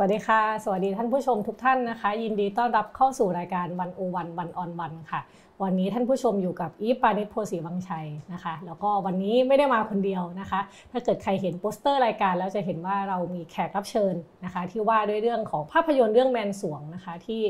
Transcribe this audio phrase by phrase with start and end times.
[0.00, 5.20] วัสดีค่ะ สวัสดีท่านผู้ชมทุกท่านนะคะ ยินดีต้อนรับเข้าสู่รายการวันโอวันวันออนวันค่ะ
[5.62, 10.60] วันนี้ท่านผู้ชมอยู่กับอีฟปานิชโพสีวังชัยนะคะ แล้วก็วันนี้ไม่ได้มาคนเดียวนะคะ
[10.92, 17.40] ถ้าเกิดใครเห็นโปสเตอร์รายการแล้วจะเห็นว่าเรามีแขกรับเชิญนะคะ ที่ว่าด้วยเรื่องของภาพยนตร์เรื่องแมนสวงนะคะ ที่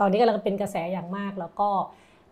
[0.00, 1.68] ตอนนี้กำลังเป็นกระแสอย่างมากแล้วก็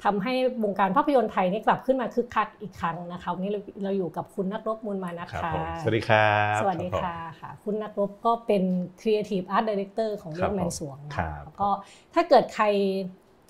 [0.04, 0.34] ทำให้
[0.64, 8.62] วงการภาพยนตร์ไทยนี่กลับขึ้นมาคึกคักอีกครั้งนะคะวันนี้เราเราอยู่กับคุณนักรบมูลมานะครัคะผมสวัสดีครับสวัสดีค่ะค่ะ คุณนักรบก็เป็น
[9.00, 11.68] Creative Art Director ของเรื่องแมนสวงนะครับแล้วก็
[12.14, 12.66] ถ้าเกิดใคร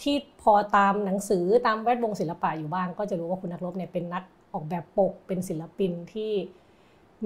[0.03, 4.23] ที่พอตามหนังสือตามแวดวงศิลปะอยู่บ้าง ก็จะรู้ว่าคุณนักรบเนี่ยเป็นนัก
[4.55, 6.33] ออกแบบปกเป็นศิลปินที่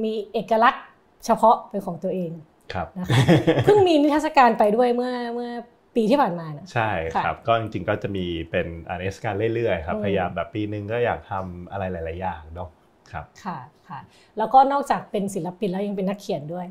[0.03, 0.85] มีเอกลักษณ์
[1.25, 2.33] เฉพาะเป็นของตัวเอง
[2.73, 3.19] ครับนะคะ
[3.65, 5.51] เพิ่งมีนิทรรศการไปด้วยเมื่อเมื่อ
[5.99, 12.69] ปีที่ผ่านมานะใช่ค่ะครับ ก็จริงๆก็จะมีเป็นอันเอสการเรื่อยๆครับอืมพยายามแบบปีนึงก็อยากทำอะไรหลาย ๆ อย่างเนาะ
[13.13, 13.99] ครับค่ะค่ะ
[14.39, 16.67] แล้วก็นอกจากเป็นศิลปินแล้วยังเป็นนักเขียนด้วย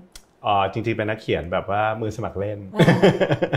[0.46, 2.96] อ๋อจริงๆเป็นนักเขียนแบบว่ามือสมัครเล่นอ่า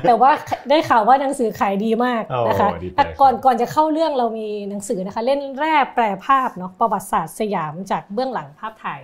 [0.09, 0.31] แต่ว่า
[0.71, 9.01] ได้ข่าวว่าหนังสือขายดีมากนะคะโอ้ดีใจแต่ก่อนก่อนจะเข้าเรื่องเรามีหนังสือนะคะ เล่นแร่แปรภาพเนาะประวัติศาสตร์สยามจากเบื้องหลังภาพถ่าย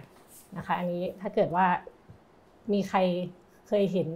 [0.57, 1.67] นะคะ อันนี้ถ้าเกิดว่า
[2.73, 2.99] มีใคร
[3.69, 4.09] เคยเห็น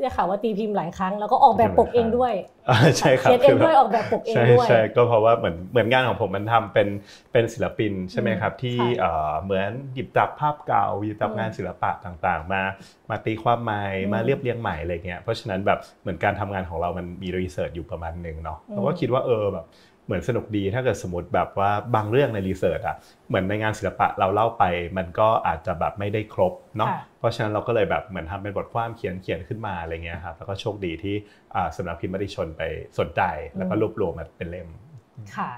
[0.00, 2.32] ได้ข่าวว่าตีพิมพ์หลายครั้งแล้วก็ออกแบบปกเองด้วย
[2.70, 6.88] อ่าใช่ครับเขียนเองด้วยออกแบบปกเองใช่ด้วยใช่ก็เพราะว่าเหมือนเหมือนงานของผมมันทำเป็น
[7.32, 12.62] เป็นศิลปินใช่ไหมครับที่ค่ะเอ่อเหมือนหยิบจับภาพเก่าหยิบจับอืมงานศิลปะต่างๆ มา
[13.10, 19.66] มาตีความใหม่อืมมาเรียบเรียงใหม่อะไรเงี้ยเพราะฉะนั้นแบบเหมือนการทำงานของเรามันมีรีเสิร์ชอยู่ประมาณหนึ่งเนาะอืมเราก็คิดว่าเออแบบ
[20.06, 22.96] เหมือนสนุกดีถ้าเกิดสมมติแบบว่าบางเรื่องในรีเสิร์ชอะ
[23.28, 24.64] เหมือนในงานศิลปะเราเล่าไป
[24.96, 31.14] มันก็อาจจะแบบไม่ได้ครบเนาะค่ะเพราะฉะนั้นเราก็เลยแบบเหมือนทำเป็นบทความเขียนเขียนขึ้นมาอะไรเงี้ยครับแล้วก็โชคดีที่
[31.54, 32.62] อ่าสำนักพิมพ์มติชนไป
[32.98, 33.22] สนใจ
[33.56, 34.68] แล้วก็รวบรวมมาเป็นเล่ม
[35.36, 35.50] ค่ะ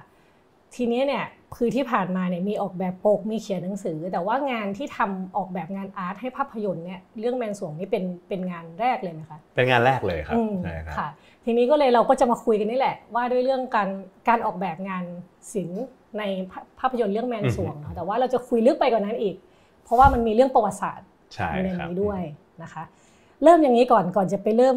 [0.75, 11.09] ทีนี้เนี่ยคือที่ผ่านมาเนี่ยมีออกแบบปกมีเขียนหนังสือ แต่ว่างานที่ทำออกแบบงานอาร์ตให้ภาพยนตร์เนี่ยเรื่องแมนสวงนี่เป็นเป็นงานแรกเลยไหมคะเป็นงานแรกเลยครับอืมใช่ครับค่ะ
[11.45, 13.89] ทีนี้ก็เลยเราก็จะมาคุยกันนี่แหละ ว่าด้วยเรื่องการ
[14.29, 15.05] การออกแบบงาน
[15.53, 15.85] ศิลป์
[16.19, 19.37] ในภาภาพยนตร์เรื่องแมนสวงเนอะแต่ว่าเราจะคุยลึกไปกว่านั้นอีก
[19.85, 22.21] เพราะว่ามันมีเรื่องประวัติศาสตร์ใช่อยู่ในครับนี้ด้วย
[22.63, 22.83] นะคะ
[23.43, 24.77] เริ่มอย่างนี้ก่อนก่อนจะไปเริ่ม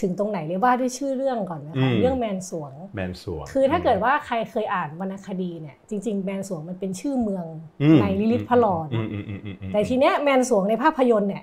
[0.00, 7.46] ถึงตรงไหนเลยว่าด้วยชื่อเรื่องก่อนนะคะเรื่องแมนสรวงแมนสรวง คือถ้าเกิดว่าใครเคยอ่านวรรณคดีเนี่ยจริง ๆ แมนสรวงมันเป็นชื่อเมือง
[7.82, 11.42] อืมในลิลิตพระหลอดอืมอืมอืมอืมอืมแต่ทีเนี้ยแมนสรวงในภาพยนตร์เนี่ย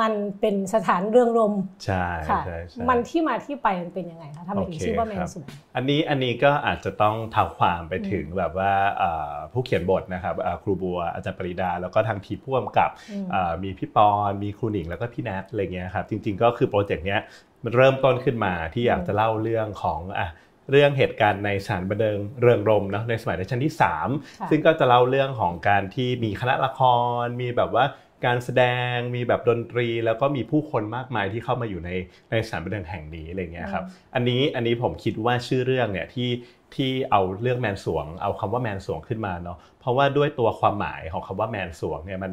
[0.00, 17.20] มันเป็นสถานเริงรมย์ใช่ค่ะใช่ใช่มันที่มาที่ไปมันเป็นยังไงคะทำไมถึงโอเคชื่อว่าแมนครับสรวงอันนี้อันนี้ก็อาจจะต้องเท้าความไปถึงแบบว่าเอ่อผู้เขียนบทนะครับเอ่อครูบัวอาจารย์ปริดา แล้วก็ทางทีมผู้กำกับอืมเอ่อมีพี่ปอนมีครูหนิงแล้วก็พี่แนทอะไรเงี้ยครับจริง ๆ ก็คือ project เนี้ย
[17.64, 20.28] มันเริ่มต้นขึ้นมาที่อยากจะเล่าเรื่องของอะ
[20.72, 26.80] เรื่องเหตุการณ์ในสถานบันเทิงเริงรมย์เนอะในสมัยรัชกาลที่3ค่ะซึ่งก็จะเล่าเรื่องของการที่มีคณะละค
[27.22, 27.84] รมีแบบว่า
[28.26, 28.64] การแสด
[28.94, 31.90] งมีแบบดนตรี แล้วก็มีผู้คนมากมายที่เข้ามาอยู่ใน
[32.30, 33.84] ในสถานบันเทิงแห่งนี้อะไรเงี้ยครับ
[34.14, 36.30] อันนี้อันนี้ผมคิดว่าชื่อเรื่องเนี่ยที่
[36.74, 42.32] ที่เอาเรื่องแมนสวง เอาคำว่าแมนสวงขึ้นมาเนาะเพราะว่าด้วยตัวความหมายของคำว่าแมนสวงเนี่ยมัน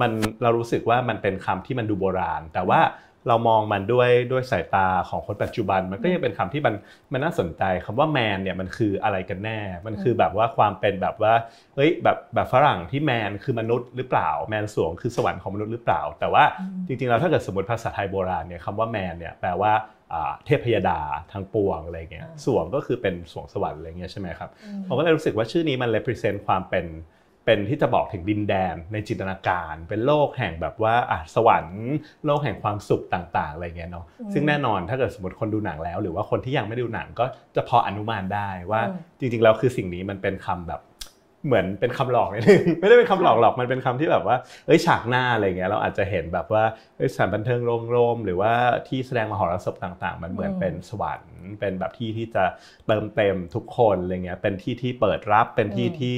[0.00, 0.10] มัน
[0.42, 2.80] เรารู้สึกว่ามันเป็นคำที่มันดูโบราณ แต่ว่า
[3.28, 6.74] เรามองมันด้วยด้วยสายตาของคนปัจจุบัน มันก็ยังเป็นคำที่มัน
[7.12, 11.32] มันน่าสนใจคำว่าแมนเนี่ยมันคืออะไรกันแน่ มันคือแบบว่าความเป็นแบบว่า
[11.74, 19.72] เฮ้ยแบบแบบฝรั่งที่แมนคือมนุษย์หรือเปล่าแมนสวงคือสวรรค์ของมนุษย์หรือเปล่า แต่ว่าอืมจริงๆแล้วถ้าเกิดสมมติภาษาไทยโบราณเนี่ยคำว่าแมนเนี่ยแปลว่า
[20.12, 21.00] อ่าเทพยดา
[21.32, 26.86] ทั้งปวงอะไรเงี้ยอ่าสวงก็คือเป็นสวงสวรรค์อะไรเงี้ยใช่ไหมครับอืมผมก็เลยรู้สึกว่าชื่อนี้มัน represent ความเป็น
[27.46, 31.84] เป็นที่จะบอกถึงดินแดนในจินตนาการ เป็นโลกแห่งแบบว่าอะสวรรค์
[32.24, 37.24] โลกแห่งความสุขต่าง ๆ อะไรเงี้ยเนาะอืมซึ่งแน่นอนถ้าเกิดสมมติคนดูหนังแล้ว หรือว่าคนที่ยังไม่ดูหนังก็
[37.56, 40.80] จะพออนุมานได้ว่าอืมจริงๆแล้วคือสิ่งนี้มันเป็นคำแบบ
[41.46, 44.36] เหมือนเป็นคำหลอกนิดนึงไม่ได้เป็นคำหลอกหรอกมันเป็นคำที่แบบว่า
[44.66, 46.64] เอ้ยฉากหน้าอะไรเงี้ยเราอาจจะเห็นแบบว่า
[47.14, 48.52] สถานบันเทิงโรงโรมหรือว่า
[48.88, 52.44] ที่แสดงมหรสพต่างๆ มันเหมือนเป็นสวรรค์ เป็นแบบที่ที่จะ
[52.86, 56.14] เติมเต็มทุกคนอะไรเงี้ยเป็นที่ที่เปิดรับเป็นที่ที่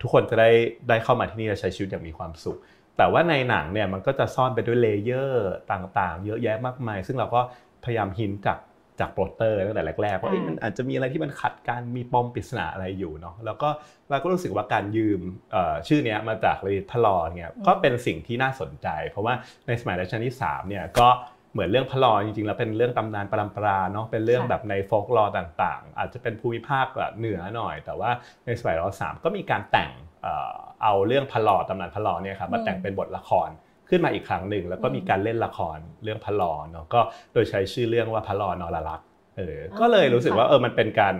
[0.00, 0.50] ทุกคนจะได้
[0.88, 2.58] ได้เข้ามาที่นี่และใช้ชีวิตอย่างมีความสุข
[2.96, 7.40] แต่ว่าในหนังเนี่ยมันก็จะซ่อนไปด้วย layer ต่างๆ เยอะแยะมากมาย ซึ่งเราก็
[7.84, 8.58] พยายาม hint จาก
[9.00, 13.68] จากโปสเตอร์ตั้งแต่แรกๆว่าเอ้ยอ่ามัมันอาจจะมีอะไรที่มันขัดกันมีปมปริศนาอะไรอยู่เนาะแล้วก็
[14.10, 15.20] เราก็รู้สึกว่าการยืม
[15.52, 19.34] เอ่อชื่อเนี้ยมาจากลิลิตพระลอเนี่ยก็เป็นสิ่งที่น่าสนใจ เพราะว่า
[19.66, 21.08] ในสมัยรัชกาลที่3เนี่ยก็
[21.52, 28.10] เหมือนเรื่องพระลอจริงๆแล้วเป็นเรื่องตำนานปรำปราเนาะเป็นเรื่องค่ะแบบในโฟกลอต่างๆ อาจจะเป็นภูมิภาคแบบเหนือหน่อย แต่ว่า
[28.46, 29.90] ในสมัยรัชกาลที่สามก็มีการแต่ง
[30.22, 33.50] เอ่อเอาเรื่องพระลอตำนานพระลอเนี่ยครับมาแต่งเป็นบทละคร
[33.88, 37.00] ขึ้นมาอีกครั้งหนึ่ง แล้วก็มีการเล่นละครเรื่องพระลอเนาะก็
[37.32, 39.06] โดยใช้ชื่อเรื่องว่าพระลอนรลักษณ์
[39.36, 41.14] เออก็เลยรู้สึกว่าเออมันเป็นการ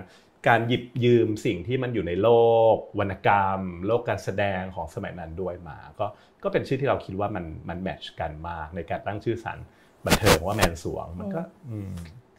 [0.49, 2.31] การหยิบยืมสิ่งที่มันอยู่ในโล
[2.75, 6.07] ก วรรณกรรม โลกการแสดงของสมัยนั้นด้วยมา ก็
[6.43, 9.59] ก็เป็นชื่อที่เราคิดว่ามันมันแมทช์กันมากในการตั้งชื่อสาร
[10.07, 11.41] บันเทิงว่าแมนสวงมันก็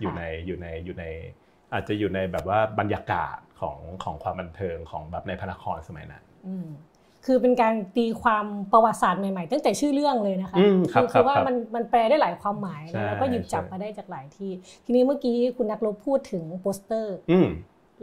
[0.01, 1.05] อยู่ในอยู่ในอยู่ใน
[1.73, 6.23] อาจจะอยู่ในแบบว่าบรรยากาศของของความบันเทิงของแบบในพระนครสมัยนั้น
[7.25, 10.57] คือเป็นการตีความประวัติศาสตร์ใหม่ๆ ตั้งแต่ชื่อเรื่องเลยนะคะ
[10.94, 14.51] คือคือว่ามันมันแปลได้หลายความหมายแล้วก็หยิบจับมาได้จากหลายที่
[14.86, 17.16] ทีนี้เมื่อกี้คุณนักลบพูดถึงโปสเตอร์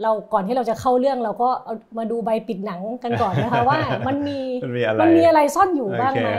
[0.03, 1.49] เราก่อนที่เราจะเข้าเรื่องเราก็
[1.97, 3.77] มาดูใบปิดหนังกันก่อนนะคะว่า
[4.07, 4.39] มันมี
[5.01, 6.29] มันมีอะไรซ่อนอยู่บ้างไหม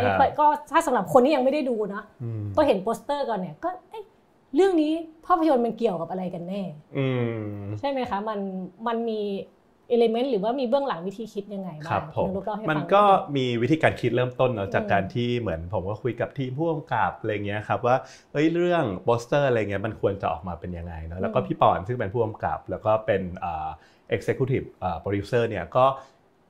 [0.41, 2.05] ก็ถ้าสำหรับคนที่ยังไม่ได้ดูเนาะ
[2.57, 3.71] ก็เห็นโปสเตอร์ก่อนเนี่ยก็
[4.57, 4.93] เรื่องนี้
[5.27, 6.63] ภาพยนตร์มันเกี่ยวกับอะไรกันแน่
[7.79, 8.39] ใช่ไหมคะมัน
[8.87, 9.21] มันมี
[9.89, 12.29] element หรือว่ามีเบื้องหลังวิธีคิดยังไงบ้างครับผม
[12.71, 13.03] มันก็
[13.37, 17.97] มีวิธีการคิดเริ่มต้นเนาะจากการที่เหมือนผมก็คุยกับทีมผู้กำกับอะไรเงี้ยครับว่า
[18.33, 23.69] เอ้ยเรื่องโปสเตอร์อะไรเงี้ยมันควรจะออกมาเป็นยังไงเนาะแล้วก็พี่ปอนซึ่งเป็นผู้กำกับ แล้วก็เป็นเอ่อ
[24.17, 24.67] executive
[25.03, 25.87] producer เนี่ยก็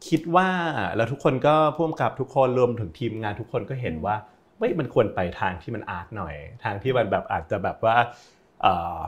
[0.08, 0.48] คิดว่า
[0.96, 4.16] แล้วทุกคนก็ผู้กำกับทุกคนรวมถึงทีมงานทุกคนก็เห็นว่า
[4.58, 6.34] เฮ้ยมันควรไปทางที่มันอาร์ตหน่อย
[6.64, 7.96] ทางที่มันแบบอาจจะแบบว่า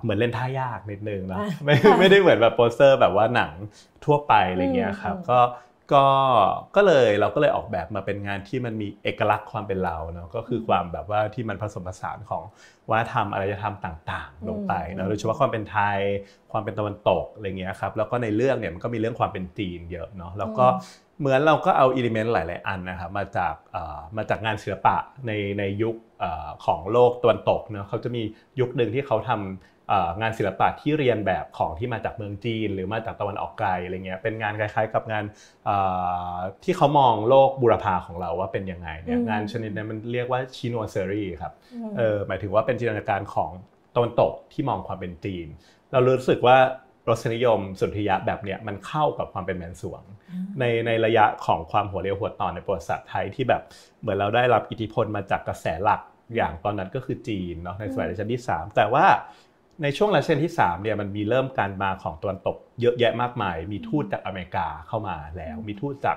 [0.01, 3.53] เหมือนเล่นท่ายากนิดนึงนะไม่ไม่ได้เหมือนแบบโปสเตอร์แบบว่าหนัง
[4.05, 5.41] ทั่วไปอะไรเงี้ยครับก็
[5.93, 6.07] ก็
[6.77, 12.43] ก็เลยเราก็เลยออกแบบมาเป็นงานที่มันมีเอกลักษณ์ความเป็นเราเนาะก็คือความแบบว่าที่มันผสมผสานของ
[12.91, 15.99] วัฒนธรรมอารยธรรมต่าง ๆ ลงไปเนาะโดยเฉพาะความเป็นไทย
[16.53, 20.67] ความเป็นตะวันตกอะไรเงี้ยครับแล้วก็ในเรื่องเนี่ยมันก็มีเรื่องความเป็นจีนเยอะเนาะแล้วก็
[21.21, 23.55] เหมือนเราก็เอาอิเลเมนต์หลาย ๆ อันนะครับมาจาก
[24.17, 24.97] มาจากงานศิลปะ
[25.27, 25.97] ในในยุค
[26.65, 28.23] ของโลกตะวันตกเนาะเขาจะมี
[28.61, 35.25] ยุคหนึ่งที่เขาทำงานศิลปะที่เรียนแบบของที่มาจากเมืองจีน หรือมาจากตะวันออกไกลอะไรเงี้ยเป็นงานคล้าย ๆ กับงาน
[36.65, 41.53] ที่เขามองโลกบูรพาของเราว่าเป็นยังไงเนี่ยงานชนิดนี้มันเรียกว่าชิโนเซอรี่ครับ
[42.27, 43.51] หมายถึงว่าเป็นจินตนาการของ
[43.97, 45.47] ตะวันตกที่มองความเป็นจีน
[45.93, 46.57] เรารู้สึกว่า
[47.09, 50.03] รสนิยมสุนทรียะแบบเนี้ยมันเข้ากับความเป็นแมนสวง
[50.61, 53.63] ในในระยะของความหัวเรียวหัวต่อในประวัติศาสตร์ไทยที่แบบ
[54.01, 56.01] เหมือนเราได้รับอิทธิพลมาจากกระแสหลัก
[56.37, 59.07] อย่างตอนนั้นก็คือจีนเนาะในสมัยรัชกาลที่ 3 แต่ว่า
[59.83, 66.17] ในช่วงรัชกาลที่3เนี่ยมันมีเริ่มการมาของตะวันตกเยอะแยะมากมาย มีทูตจากอเมริกาเข้ามาแล้ว มีทูตจาก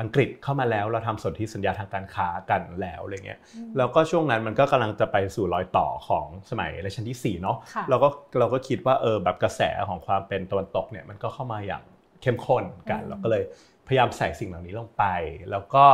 [0.00, 3.40] อังกฤษเข้ามาแล้วเราทำสนธิสัญญาทางการค้ากันแล้วอะไรเงี้ย
[3.76, 7.56] แล้วก็ช่วงนั้นมันก็กำลังจะไปสู่รอยต่อของสมัยรัชกาลที่4เนาะ
[7.90, 11.82] เราก็เราก็คิดว่าเออแบบกระแสของความเป็นตะวันตกเนี่ยมันก็เข้ามาอย่าง
[12.22, 13.42] เข้มข้นกัน เราก็เลย
[13.86, 15.04] พยายามใส่สิ่งเหล่านี้ลงไป
[15.50, 15.84] แล้วก็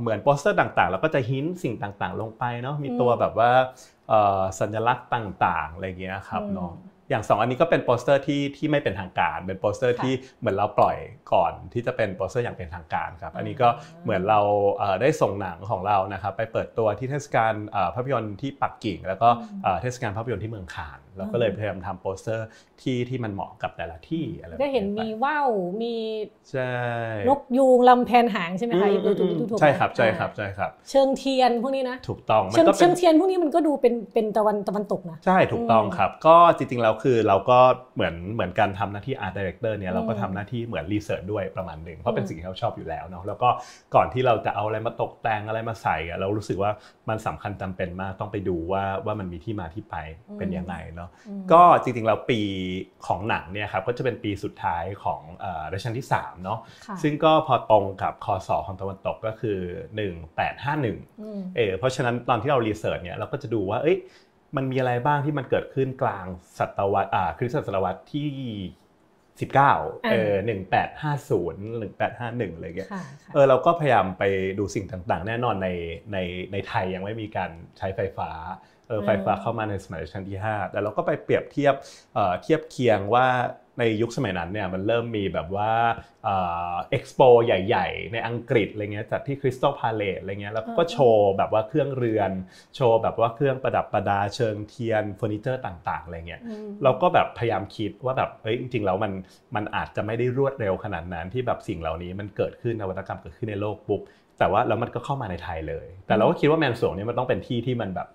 [0.00, 3.50] เหมือนโปสเตอร์ต่างๆเราก็จะ hint สิ่งต่างๆ ลงไปเนาะมีตัวแบบว่า
[4.60, 6.72] สัญลักษณ์ต่างๆอะไรเงี้ยครับเนาะ
[7.10, 10.96] อย่าง2อันนี้ก็เป็นโปสเตอร์ที่ที่ไม่เป็นทางการ เป็นโปสเตอร์ที่เหมือนเราปล่อย
[11.32, 13.68] ก่อนที่จะเป็นโปสเตอร์อย่างเป็นทางการครับอันนี้ก็
[14.04, 14.40] เหมือนเรา
[15.00, 17.52] ได้ส่งหนังของเรานะครับไปเปิดตัวที่เทศกาล
[17.94, 19.28] ภาพยนตร์ที่ปักกิ่ง แล้วก็
[19.80, 22.46] เทศกาลภาพยนตร์ที่เมืองคานส์เราก็เลยพยายามทำโปสเตอร์
[22.82, 25.48] ที่ที่มันเหมาะกับแต่ละที่อะไรก็เห็นมีว่าว
[25.82, 25.94] มี
[27.28, 28.88] นกยูงลำแพนหางใช่ไหมคะ
[29.60, 37.58] ใช่ครับใช่ครับใช่ครับ เชิงเทียนพวกนี้นะถูกต้องเชิงเชิงเทียนพวกนี้มันก็ดูเป็นเป็นตะวันตะวันตกนะใช่ถูกต้องครับ ก็จริงๆแล้วคือเราก็
[37.94, 43.48] เหมือนเหมือนการทำหน้าที่ art director เนี่ยเราก็ทำหน้าที่เหมือน research ด้วยประมาณหนึ่งเพราะเป็นสิ่งที่เราชอบอยู่แล้วเนาะแล้วก็
[43.94, 46.70] ก่อนที่เราจะเอาอะไรมาตกแต่งอะไรมาใส่เรารู้สึกว่า
[47.08, 49.96] มันสำคัญจำเป็นมากต้องไปดูว่าว่ามันมีที่มาที่ไป
[50.38, 51.10] เป็นยังไงเนาะ
[51.52, 52.40] ก็จริงๆเราปี
[53.06, 55.20] ของหนังเนี่ยครับก็จะเป็นปีสุดท้ายของ
[55.72, 56.58] รัชกาลที่3เนาะ
[57.02, 59.58] ซึ่งก็พอตรงกับคอสอของตะวันตกก็คือ
[60.36, 63.98] 1851เออเพราะฉะนั้นตอนที่เรารีเสิร์ชเนี่ยเราก็จะดูว่าเอ้ย
[64.56, 66.26] มันมีอะไรบ้างที่มันเกิดขึ้นกลาง
[66.58, 68.28] ศตวรรษอ่าคริสตศตวรรษที่
[69.40, 69.52] 19
[70.10, 70.32] เออ
[70.92, 71.42] 1850
[71.82, 72.90] 1851อะไรเงี้ย
[73.34, 74.24] เออเราก็พยายามไป
[74.58, 75.68] ดูสิ่งต่างๆ แน่นอนใน
[76.12, 76.18] ใน
[76.52, 78.71] ในไทยยังไม่มีการใช้ไฟฟ้าเออ
[79.04, 81.74] ไฟฟ้าเข้ามาในสมัยรัชกาลที่ 5 แต่เราก็ไปเปรียบเทียบ
[82.42, 83.28] เทียบเคียงว่า
[83.80, 85.72] ในยุคสมัยนั้นเนี่ยมันเริ่มมีแบบว่า
[86.24, 92.30] เอ็กซ์โปใหญ่ ๆ ในอังกฤษอะไรเงี้ยจัดที่ Crystal Palace อะไรเงี้ยแล้วก็โชว์แบบว่าเครื่องเรือน
[92.76, 96.42] โชว์แบบว่าเครื่องประดับประดาเชิงเทียนเฟอร์นิเจอร์ต่างๆอะไรเงี้ย
[96.82, 99.12] เราก็แบบพยายามคิดว่าแบบเฮ้ยจริงๆแล้วมัน
[99.56, 104.02] มันอาจจะไม่ได้รวดเร็วขนาดนั้นที่แบบสิ่งเหล่านี้มันเกิดขึ้นนวัตกรรมเกิดขึ้นในโลกปุ๊บ
[104.38, 108.08] แต่ว่าแล้วมันก็เข้ามาในไทยเลย แต่เราก็คิดว่าแมนสวงนี่มันต้องเป็นที่ที่มันแบบ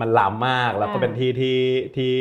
[0.00, 1.60] มันล้ำมากแล้วก็เป็นที่ที่
[1.96, 2.14] ที่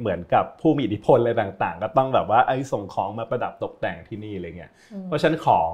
[0.00, 4.72] เหมือนกับผู้มีอิทธิพลอะไรต่างๆ ก็ต้องแบบว่าไอ้ส่งของมาประดับตกแต่งที่นี่อะไรเงี้ย
[5.04, 5.70] เพราะฉะนั้นของ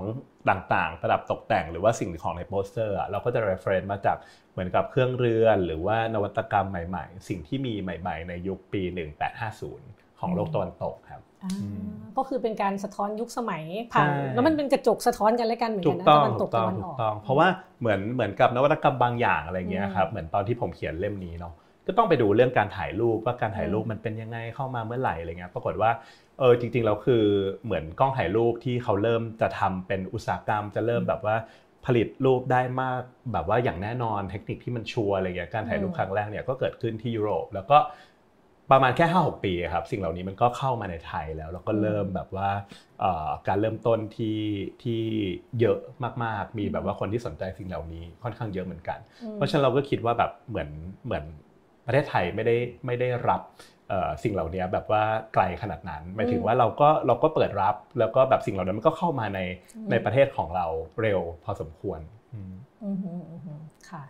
[0.51, 4.17] ต่างๆ ประดับตกแต่งหรือว่าสิ่งของในโปสเตอร์เราก็จะ reference มาจาก
[4.53, 8.83] เหมือนกับเครื่องเรือน หรือว่านวัตกรรมใหม่ ๆ สิ่งที่มีใหม่ ๆ ในยุคปี
[9.53, 11.23] 1850 ของโลกตะวันตกครับ
[12.17, 17.49] ก็คือเป็นการสะท้อนยุคสมัยผ่านแล้วมันเป็นกระจกสะท้อนกันและกันเหมือนกันนะตะวันตกตะวันออกเพราะว่า
[17.81, 21.55] เหมือนเหมือนกับนวัตกรรมบางอย่างอะไรเงี้ยครับเหมือนตอนที่ผมเขียนเล่มนี้เนาะ
[21.87, 25.91] ก็ต้องไปดูเรื่องการถ่ายรูปว่าการถ่ายรูปมันเป็นยังไงเข้ามาเมื่อไหร่อะไรเงี้ยปรากฏว่า
[26.39, 27.25] เออจริงๆแล้วคือ
[27.65, 31.37] เหมือนกล้องถ่ายรูปที่เขาเริ่มจะทำเป็นอุตสาหกรรมจะเริ่มแบบว่า
[31.87, 33.01] ผลิตรูปได้มาก
[33.33, 37.79] แบบว่าอย่างแน่นอนเทคนิคที่มันชัวร์อะไรเงี้ยการถ่ายรูปครั้งแรกเนี่ยก็เกิดขึ้นที่ยุโรป แล้วก็
[38.71, 42.51] ประมาณแค่ห้าหกปีครับสิ่งเหล่านี้มันก็เข้ามาในไทยแล้ว แล้วก็เริ่มแบบว่า
[43.49, 44.39] การเริ่มต้นที่
[44.83, 45.01] ที่
[45.61, 45.79] เยอะ
[46.25, 48.99] มากๆ มีแบบว่าคนที่สนใจสิ่งเหล่านี้ค่อนข้างเยอะเหมือนกัน
[49.35, 50.69] เพราะฉะนั้นเราก็คิดว่าแบบเหมือน
[51.05, 51.25] เหมือน
[51.87, 53.43] ประเทศไทยไม่ได้ไม่ได้รับ
[54.23, 55.03] สิ่งเหล่านี้แบบว่า
[55.35, 59.41] ไกลขนาดนั้นหมายถึงว่าเราก็เราก็เปิดรับแล้วก็แบบสิ่งเหล่านั้นมันก็เข้ามาใน
[59.91, 60.67] ในประเทศของเรา
[61.03, 62.01] เร็วพอสมควร
[63.91, 64.05] ค่ะ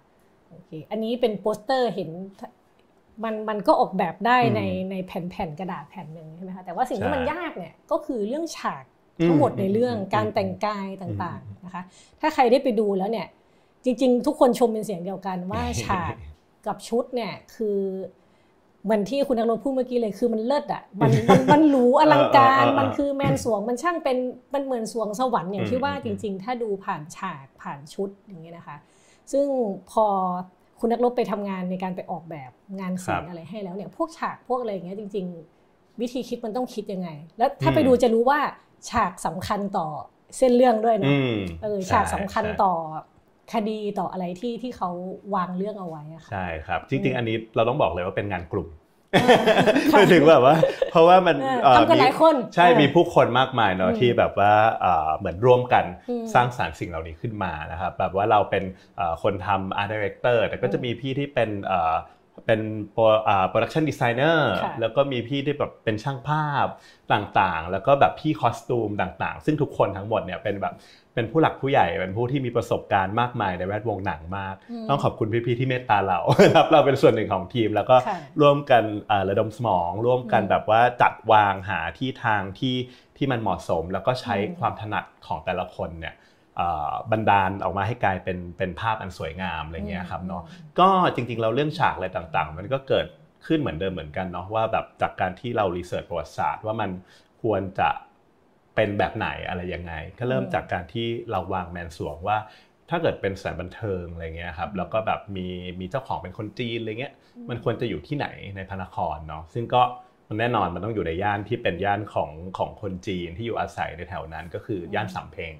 [0.50, 2.10] โอเคอันนี้เป็นโปสเตอร์เห็น
[3.24, 8.84] มันมันก็ออกแบบได้ในในแผ่นแผ่นกระดาษแผ่นหนึ่งใช่ไหมคะแต่ว่าสิ่งที่มันยากเนี่ยก็คือเรื่องฉาก
[9.26, 11.82] ทั้งหมดในเรื่องการแต่งกายต่างๆนะคะ
[12.20, 13.26] ถ้าใครได้ไปดูแล้วเนี่ย
[13.84, 16.14] จริง ๆ ทุกคนชมเป็นเสียงเดียวกันว่าฉาก
[16.66, 17.78] กับชุดเนี่ยคือ
[18.84, 21.10] เหมือนที่คุณนักรบพูดเมื่อกี้เลยคือมันเลิศอะมัน
[21.52, 24.18] มันหรูอลังการมันคือแมนสวงมันช่างเป็น
[24.54, 28.76] มันเหมือนสวงสวรรค์อย่างที่ว่าจริง ๆ ถ้าดูผ่านฉากผ่านชุดอย่างเงี้ยนะคะ
[29.32, 29.46] ซึ่ง
[29.90, 30.06] พอ
[30.84, 35.26] คุณนักรบไปทำงานในการไปออกแบบงานศิลป์อะไรให้แล้วเนี่ยพวกฉากพวกอะไรเงี้ยจริง
[35.62, 37.08] ๆ วิธีคิดมันต้องคิดยังไง
[37.38, 38.40] แล้วถ้าไปดูจะรู้ว่า
[38.90, 39.88] ฉากสำคัญต่อ
[40.36, 41.12] เส้นเรื่องด้วยนะ
[41.62, 42.72] เออฉากสำคัญต่อ
[43.52, 44.90] คดีต่ออะไรที่ที่เขา
[45.34, 48.68] วางเรื่องเอาไว้ใช่ครับ จริง ๆ อันนี้เราต้องบอกเลยว่าเป็นงานกลุ่ม
[49.90, 50.56] ไม่ถึงแบบว่า
[50.90, 51.36] เพราะว่ามัน
[51.76, 54.52] ทำกันหลายคนใช่มีผู้คนมากมายเนาะที่แบบว่า
[55.18, 55.84] เหมือนร่วมกัน
[56.34, 58.64] สร้างสรรค์สิ่งเหล่านี้ขึ้นมานะครับแบบว่าเราเป็น
[59.22, 61.50] คนทำ art director แต่ก็จะมีพี่ที่เป็น
[62.46, 62.60] เป็น
[62.92, 66.66] production designer แล้วก็มีพี่ที่แบบเป็นช่างภาพ
[67.12, 70.74] ต่างๆ แล้วก็แบบพี่ costume ต่างๆ ซึ่งทุกคนทั้งหมดเนี่ยเป็นแบบ
[71.14, 74.54] เป็นผู้หลักผู้ใหญ่เป็นผู้ที่มีประสบการณ์มากมายในแวดวงหนังมาก
[74.88, 76.18] ต้องขอบคุณพี่ๆที่เมตตาเรา
[76.54, 77.96] ครับเราเป็นส่วนหนึ่งของทีม แล้วก็
[78.40, 78.84] ร่วมกัน
[79.28, 82.76] ระดมสมอง ร่วมกันแบบว่าจัดวางหาที่ทางที่
[83.16, 86.14] ที่มันเหมาะสม แล้วก็ใช้ความถนัดของแต่ละคนเนี่ย
[87.10, 90.42] บันดาลออกมาให้กลายเป็นเป็นภาพอันสวยงามอะไรเงี้ยครับเนาะ
[90.80, 93.06] ก็จริงๆเราเรื่องฉากอะไรต่างๆ มันก็เกิด
[93.46, 96.90] ขึ้นเหมือนเดิมเหมือนกันเนาะว่าแบบจากการที่เรารีเสิร์ชประวัติศาสตร์ว่ามัน
[97.42, 97.88] ควรจะ
[98.74, 102.38] เป็นแบบไหนอะไรยังไง ก็เริ่มจากการที่เราวางแมนสวงว่า
[102.90, 105.46] ถ้าเกิดเป็นสถานบันเทิงอะไรเงี้ยครับแล้วก็แบบมี
[105.80, 107.14] มีเจ้าของเป็นคนจีนอะไรเงี้ย
[107.48, 108.26] มันควรจะอยู่ที่ไหน
[108.56, 109.82] ในพระนครเนาะซึ่งก็
[110.28, 115.54] มันแน่นอนมันต้องอยู่ในย่านที่เป็นย่านของของคนจีนที่อยู่อาศัยในแถวนั้นก็คือย่านสำเพ็ง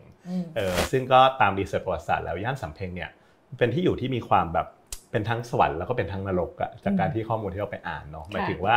[0.57, 3.11] เออซึ่งก็ตามรีเสิร์ชประวัติศาสตร์แล้วย่านสำเพ็งเนี่ย
[3.59, 4.66] เป็นที่อยู่ที่มีความแบบ
[5.11, 8.75] เป็นทั้งสวรรค์แล้วก็เป็นทั้งนรกอะจากการที่ข้อมูลที่เราไปอ่านเนาะหมายถึงว่า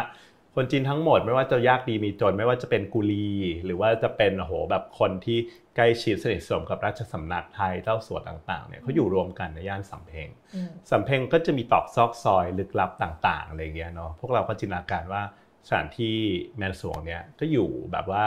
[0.55, 3.29] คนจีนทั้งหมดไม่ว่าจะยากดีมีจน ไม่ว่าจะเป็นกุลี
[3.65, 5.37] หรือว่าจะเป็นโหแบบคนที่
[5.75, 10.27] ใกล้ชิดสนิทสนมกับราชสำนักไทยเจ้าสัวต่างๆเนี่ยเขาอยู่รวมกันในย่านสำเพ็ง
[10.91, 15.21] สำเพ็งก็จะมีตอกซอกซอยลึกลับต่างๆอะไรเงี้ยเนาะพวกเราก็จินตนาการว่า
[15.67, 16.15] สถานที่
[16.57, 18.23] แมนสวงเนี่ยก็อยู่แบบว่า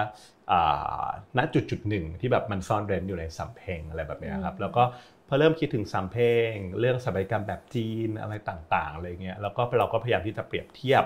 [1.39, 4.83] ณจุดจุดหนึ่งที่แบบมันซ่อนเร้นอยู่ในสำเพ็งอะไรแบบนี้ครับแล้วก็
[5.29, 11.05] พอเริ่มคิดถึงสำเพ็งเรื่องสถาปัตยกรรมแบบจีนอะไรต่างๆอะไรเงี้ยแล้วก็เราก็พยายามที่จะเปรียบเทียบ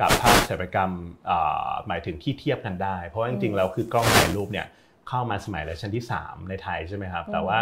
[0.00, 0.92] กับภาพศิลปกรรม
[1.86, 4.66] หมายถึงที่เทียบกันได้ เพราะว่าจริงๆแล้วคือกล้องถ่ายรูปเนี่ย
[5.08, 7.58] เข้ามาสมัยรัชกาลที่ 3 ในไทยใช่ไหมครับ แต่ว่า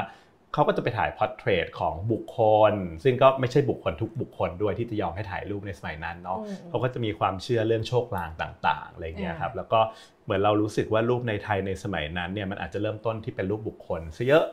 [0.55, 2.41] เขาก็จะไปถ่าย portrait ของบุคค
[2.71, 2.73] ล
[3.05, 6.39] ซึ่งก็ไม่ใช่บุคคลทุกบุคคลด้วยที่จะยอมให้ถ่ายรูปในสมัยนั้นเนาะ
[6.69, 9.81] เขาก็จะมีความเชื่อเรื่องโชคลางต่างๆอะไรเงี้ยครับแล้วก็
[10.25, 14.45] เหมือนเรารู้สึกว่ารูปในไทยในสมัยนั้นเนี่ยมันอาจจะเริ่มต้นที่เป็นรูปบุคคลซะเยอะ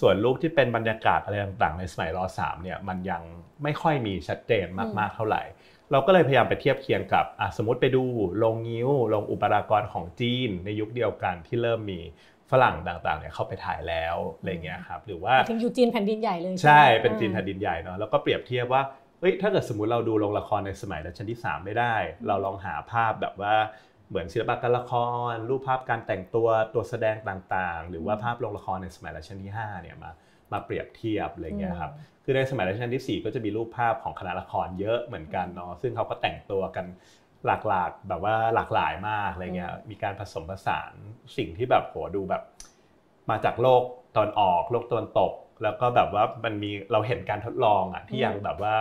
[0.00, 3.22] ส่วนรูปที่เป็นบรรยากาศอะไรต่างๆ ในสมัยร.สามเนี่ยมันยัง
[3.62, 4.66] ไม่ค่อยมีชัดเจน
[4.98, 5.42] มากๆเท่าไหร่
[5.92, 7.24] เราก็เลยพยายามไปเทียบเคียงกับ
[7.56, 8.02] สมมติไปดู
[8.38, 12.00] โรงงิ้วโรงอุปรากรของจีน ในยุคเดียวกันที่เริ่มมี
[12.50, 18.82] ฝรั่งต่างๆเนี่ยเข้าไปถ่ายแล้วอะไรเงี้ยครับหรือว่าถึงอยู่จีนแผ่นดินใหญ่เลยใช่เป็นจีนแผ่นดินใหญ่เนาะแล้วก็เปรียบเทียบว่า
[19.20, 21.94] เฮ้ยถ้าเกิดสมมติเราดูโรงละครในสมัยรัชกาลที่ 3 ไม่ได้
[22.26, 23.54] เราลองหาภาพแบบว่า
[24.08, 24.92] เหมือนศิลปะการละค
[25.32, 30.10] ร รูปภาพการแต่งตัวตัวแสดงต่างๆ หรือว่าภาพโรงละครในสมัยรัชกาลที่5เนี่ยมา
[30.52, 31.92] มาเปรียบเทียบอะไรเงี้ยครับ
[32.24, 36.86] คือในสมัยรัชกาลที่ 4 ก็จะมีรูปภาพของคณะละครเยอะเหมือนกันเนาะซึ่งเขาก็แต่งตัวกัน
[37.46, 40.92] หลากหลากแบบว่าหลากหลายมากอะไรเงี้ยมีการผสมผสาน
[41.36, 42.42] สิ่งที่แบบโหดูแบบ
[43.30, 43.82] มาจากโลก
[44.16, 45.32] ตอนออกโลกตอนตก
[45.62, 48.74] แล้วก็แบบว่ามันมีเราเห็นการทดลองอะที่ยังแบบว่า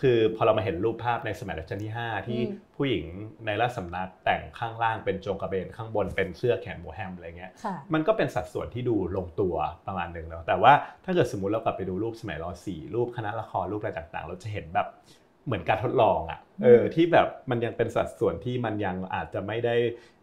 [0.00, 2.40] คือพอเรามาเห็นรูปภาพในสมัยรัชกาลที่ 5 ที่
[2.76, 3.04] ผู้หญิง
[3.46, 7.52] ในราชสำนักแต่งข้างล่างเป็นโจงกระเบนข้างบนเป็นเสื้อแขนโมแฮมอะไรเงี้ย
[7.94, 9.54] มันก็เป็นสัดส่วนที่ดูลงตัว
[9.86, 10.72] ประมาณหนึ่งแล้วแต่ว่า
[11.04, 14.86] ถ้าเกิดสมมุติเรากลับไปดูรูปสมัยรอสี่รูปคณะละครรูปอะไรต่างๆ เราจะเห็นแบบ
[15.46, 19.76] เหมือนการทดลองอะเออที่แบบมันยังเป็นสัดส่วนที่มันยังอาจจะไม่ได้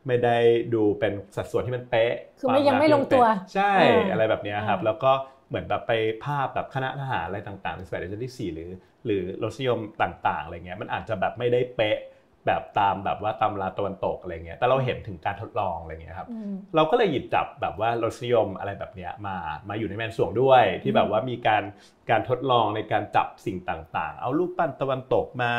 [0.07, 0.37] ไม่ได้
[0.73, 3.71] ดูเป็นสัดส่วนที่มันเป๊ะคือไม่ยังไม่ลงตัว ใช่
[4.11, 5.11] อะไรแบบนี้ครับแล้วก็
[5.49, 5.91] เหมือนแบบไป
[6.25, 8.69] ภาพแบบคณะทหารอะไรต่างๆในสมัยรัชกาลที่ 4 หรือ
[9.05, 11.97] หรือรสนิยมต่างๆอะไรเงี้ยมันอาจจะแบบไม่ได้เป๊ะ
[12.45, 19.35] แบบตามแบบว่าตำราตะวันตกอะไรเงี้ย แต่เราเห็นถึงการทดลองอะไรเงี้ยครับอืมเราก็เลยหยิบจับแบบว่ารสนิยมอะไรแบบเนี้ยมา
[19.69, 21.63] มาอยู่ในแมนสวงด้วย ที่แบบว่ามีการ
[22.09, 25.51] การทดลองในการจับสิ่งต่างๆ เอารูปปั้นตะวันตกมา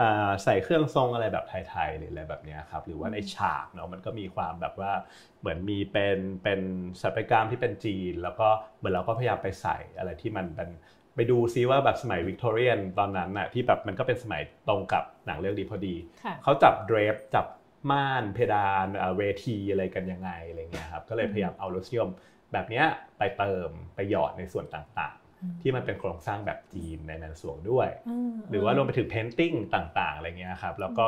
[0.00, 4.92] อ่าใส่เครื่องทรงอะไรแบบไทยๆหรืออะไรแบบเนี้ยครับ หรือว่าในฉากเนาะมันก็มีความแบบว่า
[5.40, 6.60] เหมือนมีเป็นเป็น
[7.00, 10.70] สถาปัตยกรรมที่เป็นจีน แล้วก็เหมือนเราก็พยายามไปใส่อะไรที่มันเป็น
[11.14, 17.46] ไปดูซิว่าแบบสมัยวิกตอเรียนตอนนั้นน่ะที่แบบมันก็เป็นสมัยตรงกับหนังเรื่องดีพอดีค่ะเขาจับเดรฟจับ
[17.90, 22.10] ม่านเพดานเอ่อเวทีอะไรกันยังไงอะไรเงี้ยครับก็เลยพยายามเอารสนิยม
[22.52, 22.86] แบบเนี้ย
[23.18, 27.88] ไปเติมไปหยอดในส่วนต่างๆ ที่มันเป็นโครงสร้างแบบจีนในแมนสวงด้วย
[28.34, 31.06] มหรือว่ารวมไปถึง painting ต่างๆอะไรเงี้ยครับแล้วก็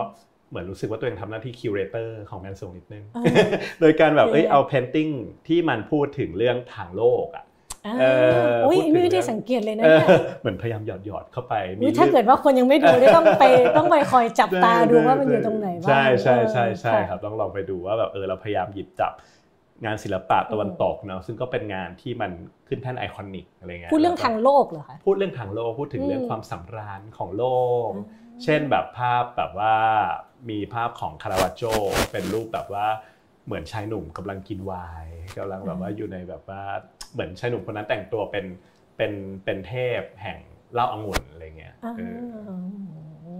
[0.48, 3.48] เหมือนรู้สึกว่าตัวเองทำหน้าที่ curator ของแมนสรวงนิดนึงอ่า
[3.80, 5.08] โดยการแบบเอ้ยคือเอา painting
[5.48, 7.53] ที่มันพูดถึงเรื่องทางโลกอะอ่า
[7.84, 8.04] เอ
[8.46, 13.44] ออุ้ยพูดถึงไม่ได้เรื่องสังเกตเลยนะเอเนี่ยอเหมือนพยายามหยอดหยอดๆเข้าไปอุ๊ยมีถ้าเรื่องเกิดว่าคนยังไม่ดูได้ต้องไป
[13.76, 19.12] ต้องไปคอยจับตาดูว่ามันอยู่ตรงไหนบ้างใช่ใช่ใช่ใช่เออครับต้องลองไปดูว่าแบบเออเราพยายามหยิบจับ
[19.84, 22.30] งานศิลปะตะวันตกเนาะซึ่งก็เป็นงานที่มัน
[22.68, 27.44] ขึ้นแท่นไอคอนิกอะไรเงี้ยพูดเรื่องแล้วก็ทางโลกเหรอคะพูดเรื่องทางโลกพูดถึงอืมเรื่องความสำราญของโล
[27.88, 28.04] กอืม
[28.44, 29.74] เช่นแบบภาพแบบว่า
[30.50, 31.62] มีภาพของคาราวาโจ
[32.12, 32.86] เป็นรูปแบบว่า
[33.46, 34.72] เหมือนชายหนุ่มกำลังกินไว
[35.04, 36.62] น์กำลังแบบว่าอยู่ในแบบว่า
[37.14, 38.44] เหมือนชายหนุ่มคนนั้นแต่งตัวเป็น
[38.96, 39.12] เป็น
[39.44, 40.38] เป็นเทพแห่ง
[40.74, 42.18] เหล้าองุ่นอะไรเงี้ยอ่าเออ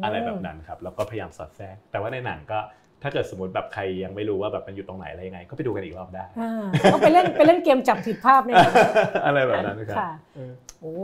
[0.05, 2.59] อะไรแบบนั้นครับแล้วก็พยายามสอดแทรกแต่ว่าในหนังก็
[3.03, 8.73] ถ้าเกิดสมมติแบบใครยังไม่รู้ว่าแบบมันอยู่ตรงไหนอะไรยังไง ก็ไปดูกันอีกรอบได้อ่าต้องไปเล่นไปเล่นเกมจับผิดภาพเนี่ยนะ
[9.27, 10.95] อะไรแบบนั้นครับค่ะเออโอ้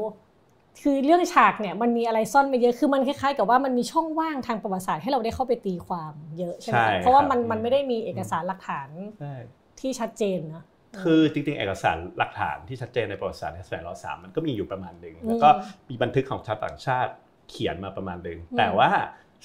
[0.83, 8.89] คือเรื่องฉากเนี่ยมันมีอะไรซ่อนไปเยอะคือมันคล้ายๆ กับว่ามันมีช่องว่างทางประวัติศาสตร์ให้เราได้เข้าไปตีความเยอะใช่ไหมใช่คะเพราะว่ามันครับมันไม่ได้มีเอกสารหลักฐาน
[9.21, 9.35] ใช่
[9.81, 10.65] ที่ชัดเจนเนอะ
[11.02, 15.49] คือจริงๆ เอกสารหลักฐานที่ชัดเจนในประวัติศาสตร์ในสมัยรสามมันก็มีอยู่ประมาณหนึ่งอืมแล้วก็
[15.88, 17.12] มีบันทึกของชาวต่างชาติ
[17.50, 18.90] เขียนมาประมาณหนึ่งอืมแต่ว่า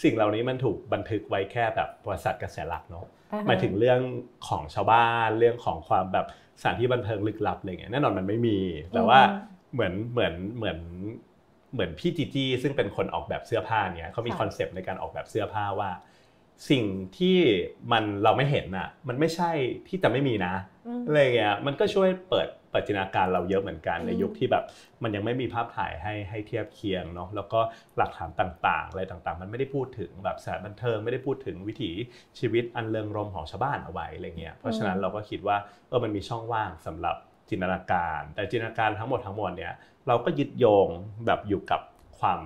[0.03, 4.01] สิ่งเหล่านี้มันถูกบันทึกไว้แค่แบบประวัติศาสตร์กระแสหลักเนาะอ่ฮะหมายถึงเรื่อง
[4.47, 6.25] ของชาวบ้านเรื่องของความแบบ
[6.61, 8.57] สถานที่บันเทิงลึกลับอะไรเงี้ยแน่นอนมันไม่มี
[8.93, 10.79] แต่ว่าอืมเหมือนเหมือนเหมือน
[11.73, 15.89] เหมือนพี่จีจี้ซึ่งเป็นคนออกแบบเสื้อผ้าเนี่ยเขามีค่ะคอนเซปต์ในการออกแบบเสื้อผ้าว่า
[16.69, 16.83] สิ่ง
[17.17, 17.37] ที่
[17.91, 19.51] มันเราไม่เห็นน่ะ มันไม่ใช่
[19.87, 20.53] ที่จะไม่มีนะ
[20.87, 24.63] อืมอะไรเงี้ยมันก็ช่วยเปิดเปิดจินตนาการเราเยอะเหมือนกันอืมในยุคที่แบบ
[25.03, 27.59] มันยังไม่มีภาพถ่ายให้ให้เทียบเคียงเนาะแล้วก็
[27.97, 31.91] หลักฐานต่างๆอะไรต่างๆ มันไม่ได้พูดถึงแบบสถานบันเทิงไม่ได้พูดถึงวิถี
[32.39, 35.57] ชีวิตอันเริงรมย์ของชาวบ้านเอาไว้อะไรเงี้ยเพราะฉะนั้นเราก็คิดว่า
[35.89, 37.15] เออมันมีช่องว่างสำหรับ
[37.49, 39.73] จินตนาการ แต่จินตนาการทั้งหมดทั้งมวลเนี่ย
[40.07, 40.87] เราก็ยึดโยง
[41.25, 41.81] แบบอยู่กับ
[42.19, 42.39] ความ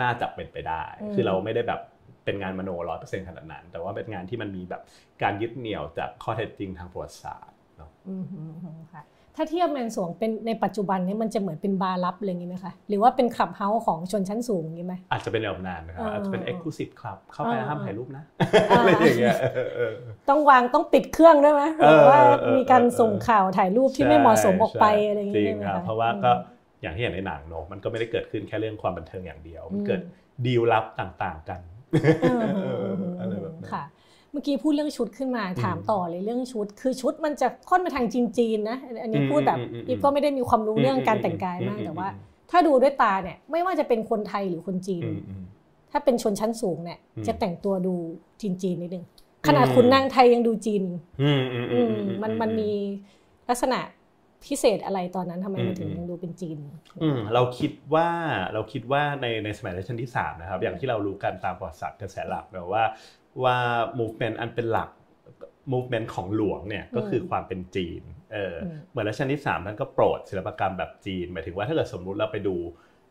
[0.00, 1.80] น่าจะเป็นไปได้อืมคือเราไม่ได้แบบ
[2.24, 4.82] เป็นงานมโนร้อยเปอร์เซ็นต์ขนาดนั้น แต่ว่าเป็นงานที่มันมีแบบ
[5.22, 9.02] การยึดเหนี่ยวจากข้อเท็จจริงทางประวัติศาสตร์เนาะอืมอืมอืมค่ะ
[9.36, 18.24] ถ้าเทียบแมนสรวงเป็นในปัจจุบันนี้มันจะเหมือนเป็นบาร์ลับอะไรอย่างนี้ไหมคะหรือว่าเป็น clubhouse ของชนชั้นสูงอย่างนี้ไหมอาจจะเป็นแบบนั้นนะครับอ่าอาจจะเป็น exclusive club เข้าไปอ่าห้ามถ่ายรูปนะ
[18.70, 19.92] อ่าอะไรอย่างเงี้ยเออเออ
[20.28, 26.30] ต้องวางต้องปิดเครื่องด้วยไหมหเออรือว่าเออมีการเออส่งข่าวถ่ายรูปที่ไม่เหมาะสมออกไปใช่อะไรอย่างจรินี้งใช่ไหมครับคะเพราะว่าก็
[26.82, 30.00] อย่างที่เห็นในหนังเนอะมันก็ไม่ได้เกิดขึ้นแค่เรื่องความบันเทิงอย่างเดียว มันเกิด
[30.46, 31.60] ดีลลับต่างๆกัน
[33.20, 33.84] อะไรแบบนั้นค่ะ
[34.30, 42.08] เมื่อกี้พูดเรื่องชุดขึ้นมาถามต่อเลยเรื่องชุด คือชุดมันจะค่อนไปทางจีนๆนะ อันนี้พูดแบบอีฟก็ไม่ได้มีความรู้เรื่องการแต่งกายมากแต่ว่า
[42.50, 45.04] ถ้าดูด้วยตาเนี่ยไม่ว่าจะเป็นคนไทยหรือคนจีน
[45.90, 47.94] ถ้าเป็นชนชั้นสูงเนี่ยจะแต่งตัวดู
[48.40, 49.04] จีนๆนิดนึง
[49.46, 50.82] ขนาดคุณนางไทยยังดูจีน
[52.22, 52.70] มันมันมี
[53.48, 53.78] ลักษณะ
[54.46, 56.58] พิเศษอะไรตอนนั้นทำไมมันถึงอืมยังดูเป็นจีน
[57.02, 58.08] อืมเราคิดว่า
[58.54, 62.84] เราคิดว่าในในสมัยรัชกาลที่สามนะครับอย่างที่เรารู้กันตามประวัติศาสตร์กระแสหลักเนอะว่า
[63.42, 63.56] ว่า
[63.98, 64.90] movement อันเป็นหลัก
[65.72, 72.56] movement ของหลวงเนี่ยก็คือความเป็นจีนเอออมเหมือนรัชกาลที่สามท่านก็โปรดศิลปกรรมแบบจีนหมายถึงว่าถ้าเกิดสมมุติเราไปดู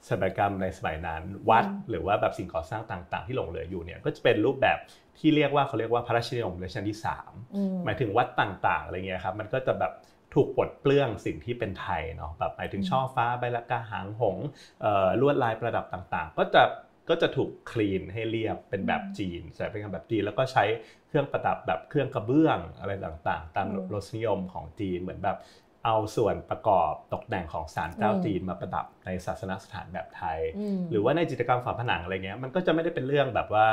[0.07, 4.77] ศิลปกรรมในสมัยนั้นวัดหรือว่าแบบสิ่งก่อสร้างต่าง ๆ ที่หลงเหลืออยู่เนี่ยก็จะเป็นรูปแบบ
[5.19, 9.91] ที่เรียกว่าเขาเรียกว่าพระราชนิยมรัชกาลที่สามอืมหมายถึงวัดต่างๆอะไรเงี้ยครับมันก็จะแบบ
[10.33, 14.45] ถูกปลดเปลื้องสิ่งที่เป็นไทยเนาะแบบหมายถึงอืมช่อฟ้าใบละกาหางหงส์
[14.81, 16.63] เอ่อลวดลายประดับต่างๆ ก็จะ
[17.09, 20.63] ก็จะถูกคลีนให้เรียบเป็นแบบจีนใช้เป็นแบบจีนแล้วก็ใช้
[21.07, 25.37] เครื่องประดับแบบเครื่องกระเบื้องอะไรต่างๆ ตามอืมรสนิยมของจีนเหมือนแบบ
[25.85, 30.39] เอาส่วนประกอบตกแต่งของศาลเจ้าอืมจีนมาประดับในศาสนสถานแบบไทย
[30.77, 33.67] มหรือว่าในจิตรกรรมฝาผนังอะไรเงี้ยมันก็จะไม่ได้เป็นเรื่องแบบว่า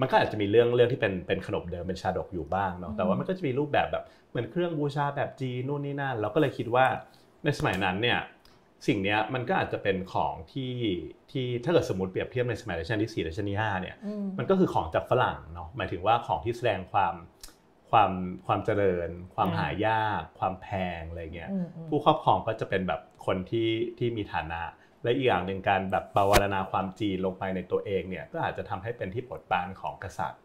[0.00, 6.86] มันก็อาจจะมีเรื่องเรื่องที่เป็นเป็นขนบเดิมเป็นชาดกอยู่บ้างเนาะแต่ว่ามันก็จะมีรูปแบบแบบ เหมือนเครื่องบูชาแบบจีนนู่นนี่นั่นเราก็เลยคิดว่า
[7.44, 8.20] ในสมัยนั้นเนี่ย
[8.86, 10.74] สิ่งเนี้ยมันก็อาจจะเป็นของที่
[11.30, 17.14] ที่ถ้าเกิดสมมติเปรียบเทียบในสมัยรัชกาลที่สี่รัชกาลที่ห้าเนี่ยอืมมันก็คือของจากฝรั่งเนาะหมายถึงว่าของที่แสดงความ
[17.90, 18.12] ความ
[18.46, 20.68] ความเจริญ ความอ่าหายาก ความแพ
[20.98, 24.60] งอะไรเงี้ยอืมอืมผู้ครอบครองก็จะเป็นแบบคนที่ที่มีฐานะ
[25.02, 30.41] และอีกอย่างหนึ่งการแบบปราวารณาความจีนลงไปในตัวเองเนี่ยก็อาจจะทำให้เป็นที่โปรดปรานของกษัตริย์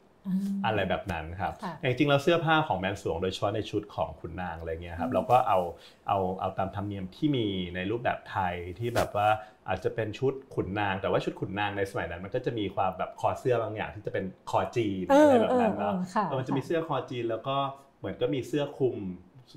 [0.65, 5.59] อะไรแบบนั้นครับจริงๆแล้วเสื้อผ้าของแมนสวงโดยเฉพาะในชุดของขุนนางอะไรเงี้ยครับเราก็เอา
[6.07, 9.27] เอาเอาตามธรรมเนียมที่มีในรูปแบบไทยที่แบบว่า
[9.67, 15.95] อาจจะเป็นชุดขุนนาง แต่ว่าชุดขุนนางในสมัยนั้น มันก็จะมีความแบบคอเสื้อบางอย่างที่จะเป็นคอจีนอะไรแบบนั้นเนาะ
[16.39, 17.55] มันจะมีเสื้อคอจีนแล้วก็
[17.99, 18.97] เหมือนก็มีเสื้อคลุม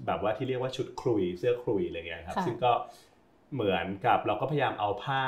[0.07, 2.73] แบบว่าที่เรียกว่าชุดคลุยเสื้อคลุยอะไรเงี้ยครับซึ่งก็
[3.55, 5.25] เหมือนกับเราก็พยายามเอาผ้า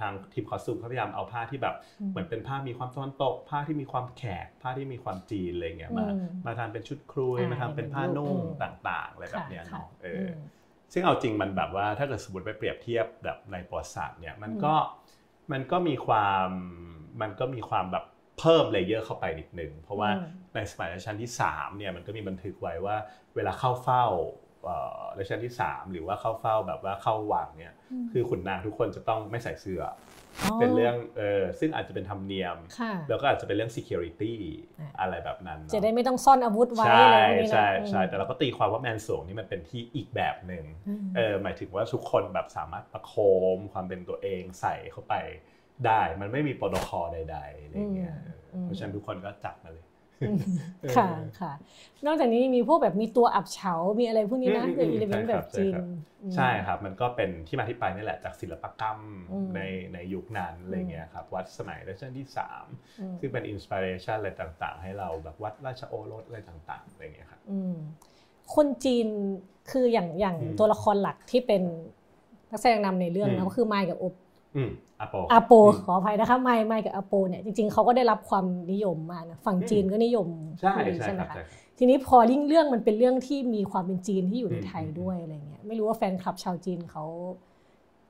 [0.00, 1.74] ทางทีมคอสตูมเขาพยายามเอาผ้าที่แบบ
[2.10, 6.06] เหมือนเป็นผ้ามีความตะวันตก ผ้าที่มีความแขก ผ้าที่มีความจีนอะไรเงี้ยมา
[6.46, 10.28] มาทำเป็นชุดครุยมาทำเป็นผ้านุ่งต่างๆอะไรแบบเนี้ยเนาะเออ
[10.92, 14.74] ซึ่งเอาจริงมันแบบว่าถ้าเกิดสมมติไปเปรียบเทียบแบบในประวัติศาสตร์เนี่ยมันก็
[15.52, 16.48] มันก็มีความ
[17.20, 18.04] มันก็มีความแบบ
[18.38, 20.10] เพิ่ม layer เข้าไปนิดนึงเพราะว่า
[20.54, 22.96] ในสมัยรัชกาลที่3เนี่ยมันก็มีบันทึกไว้ว่า
[23.34, 24.04] เวลาเข้าเฝ้า
[25.18, 27.74] รัชกาลที่ 3 หรือว่าเข้าเฝ้าแบบว่าเข้าวังเนี่ย
[28.12, 29.82] คือขุนนางทุกคนจะต้องไม่ใส่เสื้อ
[30.60, 32.56] เป็นเรื่องเออซึ่งอาจจะเป็นธรรมเนียม
[33.08, 34.34] แล้วก็อาจจะเป็นเรื่อง security
[35.00, 37.12] อะไรแบบนั้น จะได้ไม่ต้องซ่อนอาวุธไว้ใช่
[37.50, 40.64] ใช่ใช่แต่เราก็ตีความว่าแมนสรวงนี่มันเป็นที่อีกแบบหนึ่ง
[41.16, 43.14] เออหมายถึงว่าทุกคนแบบสามารถประโค
[43.56, 45.14] มความเป็นตัวเองใส่เข้าไป
[45.86, 48.16] ได้ มันไม่มีโปรโตคอลใดๆอะไรเงี้ย
[48.62, 49.84] เพราะฉะนั้นทุกคนก็จับมาเลย
[50.96, 51.08] ค่ะ
[51.40, 51.52] ค่ะ
[52.06, 55.74] นอกจากนี้มีพวกแบบมีตัวอับเฉา มีอะไรพวกนี้นะเกิดอิเลเมนต์แบบจีน
[56.34, 58.98] ใช่ครับ มันก็เป็นที่มาที่ไปนี่แหละจากศิลปกรรม
[59.54, 59.60] ใน
[59.94, 62.64] ในยุคนั้นอะไรเงี้ยครับ วัดสมัยรัชกาลที่สาม
[63.20, 67.40] ซึ่งเป็นอินสปิเรชันอะไรต่างๆ ให้เราแบบวัดราชโอรสอะไรต่างๆอะไรเงี้ยครับ
[68.54, 69.06] คนจีน
[69.70, 71.62] คืออย่างอย่างตัวละครหลักที่เป็น
[72.50, 74.14] นักแสดงนำในเรื่องนะก็คือไมค์กับอบ
[75.00, 75.52] อาโปอาโป
[75.84, 80.28] ขออภัยนะคะไมไมกับอาโปเนี่ยจริงๆเขาก็ได้รับความนิยมมากนะฝั่งจีนก็นิยม
[80.60, 81.36] ใช่ใช่ไหมคะ
[81.78, 87.04] ทีนี้พอริ่งเรื่องมันเป็นเรื่องที่มีความเป็นจีนที่อยู่ในไทยด้วยอะไรเงี้ยไม่รู้ว่าแฟนคลับชาวจีนเขา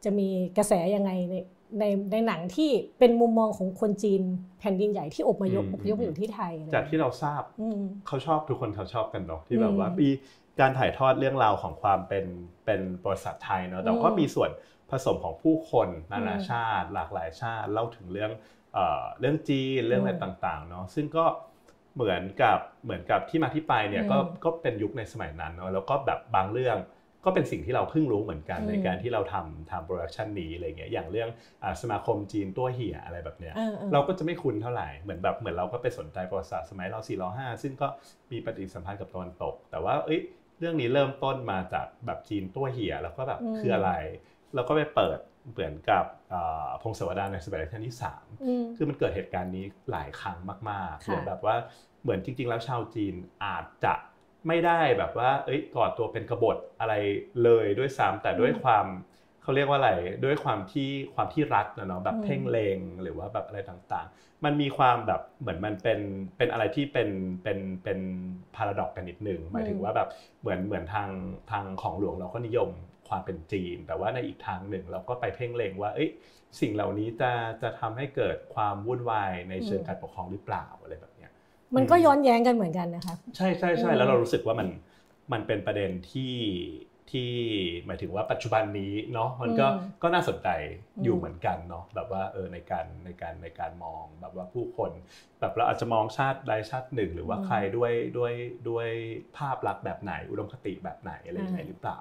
[0.04, 1.34] จะมีกระแสยังไงใน
[1.78, 4.22] ในในหนังที่เป็นมุมมองของคนจีน
[4.60, 7.42] แผ่นดินใหญ่ที่อบมายกอพยพอยู่ที่ไทย จากที่เราทราบ
[8.06, 10.08] เขาชอบทุกคนเขาชอบกันเนาะที่แบบว่ามี
[10.60, 12.24] การถ่ายทอดเรื่องราวของความเป็น
[12.64, 14.50] เป็นบริบทไทยเนาะแต่ก็มีส่วน
[14.90, 18.32] ผสมของผู้คนนานาชาติ หลากหลายชาติเล่าถึงเรื่อง
[19.20, 21.24] เรื่องจีนเรื่องอะไรต่างๆเนาะซึ่งก็
[21.94, 26.78] เหมือนกับเหมือนกับที่มาที่ไปเนี่ยก็ก็เป็นยุคในสมัยนั้นเนาะแล้วก็แบบบางเรื่อง
[27.24, 31.28] ก็เป็นสิ่งที่เราเพิ่งรู้เหมือนกันในการที่เราทำทำ production นี้อะไรเงี้ยอย่างเรื่อง
[31.82, 33.54] สมาคมจีนตั้วเหี่ยอะไรแบบเนี้ย
[33.92, 37.88] เราก็จะไม่คุ้นเท่าไหร่เหมือนแบบเหมือนเราก็ไปสนใจประวัติศาสตร์สมัยเราสี่เราห้าซึ่งก็
[38.30, 40.20] มีปฏิสัมพันธ์กับตะวันตก แต่ว่าเอ้ย
[40.58, 43.92] เรื่องนี้เริ่มต้นมาจากแบบจีนตัวเหี่ยแล้วก็แบบคืออะไร
[44.54, 45.18] เราก็ไปเปิด
[45.50, 46.04] เหมือนกับ
[46.82, 48.26] พงศาวดารในสมัยรัชกาลที่สาม
[48.76, 50.38] คือมันเกิดเหตุการณ์นี้หลายครั้ง
[50.70, 51.54] มากๆหรือแบบว่า
[52.02, 53.94] เหมือนจริง ๆ แล้วชาวจีนอาจจะ
[54.48, 56.94] ไม่ได้แบบว่า เอ้ยก่อตัวเป็นกบฏอะไร
[57.42, 58.86] เลยด้วยซ้ำแต่ด้วยความ
[59.42, 59.92] เขาเรียกว่าอะไร
[60.24, 66.00] ด้วยความที่ความที่รัฐนะเนาะแบบเพ่งเลงหรือว่าแบบอะไรต่างๆ มันมีความแบบเหมือนมันเป็น
[66.36, 67.08] เป็นอะไรที่เป็น
[67.42, 67.98] เป็นเป็น
[68.56, 70.08] พาราดอกกันนิดหนึ่งหมายถึงว่าแบบ
[70.40, 71.08] เหมือนเหมือนทาง
[71.50, 72.70] ทางของหลวงเราก็นิยม
[73.08, 76.10] ความเป็นจีน แต่ว่าในอีกทางหนึ่งเราก็ไปเพ่งเล็งว่าเอ้ย
[76.60, 77.30] สิ่งเหล่านี้จะ
[77.62, 81.30] จะทำให้เกิดความวุ่นวายในเชิงการปกครองหรือเปล่าอะไรแบบเนี้ย
[81.76, 84.68] มันก็ย้อนแย้งกันเหมือนกันนะคะ ใช่ใช่ใช่แล้วเรารู้สึกว่ามัน
[85.32, 86.32] มันเป็นประเด็นที่
[87.12, 87.30] ที่
[87.86, 89.66] หมายถึงว่าปัจจุบันนี้เนาะมันก็
[90.02, 90.48] ก็น่าสนใจ
[91.04, 94.90] อยู่เหมือนกันเนาะแบบว่าเออในการในการในการมองแบบว่าผู้คน
[95.40, 98.32] แบบเราอาจจะมองชาติใดชาติหนึ่ง หรือว่าใครด้วยด้วย
[98.68, 98.88] ด้วย
[99.36, 101.98] ภาพลักษณ์แบบไหน อุดมคติแบบไหนอะไรอย่างไรหรือเปล่า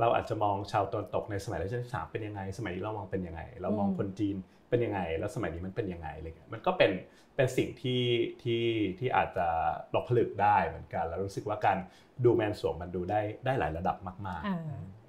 [0.00, 4.36] เราอาจจะมองชาวตะวันตกในสมัยรัชกาลที่สามเป็นยังไง สมัยนี้เรามองเป็นยังไง เรามองคนจีน
[4.70, 6.90] เป็นยังไง แล้วสมัยนี้มันเป็นยังไงอะไรเงี้ยมันก็เป็น
[7.36, 8.02] เป็นสิ่งที่
[8.42, 8.64] ที่
[8.98, 9.46] ที่อาจจะ
[9.90, 11.78] หลอกผลึกได้เหมือนกัน แล้วรู้สึกว่าการ
[12.24, 14.58] ดูแมนสวงมันดูได้ได้หลายระดับมากๆอ่า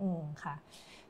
[0.02, 0.54] อืมค่ะ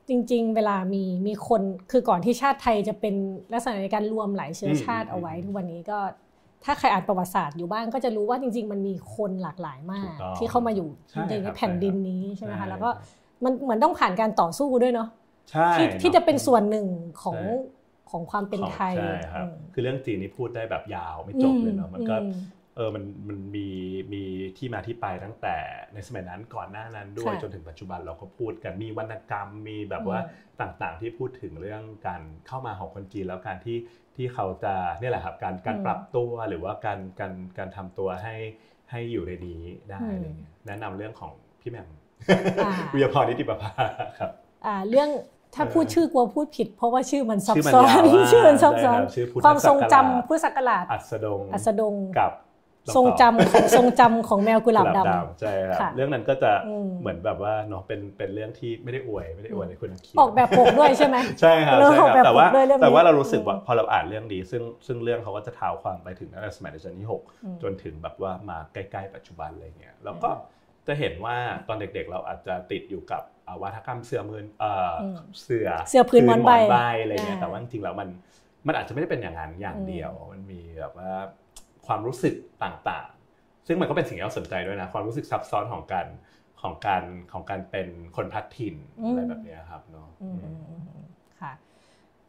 [0.08, 3.14] จริง ๆ เวลามีมีคนคือก่อนที่ชาติไทยจะเป็น
[3.52, 5.98] ลักษณะในการรวมหลายเชื้อชาติเอาไว้ทุกวันนี้ก็
[6.64, 10.88] ถ้าใครอ่านประวัติศาสตร์อยู่บ้างก็จะรู้ว่าจริง ๆ มันมีคนหลากหลายมาก ที่เข้ามาอยู่
[11.30, 12.90] ในแผ่นดินนี้ใช่ไหมคะแล้วก็
[13.44, 15.08] มันเหมือนต้องผ่านการต่อสู้ด้วยเนาะ
[15.74, 16.86] ที่ที่จะเป็นส่วนหนึ่ง
[17.22, 17.36] ของ
[18.12, 22.16] ของความเป็นไทยใช่ครับคือเรื่องจีนนี่พูดได้แบบยาวไม่จบเลยเนาะมันก็
[22.76, 23.68] เออมันมันมี
[24.12, 24.22] มี
[24.58, 25.56] ที่มาที่ไปตั้งแต่
[25.94, 30.18] ในสมัยนั้นก่อนหน้านั้นด้วยจนถึงปัจจุบันเราก็พูดกันมีวรรณกรรมมีแบบว่า
[30.60, 33.78] ต่างๆที่พูดถึงเรื่องการเข้ามาของคนจีนแล้วการที่
[34.16, 38.36] ที่เขาจะนี่แหละครับการการปรับตัวหรือว่าการการการทำตัวให้
[38.90, 41.88] ให้อยู่ในนี้ได้อะไรเงี้ยแนะนำเรื่องของพี่แม่ม
[42.94, 43.72] วิยพรนิติประภา
[44.18, 44.30] ครับ
[44.88, 45.10] เรื่อง
[45.54, 49.00] ถ้าพูดชื่อกลัวพูดผิด เพราะว่าชื่อมันซับซ้อนชื่อมันซับซ้อน
[49.44, 52.32] ความทรงจำพุทธศักราชอัสดงอัสดงกับ
[52.96, 56.50] ทรงจำของทรงจำของแมวกุหลาบดำใช่ครับเรื่องนั้นก็จะ
[57.00, 62.46] เหมือนแบบว่าเนาะเป็นเป็นเรื่องที่ไม่ได้อวยไม่ได้อวยในคุณคิดออกแบบปกด้วยใช่ไหมใช่ครับใช่ครับแต่ว่า
[62.82, 70.30] แต่ว่าเรารู้สึกว่าพอเราอ่านเรื่องนี้ซึ่งซึ่งเรื่องเขาก็จะท้าวความไปถึงตั้งแต่สมัยรัชกาลที่ 6 จนถึงแบบว่ามาใกล้ๆปัจจุบันอะไรเงี้ยแล้วก็
[70.86, 71.36] จะเห็นว่า
[71.68, 73.22] ตอนเด็กๆ เราอาจจะติดอยู่กับ
[73.62, 74.44] วัฒกรรมเสือมือ
[75.42, 76.40] เสือเสือพื้นหมอน
[76.70, 78.08] ใบอะไรเงี้ยแต่ว่าจริงๆแล้วมัน
[78.66, 81.12] มันอาจจะไม่ได้เป็นอย่างนั้นอย่างเดียว มันมีแบบว่า
[81.86, 86.06] ความรู้สึกต่างๆ ซึ่งมันก็เป็นสิ่งที่เราสนใจด้วยนะ ความรู้สึกซับซ้อนของการ
[86.62, 90.08] ของการของการเป็นคนพัดถิ่นอะไรแบบนี้ครับเนาะ
[91.40, 91.52] ค่ะ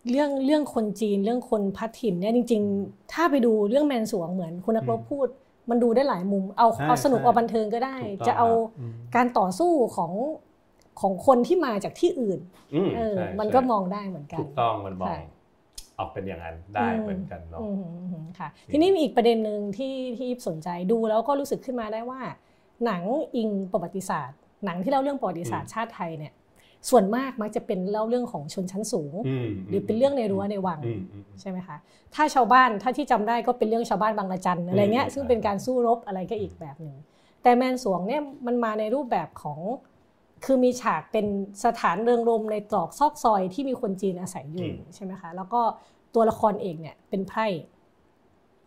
[0.10, 5.28] เรื่องเรื่องคนจีนเรื่องคนพัดถิ่นเนี่ยจริง ๆ ถ้าไปดูเรื่องแมนสวงเหมือนคุณนักรบพูด
[5.70, 7.96] มันดูได้หลายมุม เอาเอาสนุกเอาบันเทิงก็ได้
[8.28, 8.48] จะเอา
[9.16, 10.12] การต่อสู้ของ
[11.02, 12.40] ของคนที่มาจากที่อื่น
[12.96, 15.18] เออมันก็มองได้เหมือนกัน ถูกต้องมันมอง
[16.00, 17.62] ออกเป็นอย่างนั้นได้เหมือนกันเนาะ
[18.40, 22.22] ค่ะ ทีนี้มีอีกประเด็นหนึ่งที่ที่สนใจดูแล้วก็รู้สึกขึ้นมาได้ว่า
[22.86, 23.04] หนัง
[23.36, 26.34] อิงประวัติศาสตร์ หนังที่เล่าเรื่องประวัติศาสตร์ชาติไทยเนี่ย
[26.90, 29.14] ส่วนมากมักจะเป็นเล่าเรื่องของชนชั้นสูง
[29.68, 30.80] หรือเป็นเรื่องในรั้วในวัง
[31.42, 31.78] ใช่ไหมคะ
[32.16, 36.96] ถ้าชาวบ้านถ้าที่จำได้ก็เป็นเรื่องชาวบ้านบางระจันอะไรเงี้ยซึ่งเป็นการสู้รบอะไรก็อีกแบบหนึ่ง
[37.44, 39.60] แต่แมนสวงเนี่ยมันมาในรูปแบบของ
[40.46, 41.26] คือมีฉากเป็น
[41.66, 45.62] สถานเริงรมในตรอกซอกซอยที่มีคนจีนอาศัยอยู่ใช่ไหมคะแล้วก็
[46.16, 47.48] ตัวละครเอกเนี่ยเป็นไพร่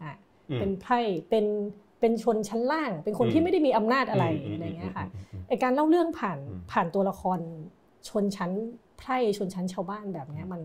[0.02, 0.12] อ่า
[0.58, 1.46] เป็นไพร่เป็น
[2.00, 5.06] เป็นชนชั้นล่าง เป็นคนที่ไม่ได้มีอำนาจอะไรอะไรเงี้ยค่ะ
[5.48, 6.38] ไอการเล่าเรื่องผ่าน
[6.72, 7.38] ผ่านตัวละคร
[8.08, 8.52] ชนชั้น
[8.98, 10.62] ไพร่ชนชั้นชาวบ้านแบบนี้มัน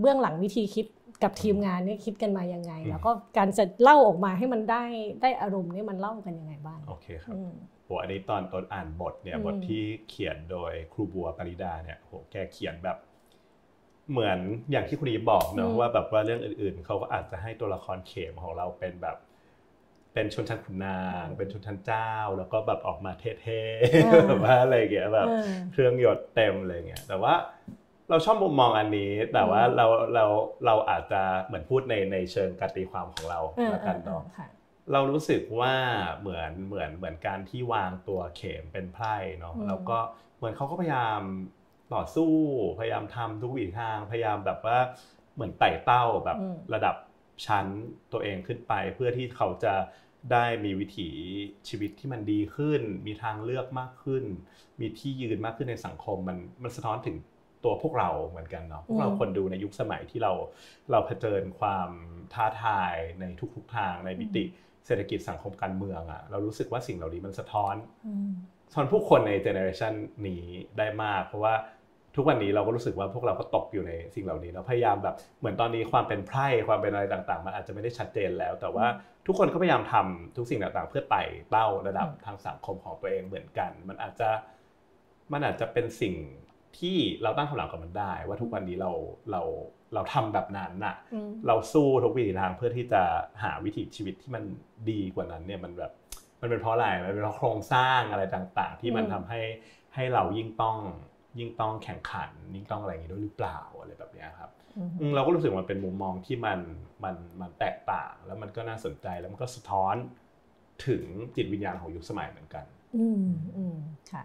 [0.00, 0.86] เบื้องหลังวิธีคิด
[1.22, 4.84] กับทีมงานนี่คิดกันมายังไง แล้วก็การจะเล่าออกมาให้มันได้
[5.22, 7.36] ได้อารมณ์นี่มันเล่ากันยังไงบ้างโอเคครับ
[7.84, 12.98] โหอันนี้ตอนตอนอ่านบทเนี่ยบทที่เขียนโดยครูบัวปริดาเนี่ยโหแกเขียนแบบ
[14.10, 14.38] เหมือน
[14.70, 19.16] อย่างที่คุณอีบอกเนอะว่าแบบว่าเรื่องอื่น ๆเขาก็อาจจะให้ตัวละครเขมของเราเป็นแบบ
[20.14, 25.28] เป็นชนชั้นขุนนาง เป็นชนชั้นเจ้า แล้วก็แบบออกมาเท่ๆแบบว่าอะไรเงี้ยแบบ
[25.72, 27.34] เครื่องหยดเต็มอะไรเงี้ยแต่ว่า
[28.10, 30.24] เราชอบมุมมองอันนี้ แต่ว่าเราเรา
[30.66, 34.22] เราอาจจะเหมือนพูดในในเชิงการตีความของเราแล้วกันเนาะ
[34.92, 35.74] เรารู้สึกว่า
[36.20, 39.98] เหมือนเหมือนเหมือนการที่วางตัวเข็มเป็นไพร่เนาะแล้วก็
[40.36, 41.20] เหมือนเขาก็พยายาม
[41.94, 42.32] ต่อสู้
[42.78, 44.78] พยายามทำทุกวิถีทาง พยายามแบบว่า
[45.34, 46.38] เหมือนไต่เต้าแบบ
[46.74, 46.94] ระดับ
[47.46, 47.66] ชั้น
[48.12, 49.74] ตัวเองขึ้นไป เพื่อที่เขาจะ
[50.32, 51.08] ได้มีวิถี
[51.68, 54.24] ชีวิตที่มันดีขึ้น มีทางเลือกมากขึ้น
[54.80, 57.16] มีที่ยืนมากขึ้นในสังคมมันมันสะท้อนถึง
[57.64, 60.32] ตัวพวกเราเหมือนกันเนาะพวกเราคนดูในยุคสมัยที่เรา
[60.90, 61.90] เราเผชิญความ
[62.34, 63.24] ท้าทายใน
[63.54, 64.44] ทุกๆทางในมิติ
[64.86, 67.74] เศรษฐกิจสังคมการเมืองอะเรารู้สึกว่าสิ่งเหล่านี้มันสะท้อน
[68.70, 69.94] สะท้อนผู้คนในเจเนอเรชัน
[70.26, 70.44] นี้
[70.78, 71.54] ได้มาก เพราะว่า
[72.16, 78.86] ทุกวันนี้เราก็รู้สึกว่าพวกเราก็ตกอยู่ในสิ่งเหล่านี้แล้วพยายามแบบเหมือนตอนนี้ความเป็นไพร่ความเป็นอะไรต่างๆมันอาจจะไม่ได้ชัดเจนแล้ว แต่ว่า
[79.26, 84.28] ทุกคนก็พยายามทำทุกสิ่งต่างๆ เพื่อไต่เต้าระดับทางสังคมของตัวเองเหมือนกัน มันอาจจะ
[85.32, 86.14] มันอาจจะเป็นสิ่ง
[86.78, 88.90] ที่เราตั้งคำถามกับมันได้ ว่าทุกวันนี้เรา
[89.30, 89.42] เรา
[89.94, 90.94] เราทำแบบนั้นน่ะ
[91.46, 93.02] เราสู้ทุกวิถีทางเพื่อที่จะ
[93.42, 94.42] หาวิถีชีวิตที่มัน
[94.90, 95.92] ดีกว่านั้นเนี่ยมันแบบ
[96.40, 99.40] มันเป็นเพราะอะไรมันเป็นเพราะโครงสร้างอะไรต่าง ๆ ที่มันทำให้
[99.94, 100.76] ให้เรายิ่งต้อง
[101.38, 104.50] ยิ่งต้องแข่งขันยิ่งต้องอะไรอย่างนี้ด้วยหรือเปล่าอะไรแบบนี้ครับ
[105.14, 106.58] เราก็รู้สึกมันเป็นมุมมองที่มัน
[107.04, 109.94] มันมันแตกต่าง แล้วมันก็น่าสนใจแล้วมันก็สะท้อน
[110.86, 111.04] ถึง
[111.36, 112.64] จิตวิญญาณของยุคสมัยเหมือนกัน
[112.96, 113.76] อืมอืม
[114.12, 114.22] ค่ะ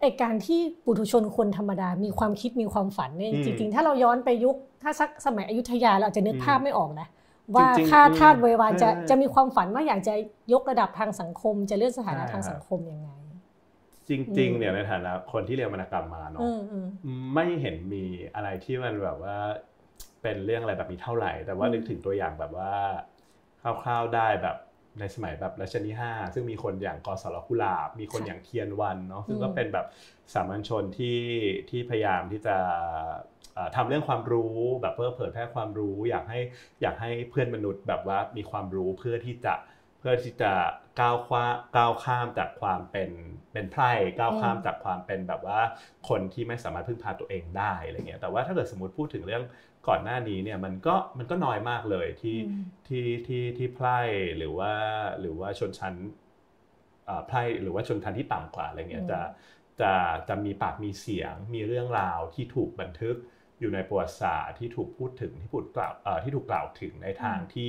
[0.00, 7.08] ไอการที่ปุถุชนคนธรรมดา มีความคิดมีความฝันเนี่ยจริง ๆ ถ้าเราย้อนไปยุคถ้าสักสมัยอยุธยาเราจะนึกภาพไม่ออกนะ
[7.54, 10.14] ว่าข้าทาสเววานจะจะมีความฝันว่าอยากจะ
[10.52, 13.10] ยกระดับทางสังคม จะเลื่อนสถานะทางสังคมยังไง
[14.08, 16.48] จริง ๆ เนี่ยในฐานะคนที่เรียนวรรณกรรมมาเนาะ
[17.34, 19.36] ไม่เห็นมีอะไรที่มันแบบว่า
[20.22, 22.72] เป็นเรื่องอะไรแบบนี้เท่าไหร่ แต่ว่านึกถึงตัวอย่างแบบว่า
[23.82, 24.56] คร่าวๆได้แบบ
[25.00, 29.86] ในสมัยแบบรัชกาลที่5ซึ่งมีคนอย่างกสรกุลาบ มีคนอย่างเทียนวันเนาะซึ่งก็เป็นแบบ
[30.34, 31.20] สามัญชนที่
[31.70, 32.56] ที่พยายามที่จะ
[33.76, 36.40] ทำเรื่องความรู้แบบเพื่อเผยแพร่ความรู้ อยากให้
[36.82, 39.54] อยากให้เพื่อนมนุษย์แบบว่ามีความรู้เพื่อที่จะ
[39.98, 40.52] เพื่อที่จะ
[41.00, 41.44] ก้าวข้า
[41.76, 43.10] ก้าวข้ามจากความเป็น
[43.52, 45.60] เป็นไพร่ก้าวข้ามจากความเป็นแบบว่า
[46.08, 49.42] คนที่ไม่สามารถพึ่งพาตัวเองได้อะไรเงี้ยแต่ว่าถ้าเกิดสมมติพูดถึงเรื่อง
[49.88, 52.38] ก่อนหน้านี้เนี่ยมันก็มันก็น้อยมากเลยที่
[52.88, 53.98] ที่ที่ที่ไพร่
[54.38, 54.72] หรือว่า
[55.20, 55.94] หรือว่าชนชั้น
[57.26, 59.20] ไพร่หรือว่าชนชั้นที่ต่ำกว่าอะไรเงี้ยจะ
[59.80, 59.92] จะ
[60.28, 63.16] จะมีปากมีเสียง มีเรื่องราวที่ถูกบันทึก
[63.60, 65.92] อยู่ในประวัติศาสตร์ที่ถูกพูดถึงที่พูดกล่าว
[66.24, 67.68] ที่ถูกกล่าวถึงในทางที่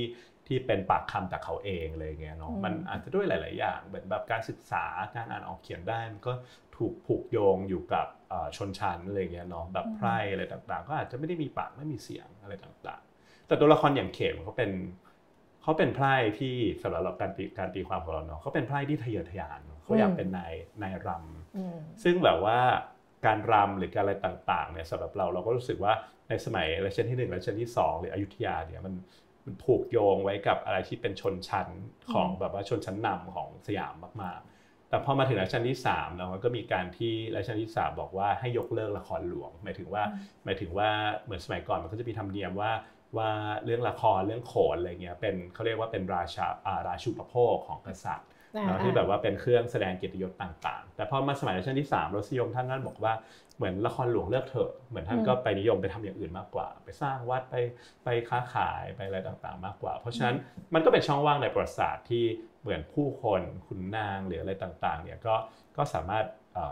[0.49, 4.85] ที่เป็นปากคำจากเขาเองเลยเงี้ยเนาะมันอาจจะด้วยหลาย ๆ อย่างเหมือนแบบการศึกษา
[5.15, 6.33] การอ่านออกเขียนได้มันก็
[6.77, 8.07] ถูกผูกโยงอยู่กับ
[8.57, 14.71] ชนชั้นอะไรเงี้ยเนาะแบบไพร่อะไรต่างๆ ก็อาจจะไม่ได้มีปากไม่มีเสียงอะไรต่างๆ แต่ตัวละครอย่างเขมเขาเป็น
[15.62, 22.59] เขาเขาเป็นไพร่ที่สำหรับเราการตีการตีความของเราเนาะเขาเป็นไพร่ที่ทะเยอทะยานเขาอยากเป็นนายนายรำซึ่งแบบว่า
[23.25, 25.93] การรำหรือการอะไรต่างๆเนี่ยสำหรับเราเราก็รู้สึกว่า
[26.29, 28.93] ในสมัยรัชกาลที่หนึ่งรัชกาลที่สองหรืออยุธยาเนี่ยมัน
[29.45, 31.67] มันผูกโยงไว้กับอะไรที่เป็นชนชั้น
[32.13, 40.04] ของแบบว่าชนชั้นนำของสยามมากๆ แต่พอมาถึงรัชกาลที่3เนาะมันก็มีการที่รัชกาลที่3บอกว่าให้ยกเลิกละครหลวง หมายถึงว่า
[40.45, 40.89] หมายถึงว่า
[41.23, 42.71] เหมือนสมัยก่อนมันก็จะมีธรรมเนียมว่า
[43.17, 43.30] ว่า
[43.65, 46.47] เรื่องละครเรื่องโขนอะไรเงี้ยเป็นเขาเรียกว่าเป็นราชา
[46.88, 48.30] ราชูปโภคของกษัตริย์
[48.84, 53.13] ที่แบบว่าเป็นเครื่องแสดงเกียรติยศต่างๆ แต่พอมาสมัยรัชกาลที่ 3รสยมท่านนั้นบอกว่า
[53.60, 57.56] เหมือนละครหลวงเลิกเถอะเหมือนท่านก็ไปนิยมไปทำอย่างอื่นมากกว่า ไปสร้างวัดไป
[58.04, 60.36] ไปค้าขายไปอะไรต่างๆ มากกว่า เพราะฉะนั้น
[60.74, 62.26] มันก็เป็นช่องว่างในประวัติศาสตร์ที่
[62.62, 65.36] เหมือนผู้คนขุนนางหรืออะไรต่างๆเนี่ยก็
[65.78, 66.26] ก็สามารถ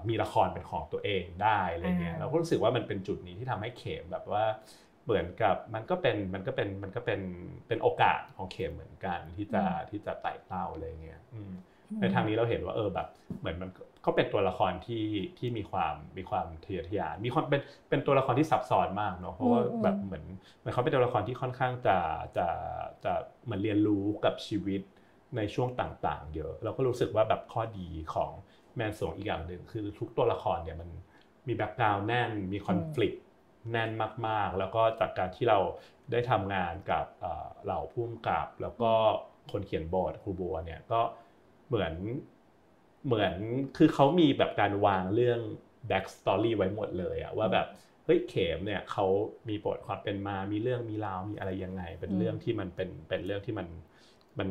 [0.09, 4.45] มีละครเป็นของตัวเองได้อะไรเงี้ยเราก็รู้สึกว่ามันเป็นจุดนี้ที่ทำให้เขมแบบว่า
[5.05, 7.21] เหมือนกับมันก็เป็นมันก็เป็นมันก็เป็น
[7.67, 11.19] เป็นโอกาสของเขมเหมือนกันที่จะที่จะไต่เต้าอะไรเงี้ย
[11.99, 13.07] ในทางนี้เราเห็นว่าเออแบบ
[13.39, 13.69] เหมือนมัน
[14.07, 15.05] ก็เป็นตัวละครที่
[15.39, 20.23] ที่มีความมีความทะเยอทะยานมีความเป็นเป็นตัวละครที่ซับซ้อนมากเนาะเพราะว่าแบบเหมือน
[20.57, 21.97] เหมือนเขาเป็นตัวละครที่ค่อนข้างจะ
[22.37, 22.47] จะ
[23.03, 24.81] จะเหมือนเรียนรู้กับชีวิต
[25.37, 28.31] ในช่วงต่างๆ เยอะ เราก็รู้สึกว่าแบบข้อดีของ
[28.75, 30.89] แมนสงอีกอย่างหนึ่งคือทุกตัวละครเนี่ยมัน
[31.47, 33.15] มีแบ็กกราวน์แน่นมีคอน FLICT
[33.71, 33.89] แน่น
[34.27, 35.59] มากๆ แล้วก็จากการที่เรา
[36.11, 37.05] ได้ทำงานกับ
[37.63, 38.91] เหล่าผู้กำกับ แล้วก็
[39.51, 40.99] คนเขียนบทครูบัวเนี่ยก็
[41.67, 41.93] เหมือน
[43.07, 43.35] เหมือน
[43.77, 45.39] คือเขามีแบบการวางเรื่อง
[45.87, 47.67] backstory ไว้หมดเลยอะว่าแบบ
[48.05, 49.05] เฮ้ยเขมเนี่ยเขา
[49.49, 53.67] มีบทความเป็นมา มีเรื่องมีราวมีอะไรยังไง เป็นเรื่องที่มันเป็นเป็นเรื่องที่มัน
[54.39, 54.49] มัน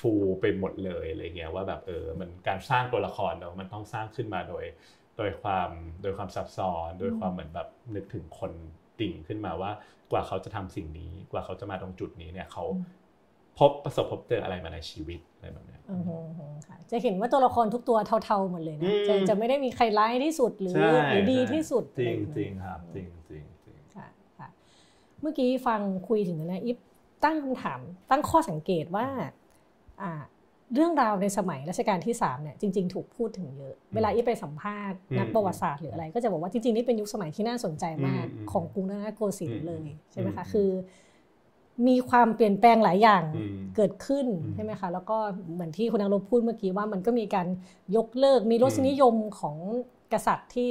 [0.00, 4.64] ฟูไปหมดเลยอะไรเงี้ยว่าแบบเออมันการสร้างตัวละครเนาะมันต้องสร้างขึ้นมาโดย
[5.16, 5.70] โดยความ
[6.02, 8.52] โดยความซับซ้อน โดยความเหมือนแบบนึกถึงคน
[9.00, 9.70] ติ่งขึ้นมาว่า
[10.12, 12.64] กว่าเขาจะทำสิ่งนี้ กว่าเขาจะมาตรงจุดนี้เนี่ยเขา
[13.60, 15.76] พบประสบพบเจออะไรมาในชีวิตอะไรแบบนี้
[16.90, 20.74] จะเห็นว่าตัวละครทุกตัวเท่าๆหมดเลยนะจะจะไม่ได้มีใครร้ายที่สุดหรือ
[21.08, 24.48] หรือดีที่สุดจริงจริงครับจริงจริงจริงค่ะค่ะ
[25.20, 26.78] เมื่อกี้ฟังคุยถึงนะอิฟ
[27.24, 29.06] ตั้งคำถาม ตั้งข้อสังเกตว่า
[30.02, 30.12] อ่า
[30.74, 40.68] เรื่องราวในสมัยรัชกาลที่3เนี่ยจริงๆ ถูกพูดถึงเยอะ เวลาอีไปสัมภาษณ์นักประวัติศาสตร์หรืออะไร ก็จะบอกว่าจริงๆนี่เป็นยุคสมัยที่น่าสนใจมากของกรุงรัตนโกสินทร์เลยใช่ไหมคะคือ
[41.88, 43.22] มีความเปลี่ยนแปลงหลายอย่าง
[43.76, 45.16] เกิดขึ้นใช่ไหมคะแล้วก็
[45.54, 47.46] เหมือนที่คุณนังรบพูดเมื่อกี้ว่ามันก็มีการ
[47.96, 49.56] ยกเลิกมีรสนิยมของ
[50.12, 50.70] กษัตริย์ที่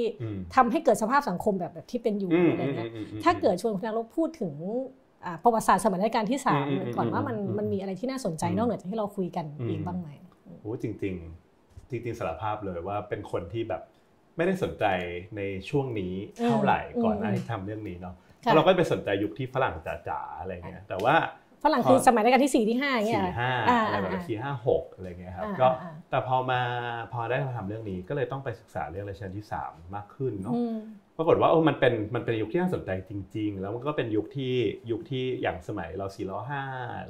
[0.56, 2.90] ทำให้เกิดสภาพสังคมแบบแบบที่เป็นอยู่อะไรเงี้ย
[3.24, 4.54] ถ้าเกิดชวนคุณนังรบพูดถึง
[5.44, 10.10] ประวัติศาสตร์สมัยรัชกาลที่สามก่อนว่ามันมันมีอะไรที่น่าสนใจนอกเหนือจากที่เราคุยกันอีกบ้างไหม
[10.62, 13.82] โอ้จริงๆจริงๆสารภาพเลยว่าเป็นคนที่แบบ
[14.36, 14.86] ไม่ได้สนใจ
[15.38, 16.14] ในช่วงนี้
[16.46, 18.16] เท่าไหร่ก่อนหน้าที่ทำเรื่องนี้เนาะ
[18.56, 19.76] เราก็ไปสนใจยุคที่ฝรั่ง
[20.08, 21.16] จ๋าๆอะไรเงี้ยแต่ว่า
[21.64, 23.52] ฝรั่งคือสมัยรัชกาลที่สี่ที่ห้าเงี้ยสี่ห้า
[23.88, 25.68] อะไรแบบสี่ห้าหกอะไรเงี้ยครับก็
[26.10, 26.62] แต่พอมา
[27.14, 30.56] พอได้มาทำเรื่องนี้ก็เลยต้องไปศึกษาเรื่องรัชกาลที่สามมากขึ้นเนาะ
[31.18, 34.54] ปรากฏว่าโอ้มันเป็นมันเป็นยุคที่น่าสนใจจริง ๆ แล้วมันก็เป็นยุคที่
[34.92, 36.64] ยุคที่อย่างสมัยเราสี่ล้อห้า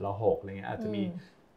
[0.04, 1.02] ล้อหกอะไรเงี้ยอาจจะมี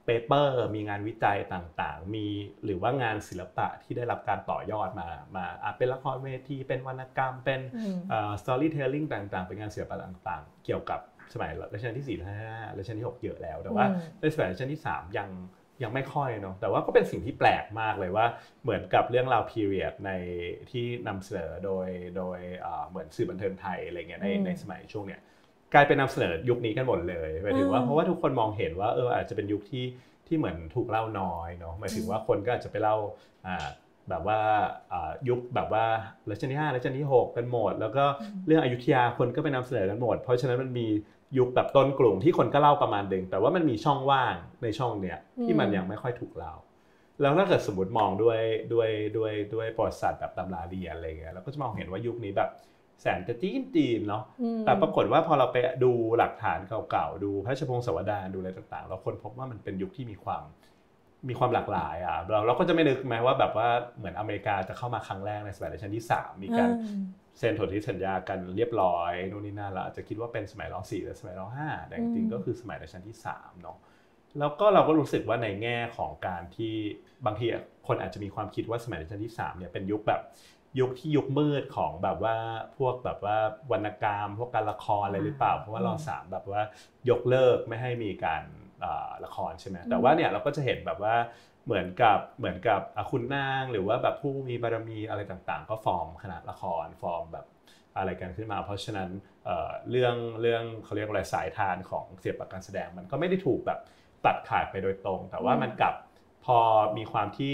[0.04, 2.26] เปเปอร์มีงานวิจัยต่างๆ มี
[2.64, 7.60] หรือว่างานศิลปะที่ได้รับการต่อยอดมามาอาจเป็นละครเวทีเป็นวรรณกรรมเป็น
[8.42, 11.00] สตอรี่เทลลิ่งต่าง ๆ เป็นงานศิลปะต่างๆ เกี่ยวกับ
[11.34, 13.86] สมัยรัชกาลที่4รัชกาลที่5รัชกาลที่ 6 เยอะแล้ว แต่ว่า
[14.20, 15.28] ในสมัยรัชกาลที่ 3 ยัง
[15.82, 18.26] ยังไม่ค่อยเนาะแต่ว่าก็เป็นสิ่งที่แปลกมากเลยว่า
[18.62, 20.10] เหมือนกับเรื่องราวพีเรียดใน
[20.70, 22.38] ที่นำเสนอโดยโดย
[22.88, 25.20] เหมือนสื่อบันเทิงไทยอะไรเงี้ยในในสมัยช่วงเนี้ย
[25.74, 29.85] กลายเป็นนำเสนอยุคนี้กันหมดเลยหมายถึงว่าเพราะว่าทุกคนมองเห็นว่าเอออาจจะเป็นยุคที่
[30.26, 32.96] ที่เหมือนถูกเล่าน้อยเนาะหมายถึงว่าคนก็อาจจะไปเล่า
[34.08, 34.40] แบบว่า
[35.28, 35.85] ยุคแบบว่า
[36.30, 38.04] รัชกาลที่5รัชกาลที่6กันหมด แล้วก็
[38.46, 40.87] เรื่องอยุธยาคนก็ไปนำเสนอกันหมด เพราะฉะนั้นมันมี
[41.38, 46.54] ยุคแบบต้นกลุ่มที่คนก็เล่าประมาณหนึ่งแต่ว่ามันมีช่องว่างในช่องเนี้ยที่มันยังไม่ค่อยถูกเล่า
[47.20, 48.40] แล้วถ้าเกิดสมมติมองด้วย
[48.72, 52.50] ด้วยด้วยด้วยประวัติศาสตร์แบบตำราเรียนอะไรเงี้ยเราก็จะมองเห็นว่ายุคนี้แบบ
[53.02, 54.24] แสนจะจีนจีนเนาะ
[54.64, 56.58] แต่ปรากฏว่าพอเราไปดูหลักฐาน
[56.90, 60.42] เก่าๆ ดูพระราชพงศาวดารดูอะไรต่างๆ เราคนพบว่ามันเป็นยุคที่มีความ
[61.28, 66.70] มีความหลากหลายอะเราเราก็จะไม่นึกไหมว่าแบบว่าเหมือนอเมริกาจะเข้ามาครั้งแรกในสมัยรัชกาลที่ 3 มีการ
[67.38, 73.78] เซ็นถนที่สัญญากันเรียบร้อยนู่นนี่นั่นแล้วอาจจะคิดว่าเป็นสมัยรสี่หรือสมัยรห้าแต่จริงๆก็คือสมัยรัชกาลที่3เนาะ
[74.38, 76.74] แล้วก็เราก็รู้สึกว่าในแง่ของการที่
[77.26, 77.46] บางที
[77.86, 80.20] คนอาจจะมีความคิดว่าสมัยรัชกาลที่3เนี่ยเป็นยุคแบบ
[80.81, 82.37] ยุคที่ยุคมืดของแบบว่า
[82.79, 83.37] พวกแบบว่า
[83.73, 86.62] วรรณกรรม พวกการละครอะไรหรือเปล่า เพราะว่าเราสามแบบว่า
[87.10, 88.42] ยกเลิกไม่ให้มีการ
[89.25, 91.14] ละครใช่ไหมแต่ว่าเนี่ยเราก็จะเห็นแบบว่า
[91.66, 97.46] เหมือนกับเหมือนกับคุณนางหรือว่าแบบผู้มีบารมีอะไรต่างๆ ก็ฟอร์มคณะละครฟอร์มแบบ
[97.96, 99.10] อะไรกันขึ้นมา เพราะฉะนั้น
[99.90, 103.81] เรื่องเรื่องเขาเรียกอะไรสายทานของเสียบปการแสดงมันก็ไม่ได้ถูกแบบ
[104.27, 105.94] ตัดขาดไปโดยตรง แต่ว่ามันกลับ
[106.44, 106.58] พอ
[106.96, 107.52] มีความที่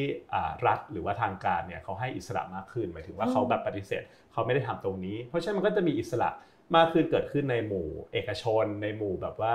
[0.66, 6.30] รัฐหรือว่าทางการเนี่ยเขาให้อิสระมากขึ้นหมายถึงว่าเขาแบบปฏิเสธเขาไม่ได้ทำตรงนี้ เพราะฉะนั้นมันก็จะมีอิสระ
[6.76, 9.55] มากขึ้นเกิดขึ้นในหมู่เอกชน ในหมู่แบบว่า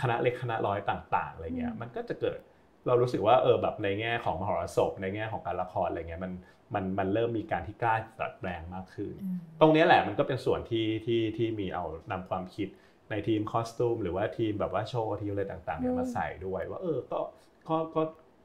[0.00, 2.38] คณะเล็กคณะร้อยต่าง ๆอะไรเงี้ยมันก็จะเกิด
[2.86, 6.32] เรารู้สึกว่าเออแบบในแง่ของมหรสพในแง่ของการละครอะไรเงี้ยมัน
[6.74, 9.12] มันมันเริ่มมีการที่กล้าตัดแปลงมากขึ้น
[9.60, 12.68] ตรงนี้แหละมันก็เป็นส่วนที่ที่ที่มีเอานำความคิด
[13.10, 17.20] ในทีมคอสตูมหรือว่าทีมแบบว่าโชว์ทีมอะไรต่างๆเนี่ยมาใส่ด้วยว่าเออก็
[17.68, 18.02] ก็ก็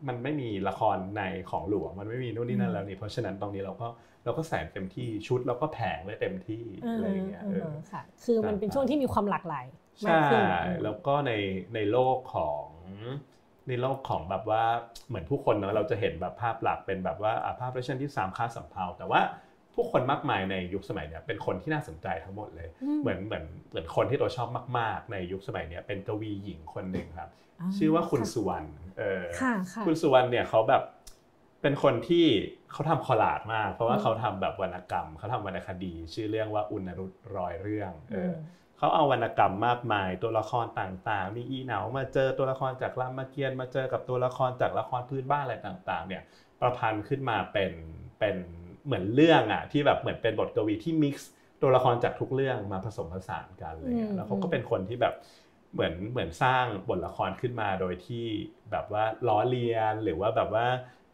[0.08, 3.88] มันไม่มีละครในของหลวง มันไม่มีนู่นนี่นั่นแล้วนี่เพราะฉะนั้นตรงนี้เราก็
[4.24, 7.44] เราก็ใส่เต็มที่ชุดเราก็แผงไว้เต็มที่อะไรอย่างเงี้ย
[7.92, 9.66] ค่ะ คือมันเป็นช่วงที่มีความหลากหลาย
[10.06, 10.44] มากขึ้น
[10.84, 11.32] แล้วก็ใน
[11.76, 12.64] ในโลกของ
[13.68, 14.64] ในโลกของแบบว่า
[15.08, 19.22] เหมือนผู้คนเนาะเราจะเห็นแบบภาพหลักเป็นแบบว่าภาพเรชันที่3ค้าสัมเพาแต่ว่า
[19.78, 22.70] ผู้คนมากมายในยุคสมัยเนี้ยเป็นคนที่น่าสนใจทั้งหมดเลย
[23.02, 24.48] เหมือนเหมือนเหมือนคนที่เราชอบ
[24.80, 27.30] มาก ๆ ในยุคสมัยเนี้ยเป็นกวีหญิงคนหนึ่งครับ
[27.78, 28.68] ชื่อว่าคุณสุวรรณ
[29.00, 29.26] เออ
[29.86, 30.84] คุณสุวรรณเนี่ยเขาแบบ
[31.62, 32.26] เป็นคนที่
[32.72, 38.34] เขาทำคอลาดมาก เพราะว่าเขาทำแบบวรรณกรรมเขาทำวรรณคดี ชื่อเรื่องว่าอุณรุตรอยเรื่องเออ
[38.78, 46.24] เขาเอาวรรณกรรมมากมาย ตัวละครต่างๆ มีอีเหนามาเจอตัวละครจากรามเกียรติมาเจอกับตัวละครจากละครพื้นบ้านอะไรต่าง ๆ เนี่ย
[46.62, 47.72] ประพันธ์ขึ้นมาเป็น
[48.20, 48.38] เป็น
[48.88, 51.30] เหมือนเรื่องอะที่แบบเหมือนเป็นบทกวีที่มิกซ์
[51.62, 55.14] ตัวละครจากทุกเรื่องมาผสมผสานกันเลยแล้วเขาก็เป็นคนที่แบบ
[55.74, 58.26] เหมือนเหมือนสร้างบทละครขึ้นมาโดยที่
[58.72, 60.66] แบบว่าล้อเลียนหรือว่าแบบว่า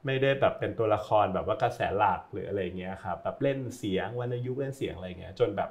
[0.05, 5.69] ไม่ได้แบบเป็นตัวละครแบบว่ากระแสหลักหรืออะไรเงี้ยครับแบบเล่นเสียงวรรณยุกต์เล่นเสียงอะไรเงี้ยจนแบบ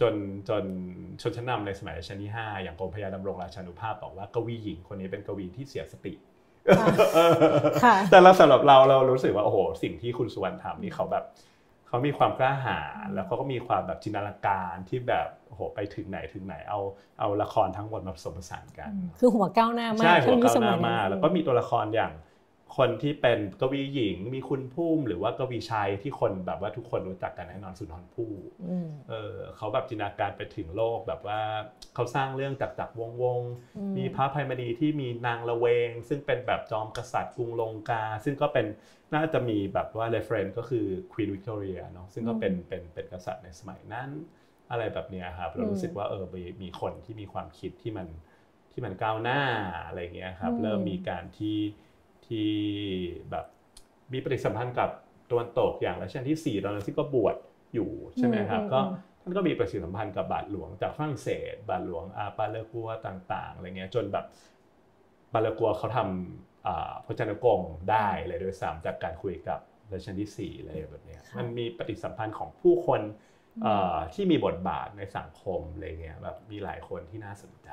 [0.00, 0.14] จน
[0.48, 0.64] จน
[1.20, 6.12] ชนชั้นนำในสมัยรัชกาลที่ 5 อย่างกรมพยาดำรงราชานุภาพบอกว่ากวีหญิงคนนี้เป็นกวีที่เสียสติ
[8.10, 11.24] แต่เราสำหรับเราเรารู้สึกว่าโอ้โหสิ่งที่คุณสุวรรณทำนี่เขาแบบ
[11.88, 16.80] เขามีความกล้าหาญแล้วเขาก็มีความแบบจินตนาการที่แบบโอ้โหไปถึงไหนถึงไหนเอา
[17.18, 22.12] เอาละครทั้งหมดมาผสมผสานกัน คือหัวก้าวหน้ามากใช่หัวก้าวหน้ามากแล้วก็มีตัวละครอย่าง
[22.76, 28.32] คนที่เป็นกวีหญิงมีคุณพุ่มหรือว่ากวีชายที่คนแบบว่าทุกคนรู้จักกันแน่นอนสุนทรภู่
[29.08, 31.40] เออเขาแบบจินตนาการไปถึงโลกแบบว่า
[31.94, 33.40] เขาสร้างเรื่องจักรๆวงศ์ๆ
[33.96, 38.66] มีพระอภัยมณีที่มีนางละเวง ซึ่งเป็นแบบจอมกษัตริย์กรุงลงกา ซึ่งก็เป็น
[39.14, 44.08] น่าจะมีแบบว่า reference ก็คือควีนวิกตอเรียเนาะซึ่งก็เป็นเป็นเป็นกษัตริย์ในสมัยนั้น
[44.70, 46.24] อะไรแบบนี้ครับเรารู้สึกว่าเออ
[46.62, 48.06] มีคนที่มีความคิดที่มัน
[48.72, 49.40] ที่มันก้าวหน้า
[49.86, 51.56] อะไรเงี้ยครับเริ่มมีการที่
[52.32, 52.52] ที่
[53.30, 53.46] แบบ
[54.12, 54.90] มีปฏิสัมพันธ์กับ
[55.30, 57.36] ตะวันตกอย่างรัชกาลที่ 4 ตอนนั้นที่ก็บวช
[57.74, 58.80] อยู่ใช่ไหมครับก็
[59.22, 64.24] ท่านก็มีปฏิสัมพันธ์กับบาทหลวงจากฝรั่งเศส บาทหลวงอาปาเลกัวต่างๆอะไรเงี้ยจนแบบ
[65.32, 67.60] บาเลกัวเขาทำพจนกง
[67.90, 69.60] ได้เลยโดยสามจากการคุยกับ
[69.92, 73.00] รัชกาลที่4อะไรแบบนี้มันมีปฏิสัมพันธ์ของผู้คน
[74.14, 77.70] ที่มีบทบาทในสังคมอะไรเงี้ยแบบมีหลายคนที่น่าสนใจ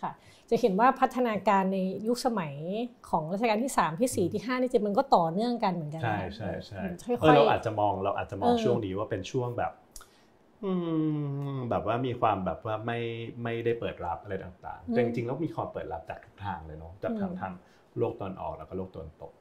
[0.00, 0.12] ค่ะ
[0.50, 2.54] จะเห็นว่าพัฒนาการในยุคสมัย
[3.10, 6.82] ของรัชกาลที่ 3 ที่ 4 ที่5นี่จะมันก็ต่อเนื่องกันเหมือนกันใช่ใช่ใช่
[7.36, 9.72] เราอาจจะมองเราอาจจะมองช่วงนี้ว่าเป็นช่วงแบบ
[11.70, 12.98] แบบว่ามีความแบบว่าไม่
[13.42, 17.52] ไม่ได้เปิดรับอะไรต่างๆแต่จริงๆแล้วมีความเปิดรับจากทุกทางเลยเนาะจากทางทาง
[17.98, 19.32] โลกตอนออกแล้วก็โลกตอนตก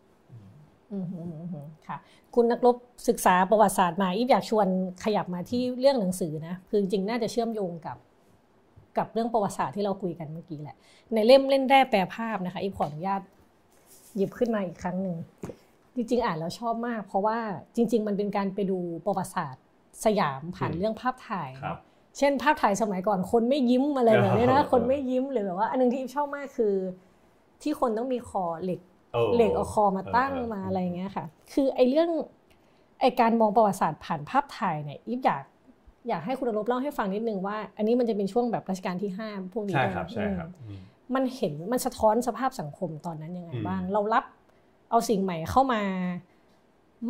[1.87, 1.97] ค่ะ
[2.35, 2.75] คุณนักรบ
[3.07, 4.67] ศึกษาประวัติศาสตร์มาอีฟอยากชวน
[5.03, 7.97] ขยับมาที่เรื่องหนังสือนะคือจริงๆน่าจะเชื่อมโยงกับ
[8.99, 10.77] กับเรื่องประวัติศาสตร์ที่เราคุยกันเมื่อกี้แหละ
[11.13, 13.21] ในเล่มเล่นแร่แปลภาพนะคะอีขออนุญาต
[14.15, 15.17] หยิบขึ้นมาอีกครั้งหนึ่ง
[15.95, 17.37] จริงๆอ่านแล้วชอบมาก เพราะว่า
[17.75, 19.63] จริง ๆ มันเป็นการไปดูประวัติศาสตร์
[20.05, 21.49] สยามผ่านเรื่องภาพถ่าย
[22.17, 26.73] เช่นภาพถ่ายสมัยก่อนคนไม่ยิ้มอะไรแบบนี้นะคนไม่ยิ้มหรือแบบว่า อันนึงที่ชอบมากคือ
[27.61, 28.81] ที่คนต้องมีคอเหล็ก
[29.35, 32.09] เหล็กเอาคอมาตั้งมาอะไรเงี้ยค่ะ คือไอ้เรื่อง
[33.01, 35.43] ไอ้การมองประวัติศาสตร์ผ่านภาพถ่ายเนี่ยอีฟอยาก
[36.10, 40.49] อยากให้คุณรบเล่าให้ฟังนิดนึงว่า อันนี้มันจะเป็นช่วงแบบรัชกาลที่ห้าพวกนี้ใช่ครับใช่ครับ
[41.16, 44.24] มันเห็นมันสะท้อนสภาพสังคมตอนนั้นยังไงบ้าง เรารับ
[44.89, 45.82] เอาสิ่งใหม่เข้ามา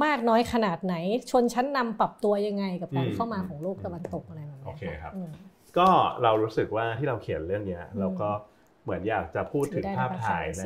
[0.04, 0.95] มากน้อยขนาดไหน
[1.32, 5.14] ชนชั้นนำปรับตัวยังไงกับการเข้ามาของโลกตะวันตกอะไรแบบนี้โอเคครับ
[5.78, 5.88] ก็
[6.24, 8.30] เรารู้สึกว่าที่เราเขียนเรื่องนี้เราก็
[8.84, 10.64] เหมือนอยากจะพูดถึงภาพถ่ายใน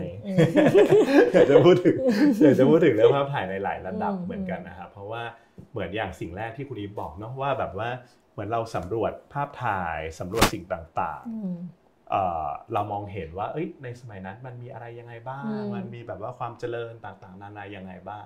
[1.34, 1.96] อยากจะพูดถึง
[2.44, 5.24] อยากจะพูดถึงเรื่องภาพถ่ายในหลายระดับเหมือนกันนะครับเพราะว่า
[5.72, 7.90] เหมือนอย่างสิ่งแรกที่คุณอีฟบอกเนาะว่าแบบว่า
[8.34, 15.44] เหมือนเราสำรวจภาพถ่ายสำรวจสิ่งต่างๆ เรามองเห็นว่าเอ้ยในสมัยนั้นมันมีอะไรยังไงบ้าง
[15.76, 18.26] มันมีแบบว่าความเจริญต่างๆ นานายังไงบ้าง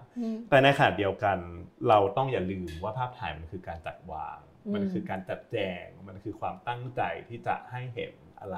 [0.50, 1.38] แต่ในขณะเดียวกัน
[1.90, 4.40] เราต้องอย่าลืมว่าภาพถ่ายมันคือการจัดวาง
[4.74, 8.58] มันคือการจัดแจง มันคือความตั้งใจที่จะให้เห็นอะไร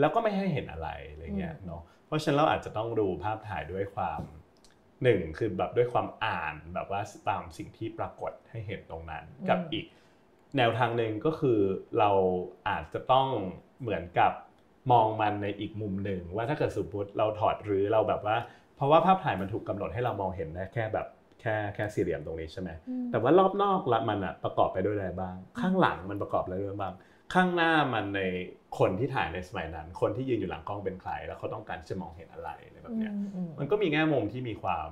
[0.00, 4.22] แล้วก็ไม่ให้เห็นอะไรอะไรเงี้ยเนาะ เพราะฉะนั้นเราอาจจะต้องดูภาพถ่ายด้วยความ
[5.02, 9.86] หนึ่งคือแบบด้วยความอ่านแบบว่าตามสิ่งที่ปรากฏให้เห็นตรงนั้นกับอีก
[10.56, 11.60] แนวทางหนึ่งก็คือ
[11.98, 12.10] เรา
[12.68, 13.28] อาจจะต้อง
[13.80, 14.32] เหมือนกับ
[14.92, 18.36] มองมันในอีกมุมหนึ่ง ว่าถ้าเกิดสมมติเราถอดหรือเราแบบว่า
[18.76, 21.06] เพราะว่าภาพถ่ายมันถูกกาหนดให้เรามองเห็นได้แค่แบบ
[21.40, 22.70] แค่แค่สี่เหลี่ยมตรงนี้ใช่ไหม
[23.10, 26.94] แต่ว่ารอบนอกละมันอะประกอบไปด้วยอะไรบ้าง ข้างหลังมันประกอบอะไรด้วยบ้าง
[27.34, 28.20] ข้างหน้ามันใน
[28.78, 33.14] คนที่ถ่ายในสมัยนั้น คนที่ยืนอยู่หลังกล้องเป็นใคร แล้วเขาต้องการจะมองเห็นอะไรอะไรแบบเนี้ย
[33.58, 34.88] มันก็มีแง่มุมที่มีความ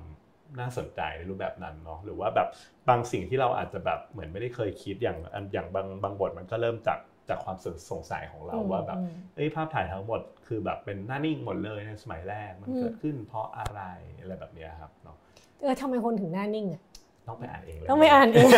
[0.61, 2.49] น่าสนใจในรูปแบบนั้นเนาะหรือว่าแบบ
[2.89, 5.19] บางสิ่งที่เราอาจจะแบบเหมือนไม่ได้เคยคิดอย่าง
[5.53, 7.57] อย่างบางบางบทมันก็เริ่มจากจากความ
[7.91, 8.99] สงสัยของเราว่าแบบ
[9.37, 13.81] เอ้ยภาพถ่ายทั้งหมดคือแบบเป็นหน้านิ่งหมดเลยในสมัยแรกมันเกิดขึ้นเพราะอะไร
[14.21, 15.17] อะไรแบบนี้ครับเนาะ
[15.61, 16.83] เออทำไมคนถึงหน้านิ่งอะ
[17.29, 18.49] ต้องไปอ่านเองเลยต้องไปอ่านเอง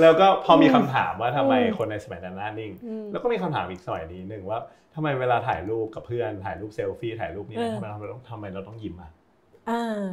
[0.00, 2.72] แล้วก็พอมีคำถามว่าทำไมคนในสมัยนั้นหน้านิ่ง
[3.12, 4.58] แล้วก็มีคำถามอีกสมัยนี้หนึ่งว่า
[4.94, 9.10] ทำไมเวลาถ่ายรูปกับเพื่อนถ่ายรูปเซลฟี่ถ่ายรูปนี่ทำไมเราต้องทำไมเราต้องยิ้มอะ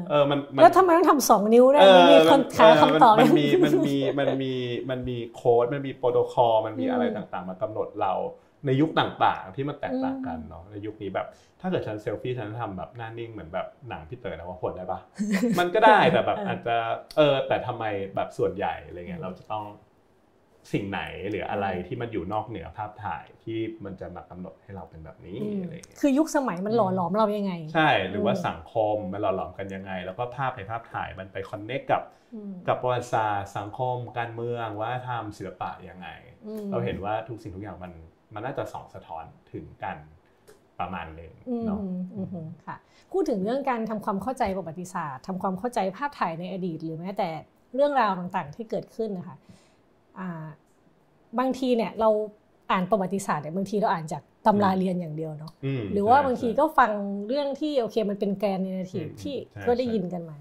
[0.10, 1.80] เออมันแล้วทำไมต้องทำสองนิ้วได้
[2.12, 4.54] มีคนหาคำตอบมันมีมันมีมันมี
[4.90, 8.14] มันมีโค้ดมันมีโปรโตคอลมันมีอะไรต่างๆ มากำหนดเรา
[8.66, 11.28] ในยุคต่างๆ ที่มันแตกต่างกันเนาะในยุคนี้แบบ
[11.62, 15.00] ถ้าเกิดฉันเซลฟี่ฉันทำแบบหน้านิ่งเหมือนแบบหนังพี่เต๋อนะว่าผลได้ปะ
[15.60, 16.76] มันก็ได้แต่แบบอาจจะ
[17.18, 17.86] เออแต่ทำไม
[18.16, 19.64] แบบส่วนใหญ่อะไรเงี้ยเราจะต้อง
[20.72, 32.04] สิ่งไหนหรืออะไรที่มันอยู่นอกเหนือภาพถ่ายที่มันจะมากำหนดให้เราเป็นแบบนี้อะไรเงี้ยคือยุคสมัยมันหล่อหลอมเรายังไง ใช่ หรือว่าสังคมมันหล่อหลอมกันยังไง แล้วก็ภาพในภาพถ่ายมันไปคอนเนคกับ
[32.68, 36.08] กับประวัติศาสตร์สังคม การเมืองว่าทำศิลปะยังไง
[36.72, 37.94] เราเห็นว่าทุกสิ่งทุกอย่างมัน
[38.34, 39.98] มันน่าจะส่องสะท้อนถึงกัน
[40.80, 41.34] ประมาณหนึ่ง
[41.66, 41.80] เนาะ
[42.68, 42.78] ค่ะ
[43.12, 47.30] พูดถึงเรื่องการทำความเข้าใจประวัติศาสตร์ทำความเข้าใจภาพถ่ายในอดีต หรือแม้แต่
[47.76, 49.38] เรื่องราวต่างๆที่เกิดขึ้นนะคะ
[51.40, 52.10] บางทีเนี่ยเรา
[52.72, 55.54] อ่านประวัติศาสตร์เนี่ยบางทีเราอ่านจากตำราเรียนอย่างเดียวเนาะ
[55.94, 56.92] หรือว่าบางทีก็ฟัง
[57.28, 59.36] เรื่องที่โอเคมันเป็นแกนเนรทีฟที่
[59.68, 60.38] ก็ได้ยินกันมา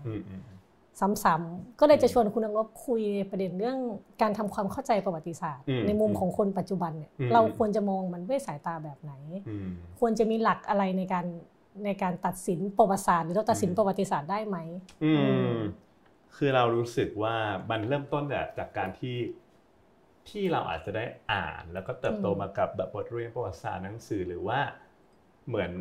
[1.24, 3.78] ซ้ำๆก็เลยจะชวนคุณนักรบคุยประเด็นเรื่อง
[4.22, 9.12] การทำความเข้าใจประวัติศาสตร์ ในมุมของคนปัจจุบันเนี่ยเราควรจะมองมันด้วยสายตาแบบไหน
[9.98, 11.26] ควรจะมีหลักอะไรในการ
[11.84, 14.56] ในการตัดสินประวัติศาสตร์ หรือเราตัดสินประวัติศาสตร์ได้ไหม
[16.36, 17.34] คือเรารู้สึกว่า
[17.70, 19.16] มันเริ่มต้นจากจากการที่
[20.28, 24.60] ที่เราอาจจะได้อ่านแล้วก็เติบโตมากับแบบบทเรียนประวัติศาสตร์หนังสือหรือว่า
[25.48, 25.72] เหมือน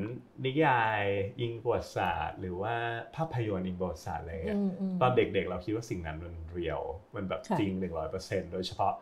[0.46, 1.04] นิยาย
[1.40, 2.76] อิงประวัติศาสตร์ หรือว่า
[3.16, 4.60] ภาพยนตร์อิงประวัติศาสตร์อะไรเงี้ย
[5.02, 6.82] ตอนเด็กๆ เราคิดว่าสิ่งนั้นมันเรียว
[7.16, 8.94] มันแบบจริงหนึ่งร้อยเปอร์เซ็นต์โดยเฉพาะ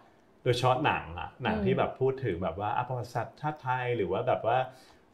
[0.43, 4.57] โดยเฉพาะหนังอะหนังที่แบบพูดถึงแบบว่าประวัติศาสตร์ชาติไทยหรือว่าแบบว่า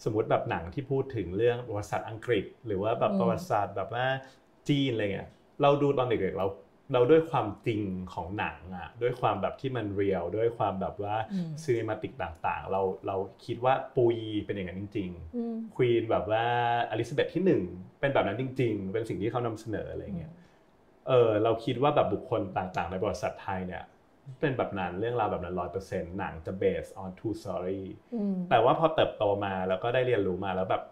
[0.04, 4.06] สมมติแบบหนังที่พูดถึงเรื่องประวัติศาสตร์อังกฤษ หรือว่าแบบประวัติศาสตร์แบบว่า
[4.70, 5.30] จีนอะไรเงี้ย
[5.62, 6.48] เราดูตอนเด็กๆเรา
[6.94, 7.82] เราด้วยความจริง
[8.14, 11.16] ของหนังอะด้วยความแบบที่มันเรียลด้วยความแบบว่า
[11.64, 13.16] ซีนิมาติกต่างๆ เราเรา
[13.46, 16.46] คิดว่าปุยเป็นอย่างนั้นจริงๆควีนแบบว่า
[16.92, 17.64] อลิซาเบธที่หนึ่ง
[18.00, 20.34] เป็นแบบนั้นจริง ๆ เป็นสิ่งที่เขานำเสนออะไรเงี้ย
[21.08, 23.84] เออเราคิดว่าแบบบุคคลต่างๆ ในบริษัทไทยเนี่ย
[24.40, 27.84] เป็นแบบนั้นเรื่องราวแบบนั้นร้อยเปอร์เซ็นต์หนังจะ based on true story
[28.50, 30.84] แต่ว่าพอเติบโตมาแล้วก็ได้เรียนรู้มาแล้วแบบ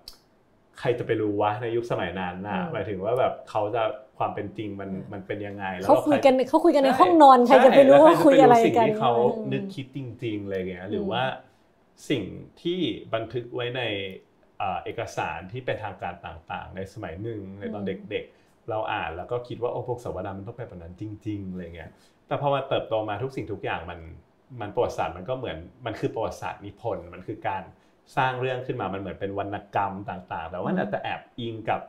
[0.79, 3.83] ใครจะไปรู้วะในยุคสมัยนั้นน่ะหมายถึงว่าแบบเขาจะ
[4.19, 9.13] ความเป็นจริงมันมันเป็นยังไงเขาคุยกันเขาคุยกันในห้องนอนใครจะไปรู้ว่าคุยอะไรกันที่เขา
[9.53, 11.23] นึกคิดจริงๆอะไรเงี้ยหรือว่า
[12.09, 12.23] สิ่ง
[12.61, 12.79] ที่
[13.13, 13.81] บันทึกไว้ใน
[14.83, 21.91] เอกสารที่เป็นทางการต่างๆ ในสมัยหนึ่งในตอนเด็กๆ เราอ่านแล้วก็คิดว่าโอ้พวกสวรรค์มันต้องเป็นแบบนั้นจริงๆอะไรเงี้ย
[22.27, 23.99] แต่พอมาเติบโตมาทุกสิ่งทุกอย่างมัน
[24.61, 27.63] มันประวัติศาสตร์มันก็เหมือนมันคือประวัติศาสตร์นิพนธ์มันคือการ
[28.17, 31.79] สร้างเรื่องขึ้นมามันเหมือนเป็นวรรณกรรมต่างๆ แต่ว่าอาจจะแอบอิงกับ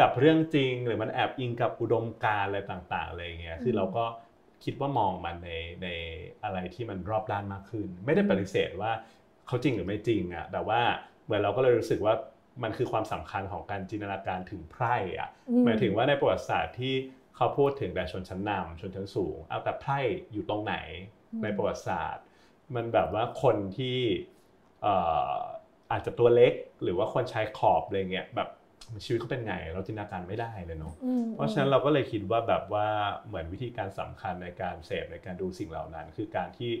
[0.00, 4.04] กับเรื่องจริงหรือมันแอบอิงกับอุดมการอะไรต่างๆอะไรเงี้ยคือเราก็
[4.64, 5.50] คิดว่ามองมันใน
[5.82, 5.88] ใน
[6.44, 8.92] อะไรที่มันรอบด้านมากขึ้น ไม่ได้ปฏิเสธว่า
[9.46, 10.80] เขาจริงหรือไม่จริงอะแต่ว่า
[11.24, 12.14] เหมือนเราก็เลยรู้สึกว่า
[12.62, 15.28] มันคือความสำคัญของการจินตนาการถึงไพร่อะ
[15.64, 16.94] หมายถึงว่าในประวัติศาสตร์ที่
[17.36, 19.98] เขาพูดถึงแต่ชนชั้นนำชนชั้นสูงเอาแต่ไพร่
[20.32, 20.76] อยู่ตรงไหน
[21.42, 22.24] ในประวัติศาสตร์
[22.74, 23.98] มันแบบว่าคนที่
[25.90, 28.48] อาจจะตัวเล็กหรือว่าคนใช้ขอบอะไรเงี้ยแบบ
[29.04, 30.94] ชีวิตเขาเป็นไง เราจินตนาการไม่ได้เลยเนาะ
[31.34, 32.86] เพราะฉะนั้นเราก็เลยคิดว่าแบบว่า
[33.26, 36.72] เหมือนวิธีการสำคัญในการเสพในการดูสิ่งเหล่านั้น คือการที่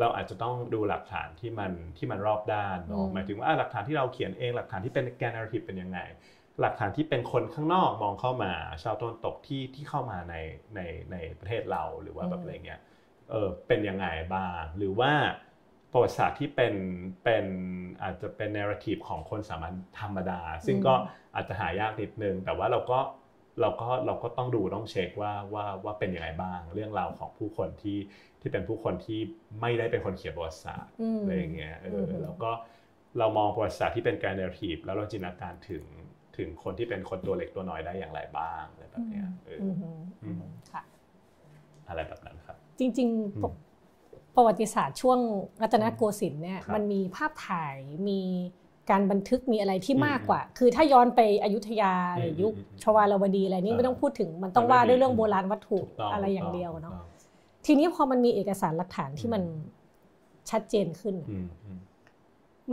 [0.00, 5.98] เราอาจจะต้องดูหลักฐานที่มันที่มันรอบด้านเนาะหมายถึงว่าหลักฐานที่เราเขียนเองหลักฐานที่เป็นแกนนาร์ทีฟเป็นยังไง
[6.60, 10.34] หลักฐานที่เป็นคนข้างนอกมองเข้ามาชาวตะวันตกที่ที่เข้ามาใน
[10.74, 10.80] ใน
[11.12, 12.80] ในประเทศเราหรือว่าแบบอะไรเงี้ย
[13.30, 15.12] เออเป็นยังไงบ้างหรือว่า
[15.92, 16.74] ประวัติศาสตร์ที่เป็น
[17.24, 17.46] เป็น
[18.02, 20.94] อาจจะเป็นเนรทีฟของคนสามัญธรรมดา ซึ่งก็
[21.34, 22.98] อาจจะหายากนิดนึง แต่ว่าเราก็
[23.60, 27.98] เราก็เราก็ต้องดูต้องเช็คว่าว่าว่าเป็นยังไงบ้าง เรื่องราวของผู้คนที่
[28.40, 29.20] ที่เป็นผู้คนที่
[29.60, 32.50] ไม่ได้เป็นคนเขียนประวัติศาสตร์อะไรอย่างเงี้ยเออแล้วก็
[33.18, 35.84] เรามองประวัติศาสตร์ที่เป็นการเนรทีฟแล้วเราจินตนาการถึง
[36.36, 39.60] ถึงคนที่เป็นคนตัวเล็กตัวน้อยได้อย่างไรบ้างอะไรแบบเนี้ยเออ
[40.72, 40.82] ค่ะ
[41.88, 43.69] อะไรแบบนั้นครับ จริงๆ
[44.36, 45.18] ประวัติศาสตร์ช่วง
[45.62, 47.74] รัตนโกสินทร์เนี่ยมันมีภาพถ่าย
[48.08, 48.20] มี
[48.90, 51.92] การบันทึกมีอะไรที่มากกว่า คือถ้าย้อนไปอยุธยา
[52.42, 52.52] ยุค
[52.82, 55.78] ชวาลวดีอะไรนี่ไม่ต้องพูดถึงมันต้องว่าด้วยเรื่องโบราณวัตถุ
[56.12, 56.94] อะไรอย่างเดียวเนาะ
[57.66, 59.42] ทีนี้พอมันมีเอกสารหลักฐานที่มัน
[60.50, 61.16] ชัดเจนขึ้น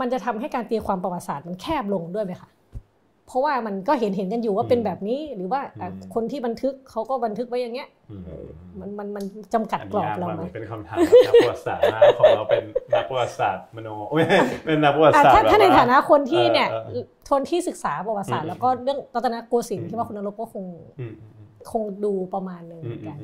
[0.00, 2.50] มันจะทำให้การตีความประวัติศาสตร์มันแคบลงด้วยไหมคะ
[3.28, 5.60] เพราะว่ามันก็เห็นเห็นกันอยู่ว่าเป็นแบบนี้หรือว่า
[6.14, 7.88] คนที่บันทึกเขาก็บันทึกไว้อย่างเงี้ย
[8.80, 9.24] มันมันมัน
[9.54, 12.64] จำกัดกรอบเราไหมเป็นคำถามนักประวัติศาสตร์นะของเราเป็น
[12.94, 13.88] นักประวัติศาสตร์มโน
[14.66, 16.68] เป็นนักประวัติศาสตร์ถ้าในฐานะคนที่เนี่ย
[17.28, 20.64] ทนที่ศึกษาประวัติศาสตร์แล้วก็เรื่องรัตนโกสินทร์ที่ว่าคุณนรกก็คง
[21.72, 23.18] คงดูประมาณนึงเหมือนกัน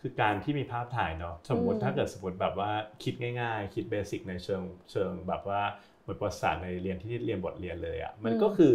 [0.00, 2.70] คือการที่มีภาพถ่ายเนาะสมมติถ้าเกิดสมมติแบบว่า
[3.02, 5.62] คิดง่าย ๆ คิดเบสิกในเชิงเชิงแบบว่า
[6.10, 8.72] บทประวัติศาสตร์ในเรียนที่เรียนบทเรียนเลยอะมันก็คือ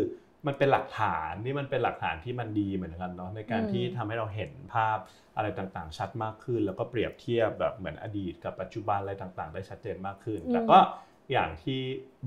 [0.47, 4.97] มันเป็นหลักฐานที่มันเป็นหลักฐานที่มันดีเหมือนกันเนาะในการที่ทำให้เราเห็นภาพ
[5.37, 10.79] อะไรต่างๆ ชัดมากขึ้น แล้วก็เปรียบเทียบแบบเหมือนอดีตกับปัจจุบันอะไรต่างๆ ได้ชัดเจนมากขึ้น แต่ก็
[11.31, 11.79] อย่างที่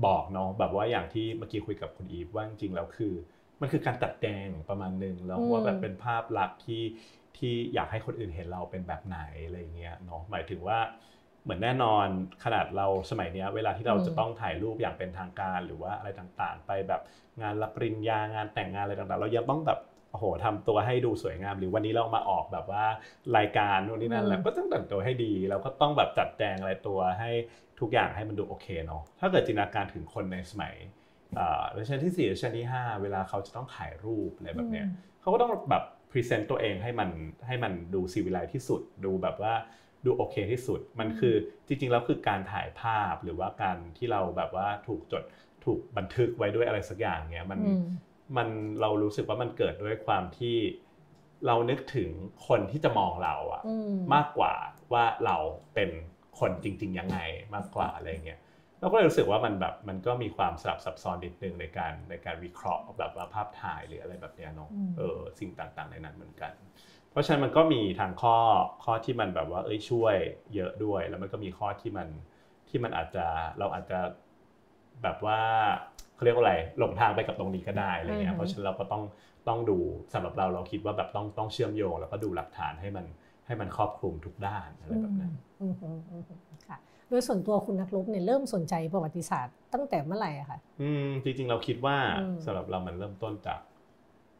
[0.05, 3.13] บอกเนาะแบบว่าอย่างที่เมื่อกี้คุยกับคุณอีฟว่าจริงๆแล้วคือ
[3.61, 6.83] มันคือการตัดแดงประมาณหนึ่งแล้วว่าแบบเป็นภาพลักษณ์ที่
[7.37, 10.79] ที่อยากให้คนอื่นเห็นเราเป็นแบบไหนอะไรเงี้ยเนาะหมายถึงว่า
[11.43, 12.07] เหมือนแน่นอน
[12.43, 17.01] ขนาดเราสมัยนี้เวลาที่เราจะต้องถ่ายรูปอย่างเป็นทางการ หรือว่าอะไรต่างๆ ไปแบบ
[17.41, 19.79] งานรับปริญญางานแต่งงานอะไรต่างๆ เรายังต้องแบบ
[20.11, 22.85] โอ้โหทำตัวให้ดูสวยงาม หรือวันนี้เรามาออกแบบว่า
[23.37, 27.29] รายการนู่นนี่นั่นแล้วก็ต้องแต่งตัวให้ดีเราก็ต้องแบบจัดแจงอะไรตัวให้
[27.79, 30.73] ทุกอย่างให้มันดูโอเคเนาะถ้าเกิดจินตนาการถึงคนในสมัย
[31.75, 34.87] รัชกาลที่4รัชกาลที่ 5 เวลาเขาจะต้องถ่ายรูปอะไรแบบเนี้ย
[35.21, 37.09] เขาก็ต้องแบบ present ตัวเองให้มัน
[37.47, 39.53] ให้มันดู civilized ที่สุดดูแบบว่า
[40.05, 41.35] ดูโอเคที่สุด มันคือ
[41.67, 45.23] จริงๆแล้วคือการถ่ายภาพหรือว่าการที่เราแบบว่าถูกจด
[45.65, 47.59] ถูกบันทึกไว้ด้วยอะไรสักอย่างเนี้ยมัน
[48.37, 48.49] มัน
[48.81, 50.55] เรารู้สึกว่ามันเกิดด้วยความที่
[51.47, 52.09] เรานึกถึง
[52.47, 53.61] คนที่จะมองเราอะ
[54.13, 54.53] มากกว่า
[54.93, 55.37] ว่าเรา
[55.75, 55.89] เป็น
[56.39, 57.19] คนจริง ๆ ยังไง
[57.55, 58.39] มากกว่าอะไรเงี้ย
[58.79, 66.53] เราก็เลยรู้สึกว่ามันแบบมันก็มีความสลับซับซ้อนนิดนึงในการในการวิเคราะห์แบบว่าภาพถ่ายหรืออะไรแบบเนี้ยเนาะเออสิ่งต่างๆในนั้นเหมือนกัน
[66.98, 68.35] เพ ราะฉะนั้นมันก็มีทางข้อ
[68.83, 70.15] ข้อที่มันแบบว่าเอ้ยช่วย
[70.55, 72.07] เยอะด้วย แล้วมันก็มีข้อที่มัน
[72.69, 73.25] ที่มันอาจจะ
[73.59, 73.99] เราอาจจะ
[75.03, 75.39] แบบว่า
[76.15, 79.03] เขาเรียกว่าอะไรหลงทางไปกับตรงนี้ก็ได้อะไรเงี้ยเพราะฉะนั้นเราก็ต้อง
[79.47, 79.77] ต้องดู
[80.13, 83.05] สำหรับเราเราคิดว่าแบบต้องต้องเชื่อมโยง แล้วก็ดูหลักฐานให้มัน
[83.45, 85.33] ให้มันครอบคลุมทุกด้านอะไรแบบนั้น
[86.67, 86.77] ค่ะ
[87.09, 91.97] โดยส่วนตัวคุณนักลบเนี่ยเริ่มสนใจประวัติศาสตร์ตั้งแต่เมื่อไหร่อะคะอืมจริงๆเราคิดว่า
[92.45, 93.59] สำหรับเรามันเริ่มต้นจาก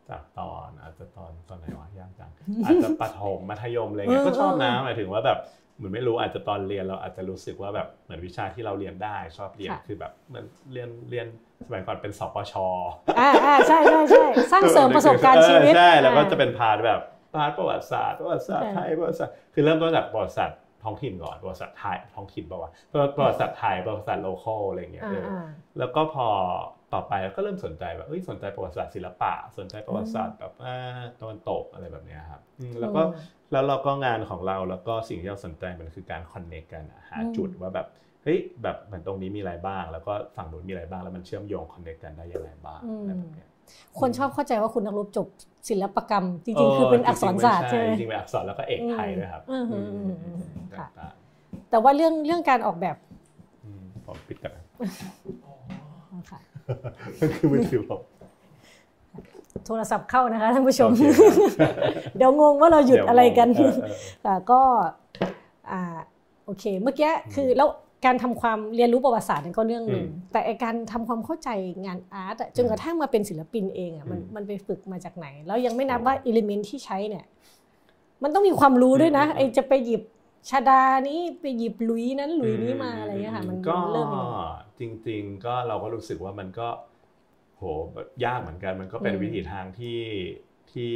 [0.10, 2.32] จากตอนอาจจะตอนตอนไหนวะยากจัง
[2.66, 5.40] อาจจะประถมมัธยมอะไรเงี้ยก็ชอบนะหมายถึงว่าแบบ
[5.78, 11.28] เหมือนไม่รู้อาจจะตอนเรียนเราอาจจะรู้สึกว่าแบบเหมือนวิชาที่เราเรียนได้ชอบเรียนคือแบบเหมือนเรียนเรียน
[11.66, 12.54] สมัยก่อนเป็นสปช
[13.20, 17.02] อ่าอ่าใช่ใช่ใช่สร้างเสริมประสบการณ์ชีวิตใช่แล้วก็จะเป็น part แบบ
[17.36, 25.06] part ประวัติศาสตร์ประวัติศาสตร์ไทยประวัติศาสตร์คือเริ่มต้นจากประวัติศาสตร์ท้องถิ่นก่อนประวัติศาสตร์ไทยท้องถิ่นป่าวะประวัติศาสตร์ไทยประวัติศาสตร์ local อะไรเงี้ย
[25.80, 26.28] แล้วก็พอ
[26.94, 30.54] ต่อไปก็เริ่มสนใจแบบเอ้ยสนใจประวัติศาสตร์ศิลปะ สนใจประวัติศาสตร์แบบ
[31.20, 32.42] ตะวันตกอะไรแบบนี้ครับ
[32.82, 33.02] แล้วก็
[33.52, 37.88] แล้วเราก็งานของเราแล้วก็สิ่งที่เราสนใจมันคือการคอนเนคกันหาจุดว่าแบบ
[38.24, 43.46] เฮ้ยแบบเหมือนตรงนี้มีอะไรบ้าง แล้วก็ฝั่งนู้นมีอะไรบ้างแล้วมันเชื่อมโยงคอนเนคกันได้ยังไงบ้างอะไรแบบนี้
[44.00, 45.28] คนชอบเข้าใจว่าคุณนักรบจบ
[45.70, 49.44] ศิลปกรรม จริงๆ คือเป็นอักษรศาสตร์ใช่ไหมจริงๆเป็นอักษรแล้วก็เอกไทยด้วยครับ
[51.70, 52.98] แต่ว่าเรื่องเรื่องการออกแบบ
[54.06, 54.64] ผมปิดกันค่ะ
[57.20, 58.02] นั่นคือมือถือผม
[59.66, 60.92] โทรศัพท์เข้านะคะท่านผู้ชม
[62.18, 63.48] เดี๋ยวงงว่าเราหยุดอะไรกัน
[64.24, 64.62] แต่ก็
[65.72, 65.98] อ่า
[66.46, 67.70] โอเค เมื่อกี้คือแล้ว
[68.06, 71.50] การทำความเรียนรู้ประวัติศาสตร์นั่นก็เรื่องหนึ่งแต่การทำความเข้าใจ
[71.86, 77.26] งานอาร์ตจนกระทั่งมาเป็นศิลปินเองอะมันมันไปฝึกมาจากไหน แล้วยังไม่นับว่าอิเลเมนที่ใช้เนี่ย
[78.24, 80.02] มันต้องมีความรู้ด้วยนะไอจะไปหยิบ
[80.50, 83.80] ชาดานี้ไปหยิบลุยนั้นลุยนี้มาอะไรเงี้ยค่ะ มันก็
[84.80, 86.68] จริง ๆ ก็เราก็รู้สึกว่ามันก็
[87.58, 87.64] โห
[88.26, 90.02] ยากเหมือนกัน มันก็เป็นวิธีทางที่
[90.72, 90.94] ที่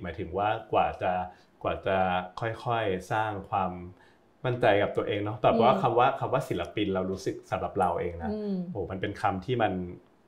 [0.00, 1.12] หมายถึงว่ากว่าจะ
[1.62, 1.96] กว่าจะ
[2.40, 3.70] ค่อยๆสร้างความ
[4.44, 8.30] มั่นใจกับตัวเองเนาะแต่ว่าคำว่าคำว่าศิลปินเรารู้สึกสำหรับเราเองนะ
[8.70, 9.72] โหมันเป็นคำที่มัน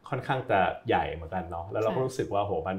[0.08, 2.76] ค่อนข้างจะใหญ่เหมือนกันเนาะแล้วเราก็รู้สึกว่าโหมัน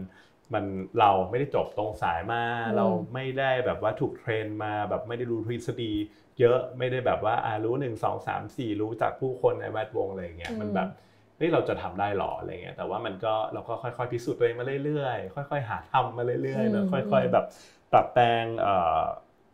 [0.53, 0.65] มัน
[0.99, 2.43] เราไม่ได้จบตรงสายมา
[2.77, 5.93] เราไม่ได้แบบว่าถูกเทรนมาแบบไม่ได้รู้ทฤษฎี
[6.39, 10.89] เยอะไม่ได้แบบว่าอ่ารู้หนึ่งสองสามสี่รู้จากผู้คนในแวดวงอะไรเงี้ยมันแบบ
[11.37, 17.45] เฮ้ยเราจะทำได้หรออะไรเงี้ยแต่ว่ามันก็เราก็ค่อยๆพิสูจน์ตัวเองมาเรื่อยๆ ค่อย ๆ หาทำมาเรื่อยๆแล้วค่อย ๆ แบบ
[17.91, 19.01] ปรับแปลงเอ่อ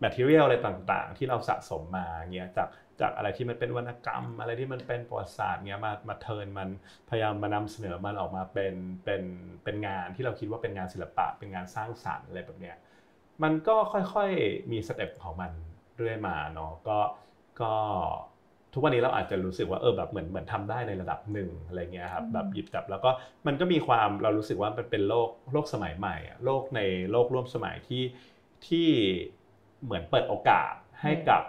[0.04, 2.68] material อะไรต่างๆ ที่เราสะสมมาเงี้ยจาก
[3.04, 6.70] จากอะไรที่มันเป็นวรรณกรรม อะไรที่มันเป็นประวัติศาสตร์เงี้ยมามาเทินมัน
[7.10, 8.74] พยายามมานำเสนอมันออกมาเป็น
[9.06, 9.24] เป็น
[9.64, 12.78] เป็นงานที่เราคิดว่าเป็นงานศิลปะ เป็นงานสร้างสรรค์อะไรแบบเนี้ย
[13.44, 15.52] มันก็ค่อยๆมีสเต็ปของมัน
[15.98, 17.00] เรื่อยมาเนาะก็
[17.62, 17.74] ก็
[18.74, 23.12] ทุกวันนี้เราอาจจะรู้สึกว่าเออแบบเหมือนเหมือนทำได้ในระดับหนึ่งอะไรเงี้ยครับแบบหยิบจับแล้วก็
[23.48, 26.82] มันก็มีความเรารู้สึกว่ามันเป็นโลกโลกสมัยใหม่อะโลกใน
[27.12, 28.04] โลกร่วมสมัยที่
[28.68, 28.88] ที่
[29.84, 31.42] เหมือนเปิดโอกาสให้กับ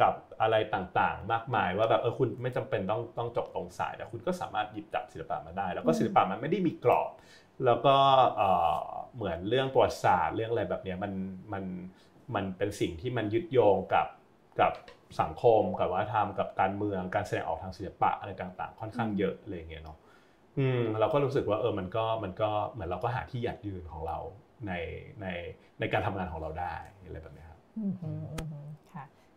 [0.00, 7.10] กับอะไรต่างๆ มากมายว่าแบบเออคุณไม่จำเป็นต้องต้องจบตรงสายแต่คุณก็สามารถหยิบจับศิลปะมาได้ แล้วก็ศิลปะมันไม่ได้มีกรอบ
[7.64, 7.96] แล้วก็
[9.14, 11.12] เหมือนเรื่องประวัติศาสตร์เรื่องอะไรแบบนี้มัน
[11.52, 11.64] มัน
[12.34, 14.06] มันเป็นสิ่งที่มันยึดโยงกับ
[14.60, 14.72] กับ
[15.20, 19.98] สังคมกับวัฒนธรรมกับการเมืองการแสดงออกทางศิลปะอะไรต่างๆ ค่อนข้างเยอะอะไรเงี้ยเนาะ
[20.58, 24.18] อืมเราก็รู้สึกว่าเออมันก็มันก็เหมือนเราก็หาที่หยัดยืนของเรา
[24.66, 24.72] ใน
[25.20, 25.26] ใน
[25.80, 26.74] ในการทำงานของเราได้
[27.04, 27.60] อะไรแบบนี้ครับ
[28.00, 28.81] ค่ะ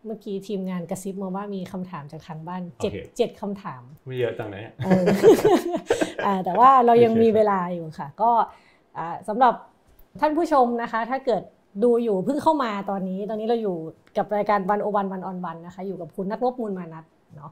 [0.05, 4.73] เมื่อกี้ทีมงานกระซิบมาว่ามีคำถามจากทางบ้านเจ็ดเจ็ดคำถามไม่เยอะจังนะ
[6.45, 8.31] แต่ว่าเรายังมีเวลาอยู่ค่ะ ก็
[9.27, 9.53] สำหรับ
[10.19, 11.43] ท่านผู้ชมนะคะ ถ้าเกิด
[11.83, 13.77] ดูอยู่เพิ่งเข้ามาตอนนี้ ตอนนี้เราอยู่
[14.17, 17.51] กับรายการวันโอวันวันออนวันนะคะ อยู่กับคุณนักรบมูลมานัทเนาะ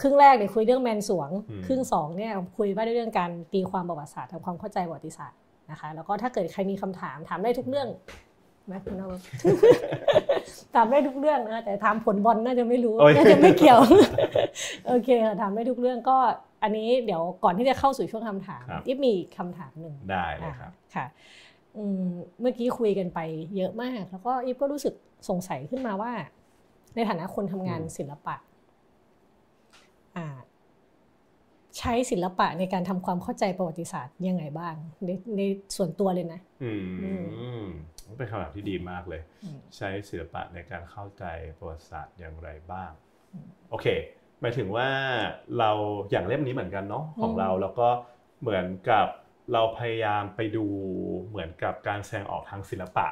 [0.00, 1.30] ครึ่งแรกเนี่ยคุยเรื่องแมนสวง
[1.66, 5.38] ครึ่งสองเนี่ยคุยว่าเรื่องการตีความประวัติศาสตร์ทำความเข้าใจประวัติศาสตร์
[5.70, 7.88] นะคะ แล้วก็ถ้าเกิดใครมีคำถามถามได้ทุกเรื่อง
[8.66, 9.12] ไหมคุณนร
[10.74, 13.80] ถามได้ทุกเรื่องนะแต่ถามผลบอลน่าจะไม่รู้น่าจะไม่เกี่ยว
[14.88, 16.16] โอเคค่ะถามได้ทุกเรื่องก็
[16.62, 21.06] อันนี้เดี๋ยวก่อนที่จะเข้าสู่ช่วงคำถามอีฟมีคำถามหนึ่งได้เลยครับค่ะ
[22.40, 23.18] เมื่อกี้คุยกันไป
[23.56, 24.94] เยอะมาก แล้วก็อีฟก็รู้สึก
[25.28, 26.12] สงสัยขึ้นมาว่า
[26.94, 28.36] ในฐานะคนทำงานศิลปะ
[31.78, 34.74] ใช้ศิลปะในการทำความเข้าใจประวัติศาสตร์ยังไงบ้าง
[35.04, 35.40] ในใน
[35.76, 36.72] ส่วนตัวเลยนะ อื
[37.62, 37.64] ม
[38.18, 39.20] เป็นคำถามที่ดีมากเลย
[39.76, 41.24] ใช้ศิลปะในการเข้าใจ
[41.58, 42.90] ประวัติศาสตร์อย่างไรบ้าง
[43.70, 43.86] โอเค
[44.40, 44.88] หมายถึงว่า
[45.58, 45.70] เรา
[46.10, 47.88] อย่างเล่มนี้เหมือนกันเนาะของเราแล้วก็
[48.40, 49.06] เหมือนกับ
[49.52, 50.66] เราพยายามไปดู
[51.28, 53.06] เหมือนกับการแสดงออกทางศิลปะ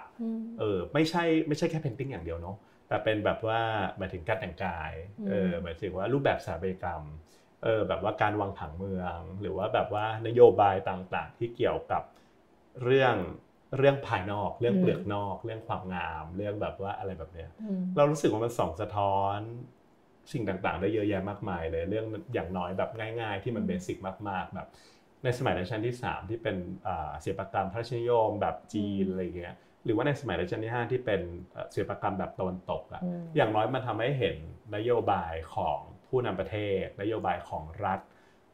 [0.59, 2.57] เออไม่ใช่ไม่ใช่แค่เพนติ้งอย่างเดียวเนาะ
[2.89, 3.61] แต่เป็นแบบว่า
[3.99, 4.93] หมายถึงการแต่งกาย
[5.29, 7.03] เออหมายถึงว่ารูปแบบสถาปัตยกรรม
[7.65, 12.03] เออแบบว่าการวางผังเมือง หรือว่าแบบว่านโยบายต่างๆ ที่เกี่ยวกับ
[12.83, 13.15] เรื่อง
[13.79, 17.51] เรื่องภายนอก เรื่องเปลือกนอก เรื่องความงาม เรื่องแบบว่าอะไรแบบเนี้ย
[17.97, 19.39] เรารู้สึกว่ามันส่องสะท้อน
[20.33, 22.91] สิ่งต่างๆ ได้เยอะแยะมากมายเลยเรื่องอย่างน้อยแบบ
[23.21, 23.97] ง่าย ๆ ที่มันเบสิก
[24.29, 24.69] มากๆแบบ
[25.25, 26.57] ในสมัยรัชกาลที่ 3 ที่เป็น
[27.25, 29.55] ศิลปกรรมพระราชนิยมแบบจีนอะไรเงี้ย
[29.85, 31.21] หรือว่าในสมัยรัชกาลที่ 5 ที่เป็น
[31.75, 33.03] ศิลปกรรมแบบตะวันตกอะ
[33.37, 34.37] อย่างน้อยมันทำให้เห็น
[34.77, 35.79] นโยบายของ
[36.15, 38.01] ผู้นำประเทศ นโยบายของรัฐ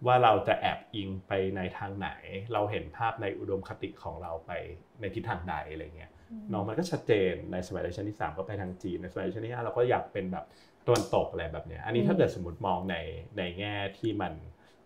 [0.07, 2.11] ว่าเราจะแอบอิงไปในทางไหน
[2.53, 4.53] เราเห็นภาพในอุดมคติของเราไป
[5.01, 6.11] ในทิศทางใดอะไรเงี้ย
[6.53, 10.45] น้องมันก็ชัดเจนในสมัยรัชกาลที่ 3 ก็ไปทางจีนในสมัยรัชกาลที่5เราก็อยากเป็นแบบ
[10.87, 12.97] ตะวันตกอะไรแบบเนี้ยอันนี้ถ้าเกิดสมมติมองใน
[13.39, 14.33] ในแง่ที่มัน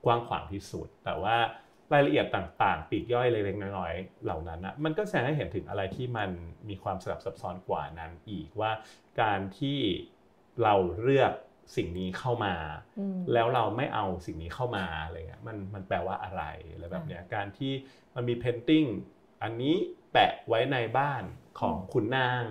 [0.04, 1.36] กว้างขวางที่สุด แต่ว่า
[1.92, 6.30] รายละเอียดต่างๆ ปลีกย่อยเล็กๆน้อยๆเหล่านั้นนะมันก็แสดงให้เห็นถึงอะไรที่มัน
[6.68, 8.70] มีความสลับซับซ้อนกว่านั้นอีกว่า
[9.20, 9.78] การที่
[10.62, 11.32] เราเลือก
[11.76, 12.54] สิ่งนี้เข้ามา
[13.32, 16.42] แล้วเราไม่เอาสิ่งนี้เข้ามาอะไรเงี้ยมันมันแปลว่าอะไร
[16.72, 17.72] อะไรแบบเนี้ยการที่
[18.14, 18.84] มันมี painting
[19.42, 19.74] อันนี้
[20.12, 21.22] แปะไว้ในบ้าน
[21.60, 22.44] ของขุนนาง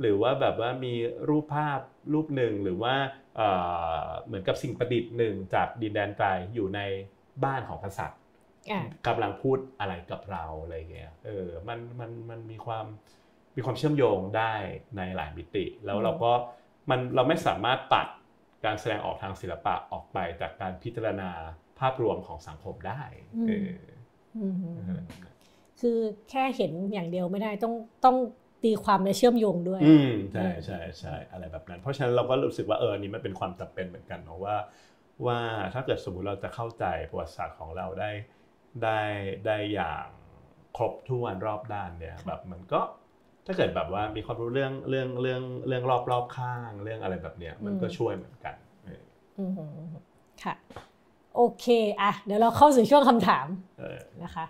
[0.00, 0.94] หรือว่าแบบว่ามี
[1.28, 1.80] รูปภาพ
[2.12, 2.94] รูปหนึ่งหรือว่า
[4.24, 6.80] เหมือนกับสิ่งประดิษฐ์หนึ่งจากดินแดนไกลอยู่ใน
[7.44, 8.20] บ้านของกษัตริย์
[9.06, 12.86] กำลังพูดอะไรกับเราอะไรเงี้ยเออมันมันมันมีความ
[13.56, 14.52] มีความเชื่อมโยงได้
[14.96, 16.32] ในหลายมิติ แล้วเราก็
[16.90, 18.06] มันเราไม่สามารถตัด
[18.64, 21.30] การแสดงออกทางศิลปะออกไปจากการพิจารณา
[21.78, 23.02] ภาพรวมของสังคมได้
[23.48, 23.70] เออ
[25.80, 25.98] คือ
[26.30, 28.16] แค่เห็นอย่างเดียวไม่ได้ต้องต้อง
[28.64, 34.56] ตีความและเชื่อมโยงด้วย อืมใช่ใช่ใช่อะไรแบบนั้น เพราะฉะนั้นเราก็รู้สึกว่าเออนี่มันเป็นความจำเป็นเหมือนกันเนาะว่า
[35.26, 35.38] ว่า
[35.74, 38.10] ถ้าเกิดสมมุติเราจะเข้าใจประวัติศาสตร์ของเราได้
[38.84, 39.00] ได้
[39.46, 40.06] ได้อย่าง
[40.76, 42.80] ครบถ้วนรอบด้านเนี่ยแบบมันก็
[43.46, 48.54] ถ้าเกิดแบบว่ามีความรู้เรื่องเรื่องเรื่องเรื่องรอบรอบข้างเรื่องอะไรแบบเนี้ยมันก็ช่วยเหมือนกัน
[50.42, 50.54] ค่ะ
[51.36, 51.66] โอเค
[52.00, 53.46] อะเดี๋ยวเราเข้าสู่ช่วงคำถาม
[54.24, 54.46] นะคะ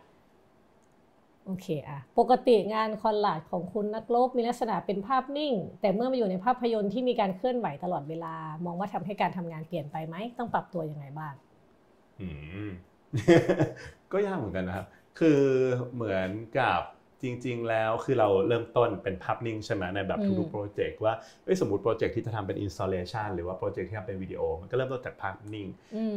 [1.47, 8.35] โอเคอะปกติงาน collage ของคุณนักรบมีลักษณะเป็นภาพนิ่ง แต่เมื่อมาอยู่ในภาพยนตร์ที่มีการเคลื่อนไหวตลอดเวลา
[8.65, 11.35] มองว่าทำให้การทำงานเปลี่ยนไปไหมต้องปรับตัวยังไงบ้าง
[12.21, 12.29] อื
[12.67, 12.71] ม
[14.13, 14.87] ก็ยากเหมือนกันนะครับ
[15.19, 15.41] คือ
[15.95, 16.81] เหมือนกับ
[17.23, 21.15] จริง ๆ แล้วคือเราเริ่มต้นเป็นภาพนิ่งใช่ไหมในแบบทุกๆ project ว่า
[21.61, 25.69] สมมติ project ที่จะทำเป็น installation หรือว่า project ที่ทำเป็นวิดีโอ มันก็เริ่มต้นจากภาพนิ่ง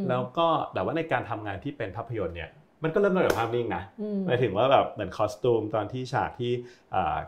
[0.08, 2.50] แล้วก็แต่ว่าในการทำงานที่เป็นภาพยนตร์เนี่ย
[2.82, 3.82] มันก็เริ่มต้นจากภาพนิ่งนะ
[4.26, 6.52] หมายถึงว่าแบบเหมือนคอสตูมตอนที่ฉากที่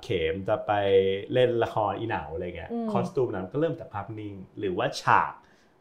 [0.02, 0.72] เข็มจะไป
[1.32, 5.32] เล่นละครอีหนาวอะไรเงี้ยคอสตูมนั้นก็เริ่มจากภาพนิ่ง หรือว่าฉาก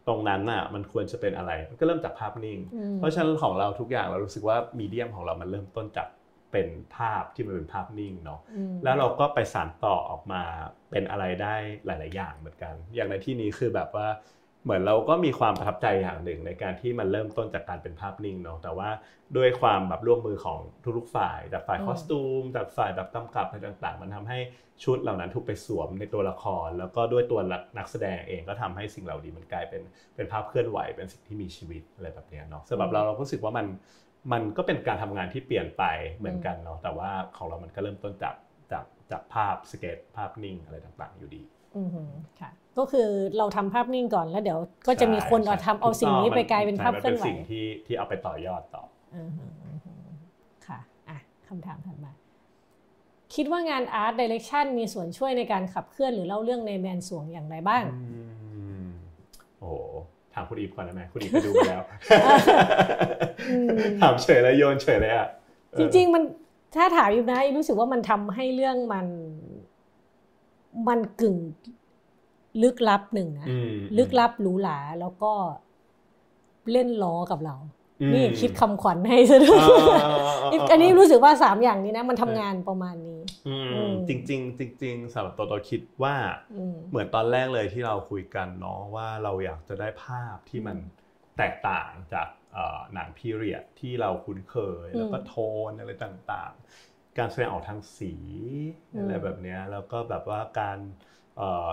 [0.07, 2.59] ตรงนั้นน่ะมันควรจะเป็นอะไรมันก็เริ่มจากภาพนิ่ง
[2.97, 6.07] เพราะฉะนั้นของเราทุกอย่างเรารู้สึกว่ามีเดียมของเรามันเริ่มต้นจาก
[6.57, 8.39] เป็เป็นภาพที่มันเป็นภาพนิ่งเนาะ
[8.83, 10.43] แล้วเราก็ไปสานต่อออกมา
[10.91, 11.55] เป็นอะไรได้
[11.85, 14.07] หลาย ๆ อย่างเหมือนกัน อย่างในที่นี้คือแบบว่า
[14.63, 18.89] เหมือนเราก็มีความประทับใจอย่างหนึ่งในการที่มันเริ่มต้นจากการเป็นภาพนิ่งเนาะแต่ว่า
[19.37, 20.59] ด้วยความแบบร่วมมือของ
[20.97, 24.39] ทุกๆฝ่ายจากฝ่ายคอสตูมจากฝ่ายแบบกำกับอะไรต่างๆ มันทำให้
[24.83, 27.39] ชุดเหล่านั้นถูกไปสวมในตัวละคร แล้วก็ด้วยตัว
[27.77, 29.81] นักแสดงเองก็ทำให้สิ่งเหล่านี้มันกลายเป็น
[30.15, 33.65] เป็นภาพเคลื่อนไหวเป็นสิ่งที่มีชีวิตอะไรแบบนี้เนาะสำหรับเราเราก็รู้สึกว่ามัน
[34.31, 38.35] มันก็เป็นการทำงานที่เปลี่ยนไปเหมือนกันเนาะแต่ว่าของเรามันก็เริ่มต้นจาก
[38.71, 41.41] จากจากภาพสเก็ตภาพนิ่งอะไรต่างๆ อยู่ดี
[41.75, 41.89] อืม
[42.39, 43.07] ค่ะก็คือ
[43.37, 48.83] เราทำภาพนิ่งก่อนแล้วเดี๋ยวก็จะมีคนเอาทำเอาสิ่งนี้ไปกลายเป็นภาพเคลื่อนไหวเป็นสิ่งที่ที่เอาไปต่อยอดต่อ
[50.67, 51.17] ค่ะอะ
[51.47, 52.11] คำถามถัดมา
[53.35, 57.83] คิดว่างานอาร์ตดิเรกชันมีส่วนช่วยในการขับเคลื่อนหรือเล่าเรื่องในแมนสวงอย่างไรบ้าง
[59.59, 59.71] โอ้
[60.16, 61.81] ถามคุณอีฟก่อนได้ไหมคุณอีฟไปดูมาแล้ว
[64.01, 65.27] ถามเฉยแล้วโยนเฉยเลยอะ
[65.79, 66.23] จริง ๆ มัน
[66.75, 69.07] ถ้าถามอยู่นะรู้สึกว่ามันทำให้เรื่องมัน
[70.87, 71.35] มันกึ่ง
[72.63, 73.47] ลึกลับหนึ่งนะ
[73.97, 75.31] ลึกลับหรูหราแล้วก็
[76.71, 77.55] เล่นล้อกับเรา
[78.13, 79.61] นี่คิดคำขวัญให้ซะด้วย
[80.71, 83.21] อันนี้รู้สึกว่าสามอย่างนี้นะ มันทำงานประมาณนี้
[84.07, 84.41] จริงจริง
[84.81, 86.15] จริงสำหรับตัวตัวคิดว่า
[86.89, 90.77] เหมือนตอนแรกเลยที่เราคุยกันเนาะว่าเราอยากจะได้ภาพที่มัน
[91.37, 92.27] แตกต่างจาก
[92.93, 95.35] หนังพีเรียดที่เราคุ้นเคย แล้วก็โท
[95.69, 98.13] นอะไรต่างๆ การแสดงออกทางสี
[98.97, 100.77] อะไรแบบนี้แล้วก็แบบว่าการ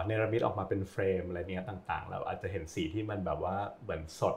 [0.06, 4.36] เนรมิตออกมาเป็นเฟรมอะไรเนี้ยต่างๆ เราอาจจะเห็นสีที่มันแบบว่าเหมือนสด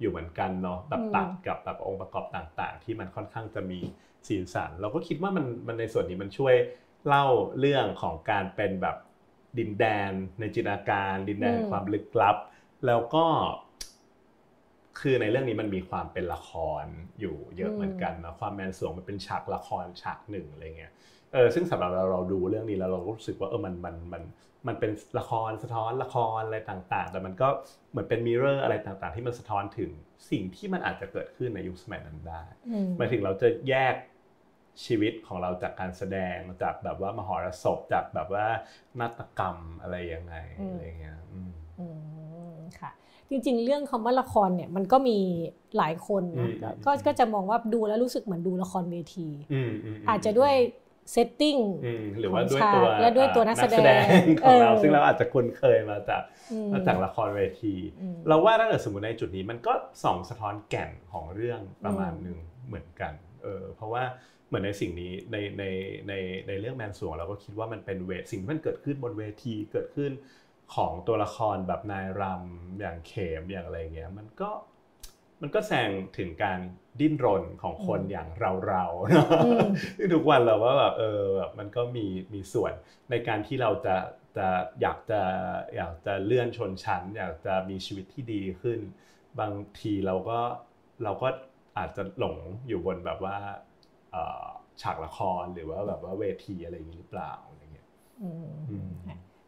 [0.00, 3.80] อยู่เหมือนกันเนาะแบบตัดกับแบบองค์ประกอบต่าง ๆ ที่มันค่อนข้างจะมี
[4.28, 6.54] สีสัน เราก็คิดว่ามันมันในส่วนนี้มันช่วย
[7.06, 7.26] เล่า
[7.58, 8.96] เรื่องของการเป็นแบบ
[9.58, 12.36] ดินแดนในจินตนาการ ดินแดนความลึกลับ
[12.86, 13.26] แล้วก็
[15.00, 16.50] คือในเรื่องนี้มันมีความเป็นละค
[16.82, 16.84] ร
[17.20, 20.92] อยู่เยอะเหมือนกันนะความแมนสวงมันเป็นฉากละครฉากหนึ่งอะไรเงี้ย
[21.32, 24.22] เออซึ่งสำหรับเราเราดูเรื่องนี้แล้วเราก็รู้สึกว่าเออมันมันมัน
[24.66, 27.48] มันเป็นละครสะท้อนละครอะไรต่างๆ แต่มันก็
[27.90, 29.90] เหมือนเป็นมิเรอร์อะไรต่างๆ ที่มันสะท้อนถึง
[30.30, 32.42] สิ่งที่มันอาจจะเกิดขึ้นในยุคสมัยนั้นได้
[32.98, 33.94] หมายถึงเราจะแยก
[34.84, 38.46] ชีวิตของเราจากการแสดงจากแบบว่ามหรสพจากแบบว่า
[39.00, 40.34] นาฏกรรมอะไรยังไง
[40.68, 41.18] อะไรเงี้ย
[42.80, 42.90] ค่ะ
[43.30, 45.18] จริงๆ เรื่องคำว่าละครเนี่ยมันก็มี
[45.76, 46.22] หลายคน
[46.64, 49.28] นะก็ก็จะมองว่าดูแล้วรู้สึกเหมือนดูละครเวที
[50.08, 50.54] อาจจะด้วย
[51.12, 51.56] เซตติ้ง
[52.20, 54.04] หรือว่าด้วยตัวและด้วยตัวนักแสดง
[54.42, 56.22] ของเราซึ่งเราอาจจะคุ้นเคยมาจาก
[56.72, 57.74] มาจากละครเวที
[58.28, 64.04] เราว่าถ้าเกิดสมมติในจุดนี้มันก็ส่องสะท้อนแก่นของเรื่องประมาณหนึ่งเหมือนกันเออเพราะว่า
[64.48, 65.64] เหมือนในสิ่งนี้ในใน
[66.08, 66.12] ใน
[66.48, 70.12] ในเรื่องแมนสวงเราก็คิดว่ามันเป็นเวทสิ่งที่มันเกิดขึ้นบนเวทีเกิดขึ้น
[70.74, 74.50] ของตัวละครแบบนายรำอย่างเขมอย่างอะไรเงี้ยมันก็
[75.40, 76.58] มันก็แสดงถึงการ
[77.00, 78.84] ดิ้นรนของคนอย่างเราเรา
[80.14, 82.72] ทุกวันเราว่าแบบเออแบบมันก็มีมีส่วน
[83.10, 83.96] ในการที่เราจะ
[84.36, 84.48] จะ
[84.80, 85.20] อยากจะ
[85.76, 88.80] อยากจะเลื่อนชนชั้น อยากจะมีชีวิตที่ดีขึ้น
[89.40, 90.38] บางทีเราก็
[91.04, 91.28] เราก็
[91.78, 92.36] อาจจะหลง
[92.68, 93.36] อยู่บนแบบว่า
[94.82, 97.88] ฉากละครหรือว่าแบบว่าเวทีอะไรอย่างนี้หรือเปล่าอะไรเงี้ย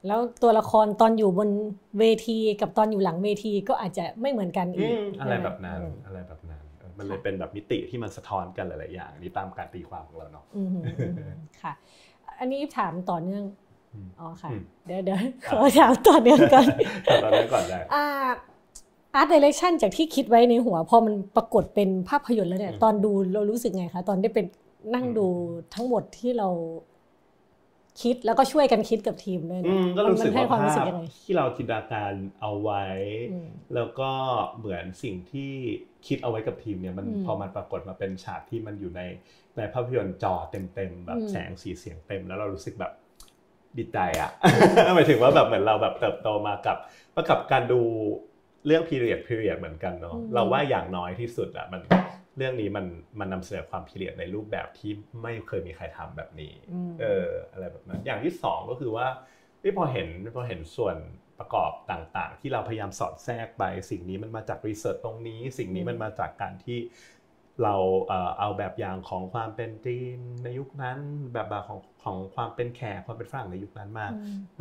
[0.06, 1.48] แล้วตัวละครตอนอยู่บน
[1.98, 6.62] เวทีกับตอนอยู่หลังเวทีก็อาจจะไม่เหมือนกันอีกอะไรแบบนั้นอะไรแบบนั้น
[6.98, 10.44] มันเลยเป็นแบบมิติที่มันสะท้อนกันหลายๆอย่างนี่ตามการตีความของเราเนาะ
[11.62, 11.72] ค่ะ
[12.38, 13.44] อันนี้ถามต่อเนื่อง
[14.20, 14.50] อ๋อค่ะ
[14.86, 16.66] เดี๋ยวเดี๋ยวขอถามต่อเนื่องก่อน
[17.24, 18.04] ต่อเนื่องก่อนได้อ่า
[19.14, 24.46] อาร์ตเดเรคชั่นจากที่คิดไว้ในหัวพอมันปรากฏเป็นภาพยนตร์แล้วเนี่ย ตอนดูเรารู้สึกไงคะ ตอนได้เป็น
[24.94, 25.26] นั่งดู
[25.74, 26.48] ทั้งหมดที่เรา
[28.02, 30.86] คิดแล้วก็ช่วยกันคิดกับทีมด้วยนะก็รู้สึกว่าภาพ
[31.24, 32.84] ที่เราจินตนาการเอาไว้
[33.74, 34.10] แล้วก็
[34.58, 35.52] เหมือนสิ่งที่
[36.06, 39.00] คิดเอาไว้กับทีมเนี่ยมันพอมันปรากฏมาเป็นฉากที่มันอยู่ใน
[39.56, 42.92] ในภาพยนตร์จอเต็มๆแบบแสงสีเสียงเต็ม แล้วเรารู้สึกแบบ
[43.78, 44.30] ดีใจอะ
[44.94, 46.76] หมายถึงว่าแบบเหมือนเราแบบเติบโตมากับ
[47.14, 47.80] ประกับการดู
[48.66, 51.80] เรื่องพีเรียดพีเรียดเหมือนกันเนาะเราว่าอย่างน้อยที่สุดอะมัน
[52.40, 52.86] เรื่องนี้มัน
[53.20, 56.54] มันนำเสนอความพิเรียดในรูปแบบที่ไม่เคยมีใครทำแบบนี้
[57.00, 59.06] เอออะไรแบบนั้นอย่างที่สองก็คือว่า
[59.62, 60.96] ที่พอเห็นพอเห็นส่วน
[61.38, 66.78] ประกอบต่างๆ ที่เราพยายามสอดแทรกไป สิ่งนี้มันมาจากรีเสิร์ชตรงนี้ สิ่งนี้มันมาจากการที่
[67.62, 67.74] เรา
[68.38, 70.98] เอาแบบอย่างของความเป็นจีนในยุคนั้น
[71.32, 74.06] แบบแบบของของความเป็นแขกความเป็นฝรั่งในยุคนั้นมา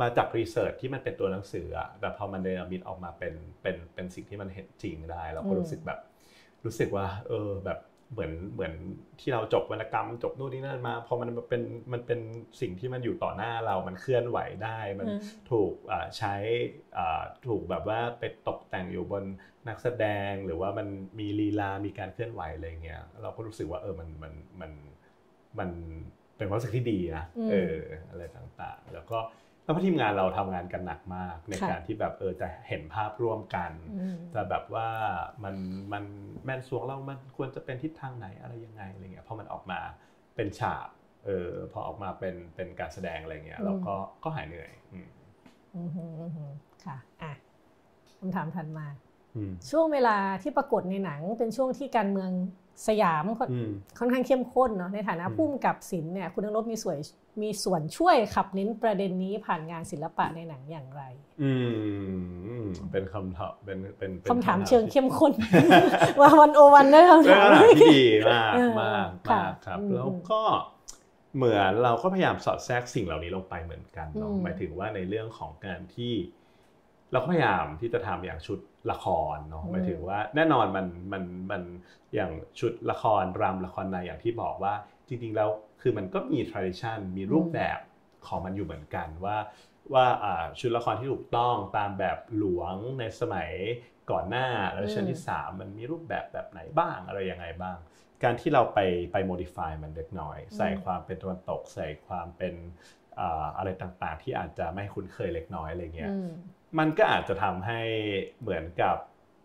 [0.00, 5.98] มาจากรีเสิร์ชที่มันเป็นตัวหนังสืออะแบบพอมันเดนามิดออกมาเป็นเป็นเป็นสิ่งที่มันเห็นจริงได้ เราก็รู้สึกแบบ
[6.64, 7.78] รู้สึกว่า เออแบบ
[8.12, 8.72] เหมือนเหมือน
[9.20, 12.20] ที่เราจบวรรณกรรม จบนู่นนี่นั่นมาพอมันเป็นมันเป็น
[12.60, 15.08] สิ่งที่มันอยู่ต่อหน้าเรา มันเคลื่อนไหวได้ มัน
[15.50, 15.72] ถูก
[16.18, 16.34] ใช้
[17.46, 19.24] ถูกแบบว่าไปตกแต่งอยู่บน
[19.68, 20.86] นักแสดง หรือว่ามัน
[21.18, 24.70] มีลีลา มีการเคลื่อนไหวอะไรเงี้ย เราก็รู้สึกว่าเออมันมันมัน
[25.58, 25.70] มัน
[26.36, 27.76] เป็นความรู้สึกที่ดีนะเออ
[28.10, 29.18] อะไรต่างๆ แล้วก็
[29.70, 33.70] แล้วทีมงานเราทำงานกันหนักมาก ในการที่แบบเออจะเห็นภาพร่วมกัน
[34.34, 34.88] จะแบบว่า
[35.44, 35.54] มัน
[35.92, 36.04] มัน
[36.44, 39.78] แม่นสวงเรามันควรจะเป็นทิศทางไหนอะไรยังไงอะไรเงี้ยพอมันออกมา
[40.36, 40.88] เป็นฉาก
[41.24, 43.94] เออพอออกมาเป็นเป็นการแสดงอะไรเงี้ยเราก็
[44.24, 45.08] ก็หายเหนื่อยอืม
[46.84, 47.32] ค่ะอะ
[48.18, 48.86] คำถามถัดมา
[49.70, 52.30] ช่วงเวลาที่ปรากฏในหนังเป็นช่วงที่การเมือง
[52.88, 53.24] สยาม
[53.98, 56.96] ค่อนข้างเข้มข้นเนาะในฐานะผู้กำกับศิลป์เนี่ยคุณนังรบมีส่วน
[57.42, 61.02] มีส่วนช่วยขับเน้นประเด็นนี้ผ่านงานศิลปะในหนังอย่างไร
[61.42, 61.52] อื
[62.62, 65.32] ม เป็นคำถามเป็นเป็นคำถามเชิงเข้มข้น
[66.20, 68.00] ว่าวันโอวันได้คำถามที่ดี
[68.30, 70.42] มากมากมากครับ แล้วก็
[71.36, 76.12] เหมือนเราก็พยายามสอดแทรกสิ่งเหล่านี้ลงไปเหมือนกันเนาะหมายถึงว่าในเรื่องของการที่
[77.12, 78.58] เราก็พยายามที่จะทำอย่างชุด
[78.90, 81.62] ละครเนาะหมายถึงว่าแน่นอนมันมันมัน
[82.14, 84.74] อย่างชุดละครรำละครในอย่างที่บอกว่า
[85.08, 85.50] จริงๆแล้ว
[85.80, 87.78] คือมันก็มี tradition มีรูปแบบ
[88.26, 89.38] ของมันอยู่เหมือนกันว่า
[89.94, 90.06] ว่า
[90.58, 93.50] ชุดละครที่ถูกต้องตามแบบหลวงในสมัย
[94.10, 97.78] ก่อนหน้ารัชกาลที่3มันมีรูปแบบแบบไหนบ้างอะไรยังไงบ้าง
[98.22, 98.78] การที่เราไป
[99.12, 102.54] ไป modify มันเล็กน้อย ใส่ความเป็นตะวันตก ใส่ความเป็น
[103.58, 106.12] อะไรต่างๆ ที่อาจจะไม่คุ้นเคยเล็กน้อยอะไรเงี้ย
[106.78, 107.80] มันก็อาจจะทำให้
[108.40, 108.96] เหมือนกับ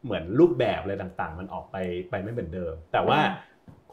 [0.03, 1.77] เหมือนรูปแบบอะไรต่างๆ มันออกไป
[2.09, 3.19] ไปไม่เหมือนเดิม แต่ว่า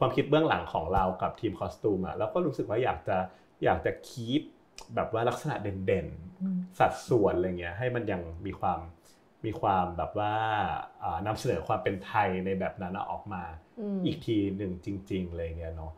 [0.05, 3.17] ความคิดเบื้องหลังของเรากับทีมคอสตูมอะเราก็รู้สึกว่าอยากจะ
[3.65, 4.43] อยากจะคีป
[4.95, 8.79] แบบว่าลักษณะเด่นๆ สัดส่วนอะไรเงี้ยให้มันยังมีความ
[9.45, 10.35] มีความแบบว่า
[11.27, 13.43] นำเสนอความเป็นไทยในแบบนั้นออกมา
[14.07, 15.93] อีกทีหนึ่งจริงๆเลยเงี้ยเนาะ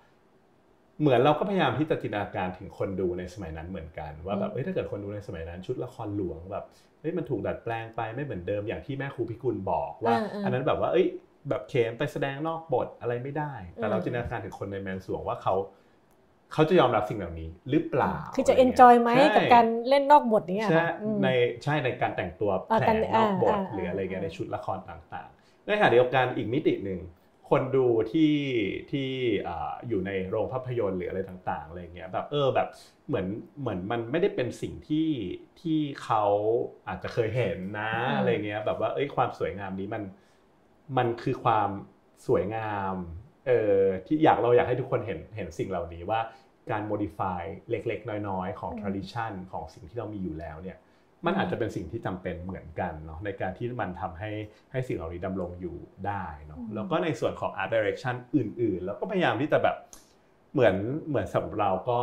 [1.01, 6.65] เหมือนเราก็พยายามที่จะจินตนาการถึงคนดูในสมัยนั้นเหมือนกัน ว่าแบบเอ้ยถ้าเกิดคนดูในสมัยนั้น ชุดละครหลวงแบบ
[7.01, 11.07] เฮ้ยมันถูกดัดแปลงไปไม่เหมือนเดิมอย่างที่แม่ครูพิกุลบอกว่า อันนั้นแบบว่าเอ้ย
[11.49, 15.55] แบบเขมไปแสดงนอกบทอะไรไม่ได้ แต่เราจินตนาการถึงคนในแมนสรวงว่าเขา
[16.53, 20.85] เขาจะยอมรับสิ่งเหล่านี้หรือเปล่า คือจะ en joy ไหมกับการเล่นนอกบทนี้ใช่
[21.23, 21.29] ใน
[21.63, 22.85] ใช่ในการแต่งตัวแผลง
[23.17, 27.01] นอกบทหรืออะไรเงี้ยในชุดละครต่างๆในขณะเดียวกันอีกมิติหนึ่ง
[27.51, 28.35] คนดูที่
[28.91, 29.09] ที่
[29.89, 32.69] อยู่ในโรงภาพยนตร์หรืออะไรต่างๆอะไรเงี้ยแบบเออแบบ
[33.09, 33.27] เหมือน
[33.61, 35.11] เหมือนมันไม่ได้เป็นสิ่งที่
[35.61, 36.25] ที่เขา
[36.89, 40.03] อาจจะเคยเห็นนะอะไรเงี้ยแบบว่าเอ้ยความสวยงามนี้มัน
[40.97, 41.71] มันคือความ
[42.27, 42.95] สวยงาม
[43.47, 46.21] เออที่อยากเราอยากให้ทุกคนเห็นเห็นสิ่งเหล่านี้ว่า
[46.71, 50.79] การ modify เล็กๆ น้อยๆ ของ tradition ของสิ่งที่เรามีอยู่แล้วเนี่ย
[51.27, 54.31] มันอาจจะเป็นสิ่งที่จำเป็นเหมือนกันเนาะในการที่มันทำให้
[54.73, 55.77] ให้สิ่งเหล่านี้ดำรงอยู่
[56.07, 59.77] ได้เนาะแล้วก็ในส่วนของ art direction อื่นๆ แล้วก็พยายามที่จะแบบ
[60.53, 60.77] เหมือน
[61.09, 62.01] เหมือนสำหรับเราก็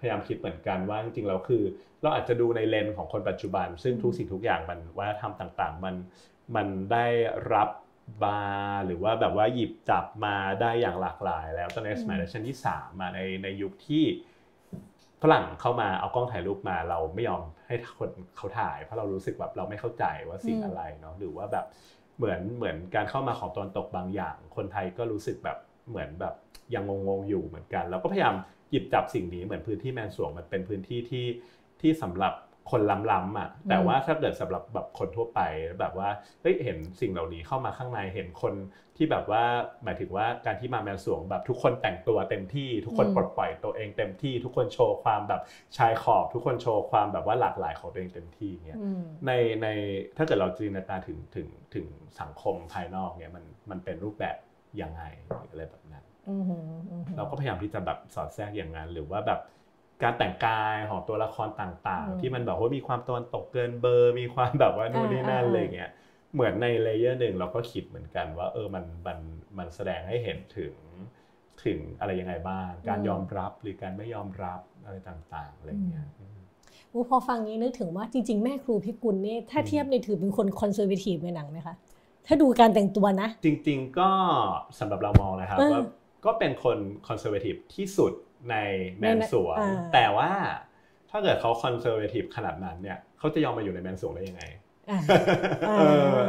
[0.00, 1.62] พยายามคิดเหมือนกันว่าจริงๆเราคือ
[2.02, 5.94] เราอาจจะดูในเลนของคนปัจจุบัน ซึ่งทุกสิ่งทุกอย่างมันวัฒนธรรมต่างๆ มัน
[6.56, 7.06] มันได้
[7.52, 7.68] รับ
[8.24, 8.40] มา
[8.86, 14.04] หรือว่าแบบว่าหยิบจับมาได้อย่างหลากหลาย แล้วตอนในสมัยรัชกาลที่3มาในในยุคที่
[15.22, 21.66] ฝรั่งเข้ามาเอากล้องถ่ายรูปมาเราไม่ยอมให้คนเขาถ่าย เพราะเรารู้สึกแบบเราไม่เข้าใจว่าสิ่งอะไรเนาะหรือว่าแบบ
[22.16, 25.58] เหมือนเหมือนการเข้ามาของตอนตกบางอย่าง คนไทยก็รู้สึกแบบ
[25.88, 26.34] เหมือนแบบ
[26.74, 28.34] ยังงงๆอยู่เหมือนกันเราก็พยายาม
[28.70, 31.26] หยิบจับสิ่งนี้เหมือนพื้นที่แมนสวงมันเป็นพื้นที่ที่
[31.80, 32.34] ที่สำหรับ
[32.70, 32.82] คน
[33.12, 35.40] ล้ำๆอะแต่ว่าถ้าเกิดสำหรับแบบคนทั่วไป
[35.80, 36.08] แบบว่า
[36.42, 38.54] เฮ้ยเห็นสิ่งเหล่านี้เข้ามาข้างในเห็นคน
[38.96, 39.44] ที่แบบว่า
[39.84, 45.42] หมายถึงว่าการที่มาแมนสวงแบบทุกคนแต่งตัวเต็มที่ ทุกคนปลดปล่อยตัวเองเต็มที่ ทุกคนโชว์ความแบบ
[45.76, 48.78] ชายขอบ ทุกคนโชว์ความแบบว่าหลากหลายของตัวเองเต็มที่เนี่ย
[49.26, 49.32] ใน
[49.62, 49.66] ใน
[50.16, 51.86] ถ้าเกิดเราจินตนาการถึงถึงถึง
[52.20, 54.36] สังคมภายนอกเนี่ยมันมันเป็นรูปแบบ
[54.82, 55.02] ยังไง
[55.50, 56.04] อะไรแบบนั้น
[57.16, 59.40] เราก็พยายามที่จะแบบสอดแทรกอย่างนั้นหรือว่าแบบ
[60.02, 65.90] การแต่งกายของตัวละครต่างๆ ที่มันแบบว่ามีความตะวันตกเกินเบอร์ มีความแบบว่านู่นนี่นั่นอะไรเงี้ย
[66.34, 69.18] เหมือนใน layer หนึ่งเราก็คิดเหมือนกันว่า เออมันมัน
[69.58, 70.74] มันแสดงให้เห็นถึง
[71.64, 76.06] ถึงอะไรยังไงบ้าง การยอมรับหรือการไม่ยอมรับอะไรต่างๆอะไรเงี้ย
[77.10, 81.74] พอฟังนี้นึกถึงว่าจริงๆ แม่ครูพิกุลนี่ถ้าเทียบในถือเป็นคน conservative ในหนังไหมคะ
[82.26, 84.10] ถ้าดูการแต่งตัวนะ จริง ๆ ก็
[84.78, 85.82] สำหรับเรามองนะครับว่า
[86.24, 88.12] ก็เป็นคน conservative ที่สุด
[88.50, 88.56] ใน
[88.98, 89.58] แมนสรวง
[89.94, 90.30] แต่ว่า
[91.10, 94.42] ถ้าเกิดเขา conservative ขนาดนั้นเนี่ยเขาจะยอมมาอยู่ในแมนสรวงได้ยังไง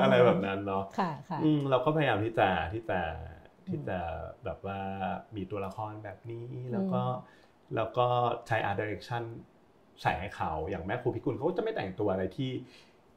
[0.02, 0.84] อะไรแบบนั้นเนาะ
[1.70, 3.00] เราก็พยายามที่จะที่จะ
[3.68, 4.00] ที่จะ
[4.44, 4.80] แบบว่า
[5.36, 7.02] มีตัวละครแบบนี้แล้วก็
[7.76, 8.08] แล้วก็
[8.48, 9.24] ใช้อาร์ตเดเรคชั่น
[10.02, 12.52] ใส่ให้เขาอย่างแม่ครูพิกุลเขาจะไม่แต่งตัวอะไรที่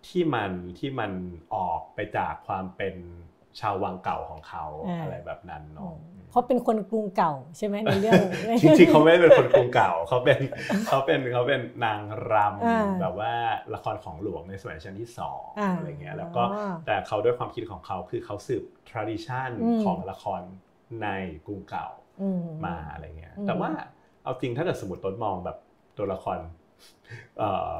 [0.09, 1.13] ที่มันที่มัน
[1.55, 2.95] ออกไปจากความเป็น
[3.61, 4.65] ชาววังเก่าของเขา
[5.01, 5.93] อะไรแบบนั้นเนาะ
[6.31, 8.21] เพราะเป็นคนกรุงเก่าใช่ไหมในเรื่อง
[8.63, 10.39] จริงๆเขาไม่เป็นคนกรุงเก่าเขาเป็น
[10.89, 12.01] เขาเป็นเขาเป็นนาง
[12.33, 13.33] รำแบบว่า
[13.75, 15.43] ละครของหลวงในสมัยชั้นที่สอง
[15.77, 16.43] อะไรเงี้ยแล้วก็
[16.87, 19.51] แต่เขาด้วยความคิดของเขาคือเขาสืบ tradition
[19.85, 20.41] ของละคร
[21.03, 21.09] ใน
[21.47, 21.89] กรุงเก่า
[22.67, 23.71] มาอะไรเงี้ยแต่ว่า
[24.23, 25.59] เอาจริงถ้าเกิดสมมติต้นมองแบบ
[25.99, 26.39] ตัวละคร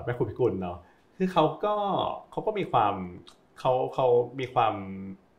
[0.05, 0.79] แม่คุณพิกุลเนาะ
[1.17, 1.75] คือเขาก็
[2.31, 2.95] เขาก็มีความ
[3.61, 4.07] เขาเขา
[4.41, 4.75] มีความ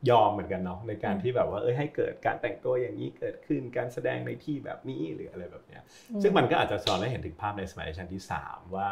[0.10, 5.82] ยอมเหมือนกันเนาะในการที่แบบว่าเอ้ยให้เกิดการแต่งตัวอย่างนี้เกิดขึ้นการแสดงในที่แบบนี้หรืออะไรแบบเนี้ย
[6.24, 8.89] ซึ่งมันก็อาจจะสอนให้เห็นถึงภาพในสมัยรัชกาลที่ 3 ว่า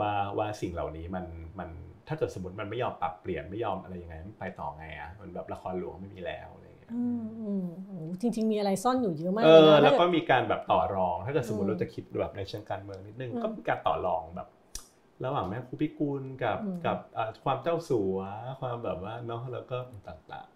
[0.00, 1.26] ว่าว่าสิ่งเหล่านี้มัน
[1.58, 1.70] มัน
[2.08, 6.90] ถ้าเกิดสมมติมันไม่ยอมปรับเปลี่ยนไม่ยอมอะไรยังไงมันไปต่อไงอะมันแบบละครหลวงไม่มีแล้วอะไรอย่างเงี้ย
[8.20, 14.48] จริง ๆ มีอะไรซ่อนอยู่เยอะมากเออแล้วก็มีการแบบต่อรอง ถ้าเกิดสมมติเราจะคิดแบบในเชิงการเมืองนิดนึงก็มีการต่อรองแบบ
[15.24, 16.98] ระหว่างแม่ครูพิกุลกับกับ
[17.44, 18.18] ความเจ้าสัว
[18.60, 19.76] ความแบบว่าเนาะแล้วก็
[20.08, 20.48] ต่าง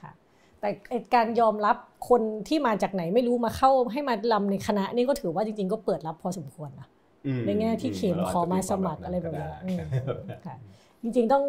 [0.00, 0.12] ค่ะ
[0.60, 0.68] แต่
[1.14, 1.76] การยอมรับ
[2.08, 6.88] คนที่มาจากไหนไม่รู้มาเข้าให้มาลำในคณะนี่ก็ถือว่าจริงๆ ก็เปิดรับพอสมควรนะ
[7.46, 9.48] ในแง่ที่เข็มขอมาสมัครอะไรแบบนี้
[10.46, 10.56] ค่ะ
[11.02, 11.44] จริงๆต้อง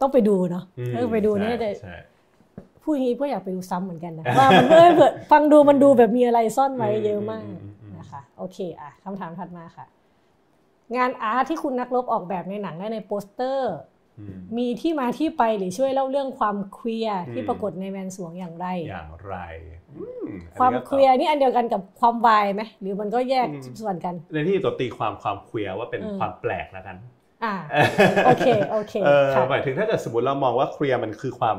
[0.00, 1.70] ต้องไปดูเนาะต้องไปดูเนี่ยจะ
[2.82, 4.90] พูดอย่างนี้เพื่ออยากไปดูซ้ำเหมือนกันนะว่ามันเออ
[5.30, 7.44] ฟังดูมันดูแบบมีอะไรซ่อนไว้เยอะมาก
[7.98, 9.86] นะคะโอเคอะคำถามถัดมาค่ะ
[10.96, 13.74] งานอาร์ตที่คุณนักรบออกแบบในหนังและในโปสเตอร์
[14.58, 19.36] มีที่มาที่ไปหรือช่วยเล่าเรื่องความ queer ที่ปรากฏในแมนสรวงอย่างไร อย่างไร
[20.58, 23.48] ความ queerียร์นี่อันเดียวกันกับความวายไหมหรือมันก็แยก
[23.80, 26.96] ส่วนกัน ในที่ตัวตีความความ queer ว่าเป็นความแปลกแล้วกัน
[27.44, 27.54] อ่า
[28.26, 28.94] โอเคโอเค
[29.50, 31.56] หมายถึงถ้าเกิดสมมติเรามองว่า queer มันคือความ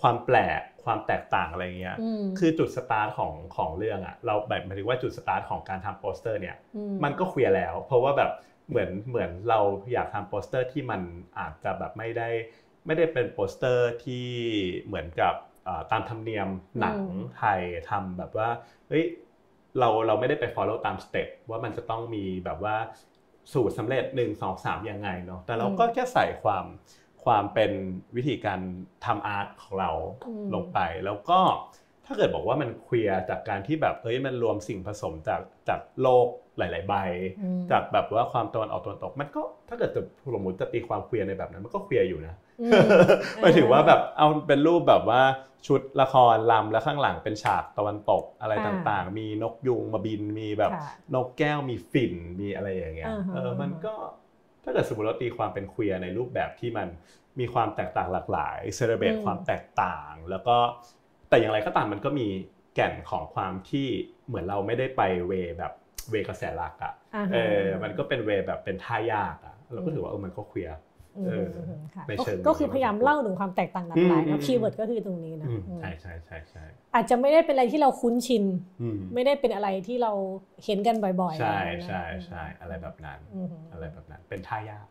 [0.00, 1.96] ความแปลกความแตกต่างอะไรเงี้ย
[2.38, 6.56] คือจุดสตาร์ทของของเรื่องอะเราแบบหมายถึงว่าจุดสตาร์ทของการทำโปสเตอร์เนี่ย
[7.04, 8.30] มันก็ queer แล้ว เพราะว่าแบบ
[8.68, 9.60] เหมือนเหมือนเรา
[9.92, 11.02] อยากทำโปสเตอร์ที่มัน
[11.38, 12.28] อาจจะแบบไม่ได้
[12.86, 14.26] ไม่ได้เป็นโปสเตอร์ที่
[14.86, 15.34] เหมือนกับ
[15.90, 16.48] ตามธรรมเนียม
[16.80, 16.98] หนัง
[17.36, 17.60] ไทย
[17.90, 18.48] ทำแบบว่า
[18.88, 19.04] เฮ้ย
[19.78, 22.76] เราเราไม่ได้ไป follow ตาม step ว่ามันจะต้องมีแบบว่า
[23.52, 26.64] สูตรสำเร็จ 1 2 3 ยังไงเนาะแต่เราก็แค่ใส่ความ
[27.24, 27.72] ความเป็น
[28.16, 28.60] วิธีการ
[29.04, 29.90] ทำ art ของเรา
[30.54, 31.40] ลงไป แล้วก็
[32.08, 36.26] ถ้าเกิดบอกว่ามัน queer จากการที่แบบเฮ้ยมันรวมสิ่งผสมจากจากโลก
[36.58, 36.94] หลาย ๆ ใบ
[37.70, 40.02] จากแบบว่าความตะวันออกตะวันตก มันก็ถ้าเกิดจะ
[40.34, 42.34] สมมติจะตีความเคลียร์ในแบบนั้น มันก็เคลียร์อยู่นะ
[43.40, 45.22] หมายถึงว่าแบบเอาเป็นรูปแบบว่า
[45.66, 50.72] ชุดละครลำแล้วข้างหลังเป็นฉากตะวันตกอะไรต่างๆ มีนกยุงมาบินมีแบบ
[51.14, 53.94] นกแก้วมีฝิ่นมีอะไรอย่างเงี้ยเออมันก็
[54.64, 56.88] ถ้าเกิดสมมติเราตีความเป็นเคลียร์ในรูปแบบที่มัน
[57.40, 60.56] มีความแตกต่างหลากหลายเซเลเบตความแตกต่าง แล้วก็
[61.28, 62.26] แต่อย่างไรก็ตามมันก็มี
[62.74, 63.86] แก่นของความที่
[64.26, 65.72] เหมือนเราไม่ได้ไปเวแบบ
[66.10, 66.94] เวกระแสหลักอะ
[67.32, 70.78] เออมันก็เป็นเวแบบเป็นท่ายากอะเราก็ถือว่าเออมันก็เคลียร์
[72.08, 75.48] ในเชิงก็คือพยายามเล่าถึงความแตกต่างหลากหลายนะคีย์เวิร์ดก็คือตรงนี้นะ
[75.80, 76.64] ใช่ใช่ใช่ใช่
[76.94, 78.44] อาจจะไม่ได้เป็นอะไรที่เราคุ้นชิน
[79.14, 80.12] ไม่ได้เป็นอะไรที่เรา
[80.64, 83.18] เห็นกันบ่อยๆ ใช่ใช่ใช่อะไรแบบนั้น
[83.72, 84.86] อะไรแบบนั้น เป็นท่ายาก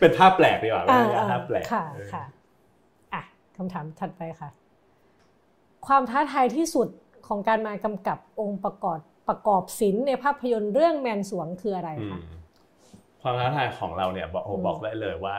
[0.00, 0.82] เป็นท่าแปลกดีกว่า
[1.30, 1.84] ท่าแปลกค่ะ
[2.14, 2.24] ค่ะ
[3.14, 3.22] อะ
[3.56, 4.50] คำถามถัดไปค่ะ
[5.86, 6.88] ความท้าทายที่สุด
[7.26, 12.20] ของการมากำกับองค์ประกอบประกอบศิลป์ในภาพยนตร์เรื่องแมนสรวงคืออะไรคะ
[13.22, 15.36] ความท้าทายของเราเนี่ยบอกบอกได้เลยว่า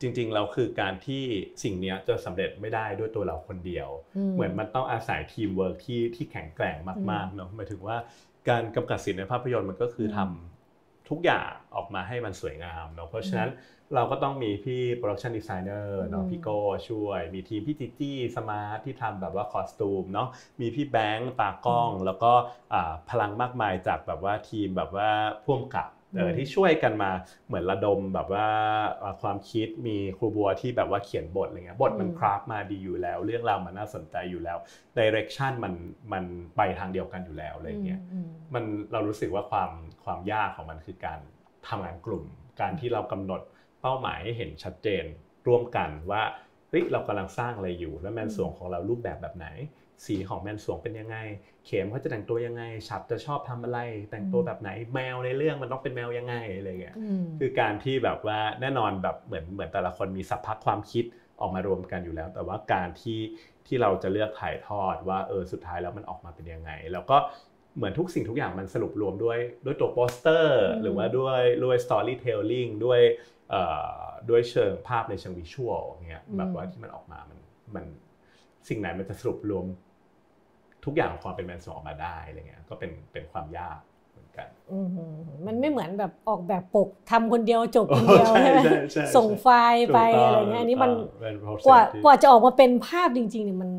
[0.00, 1.22] จริง ๆ เราคือการที่
[1.62, 3.88] สิ่งนี้จะสำเร็จไม่ได้ด้วยตัวเราคนเดียว
[4.34, 6.76] เหมือนมันต้องอาศัยทีมเวิร์กที่ที่แข็งแกร่ง
[7.10, 7.96] มากๆเนาะหมายถึงว่า
[8.48, 10.53] การกำกับศิลป์ในภาพยนตร์มันก็คือทำ
[11.08, 13.50] ทุกอย่างออกมาให้มันสวยงามเนาะเพราะฉะนั้น
[13.94, 20.28] เราก็ต้องมีพี่ production designer เนาะพี่โก้ช่วย มีทีมพี่จิจี้สมาร์ทที่ทำแบบว่า costume เนาะ
[20.60, 22.32] มีพี่แบงค์ตากล้อง แล้วก็
[23.10, 25.08] พลังมากมายจากแบบว่าทีมแบบว่า
[25.44, 25.90] พ่วงกับ
[26.38, 27.10] ที่ช่วยกันมา
[27.46, 28.48] เหมือนระดมแบบว่า
[29.22, 34.58] ความคิดมีครูบัวที่แบบว่าเขียนบทอะไรเงี้ยบทมัน craft มาดีอยู่แล้ว เรื่องราวมันน่าสนใจอยู่แล้ว
[34.96, 35.74] direction มัน
[36.12, 36.24] มัน
[36.56, 38.00] ไปทางเดียวกันอยู่แล้วอะไรเงี้ย
[38.54, 39.70] มันเรารู้สึกว่าความ
[40.04, 41.18] ความยากของมันคือการ
[41.68, 42.24] ทำงานกลุ่ม
[42.60, 43.40] การที่เรากำหนด
[43.80, 45.04] เป้าหมายให้เห็นชัดเจน
[45.46, 46.22] ร่วมกันว่า
[46.70, 49.48] เฮ้ยเรากำลังสร้างอะไรอยู่ แล้วแมนสวงของเรารูปแบบแบบไหน
[50.06, 51.16] สีของแมนสวงเป็นยังไง
[51.66, 53.78] เข็มเขาจะแต่งตัวยังไง ฉับจะชอบทำอะไร
[54.10, 56.96] แต่งตัวแบบไหนแมวในเรื่องมันต้องเป็นแมวยังไงอะไรเงี้ย
[57.38, 61.04] คือการที่แบบว่าแน่นอนแบบเหมือนเหมือนแต่ละคนมีสัพพะความคิด
[61.40, 63.20] ออกมารวมกันอยู่แล้ว แต่ว่าการที่
[63.66, 67.16] ที่เราจะเลือกถ่ายทอดว่าเออสุดท้ายแล้วมันออกมาเป็นยังไง แล้วก็
[67.76, 73.00] เหมือนทุกสิ่งทุกอย่างมันสรุปรวมด้วยด้วยตัวโปสเตอร์ หรือว่าด้วยด้วยสตอรี่เทลลิ่งด้วย
[74.30, 77.38] ด้วยเชิงภาพในเชิงวิชวลเงี้ยแบบว่าที่มันออกมามัน
[77.74, 77.84] มัน
[78.68, 79.66] สิ่งไหนมันจะสรุปรวม
[80.84, 83.80] ทุกอย่างความเป็นแมนสออกมาได้อะไรเงี้ยก็เป็นเป็นความยาก
[84.10, 84.48] เหมือนกัน
[85.46, 88.60] มันไม่เหมือนแบบออกแบบปกทำคนเดียวจบคนเดียวใช่ไหม
[89.16, 90.92] ส่งไฟล์ไปอะไรเงี้ยอันนี้มัน
[91.66, 93.70] กว่ากว่าจะออกมาเป็นภาพจริงๆเนี่ยมัน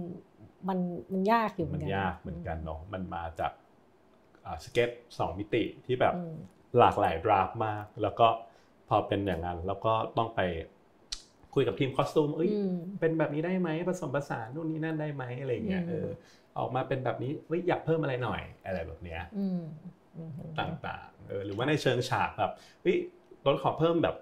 [0.69, 0.79] มัน
[1.13, 3.51] มันยากอยู่เหมือนกันมันยากเหมือนกันเนาะมันมาจาก
[4.63, 6.15] สเก็ตสองมิติที่แบบ
[6.77, 8.27] หลากหลายดราฟมาก แล้วก็
[8.89, 10.41] พอเป็นอย่างนั้น แล้วก็ต้องไป
[11.53, 12.49] คุยกับทีมคอสตูมเอ้ย
[12.99, 16.07] เป็นแบบนี้ได้ไหมผสมผสานนู่นนี่นั่นได้ไหมอะไรเงี้ยเออ
[16.57, 19.61] ออกมาเป็นแบบนี้เฮ้ยอยากเพิ่มอะไรหน่อยอะไรแบบเนี้ยอืม
[20.17, 22.51] อืมต่างๆเออหรือว่าในเชิงฉากแบบ
[22.81, 22.97] เฮ้ย
[23.45, 24.15] รถขอเพิ่มแบบ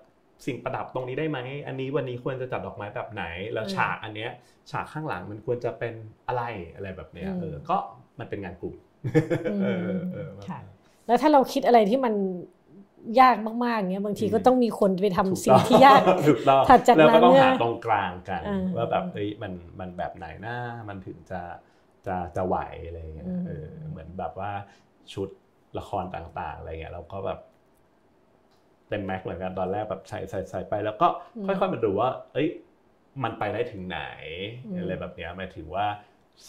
[0.45, 3.23] สิ่งประดับตรงนี้ได้ไหม อันนี้วันนี้ควรจะจัดดอกไม้แบบไหน
[3.53, 4.31] แล้วฉากอันเนี้ย
[4.71, 5.93] ฉากข้างหลังมันควรจะเป็น
[6.27, 6.43] อะไร
[6.75, 7.77] อะไรแบบเนี้ยเออก็
[8.19, 8.92] มันเป็นงานกลุ่มเออเออ
[10.47, 10.59] ค่ะ
[11.07, 12.13] แล้วถ้าเราคิดอะไรที่มัน
[13.21, 20.55] ยากมากๆเงี้ยบางทีก็ต้องมีคนไปทำสิ่งที่ยากถูกต้องถัดจากแล้วนั้ก็นต้องเนี่ยหาตรงกลางกันอ่าว่าแบบเอ้ยมันมันแบบไหนนะ
[20.89, 21.41] มันถึงจะ
[22.07, 22.57] จะจะไหว
[22.87, 24.51] อะไรเงี้ยอืมเออเหมือนแบบว่า
[25.13, 25.29] ชุด
[25.77, 27.39] ละครต่างๆอะไรเงี้ยเราก็แบบ
[28.89, 31.07] เต็มแม็กซ์เหมือนกันตอนแรกแบบใส่ใส่ใส่ไปแล้วก็
[31.45, 32.49] ค่อยๆมาดูว่า เอ้ย
[33.23, 34.01] มันไปได้ถึงไหน
[34.77, 35.85] อะไรแบบเนี้ยหมายถึงว่า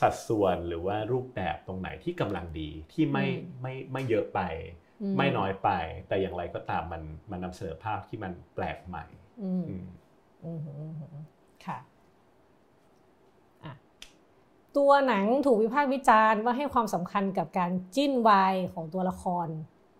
[0.00, 3.26] สัดส่วนหรือว่ารูปแบบตรงไหนที่กำลังดีที่ไม่
[3.60, 4.40] ไม่ไม่เยอะไป
[5.16, 5.70] ไม่น้อยไป
[6.08, 9.04] แต่อย่างไรก็ตามมันมันนำเสนอภาพที่มันแปลกใหม่
[9.42, 9.64] อืม
[10.44, 11.24] อืมอืมอืมอืม
[11.66, 11.78] ค่ะ
[13.64, 13.72] อะ
[14.76, 19.48] ตัวหนังถูกวิพากษ์วิจารณ์ว่าให้ความสำคัญกับการจิ้นวายของตัวละคร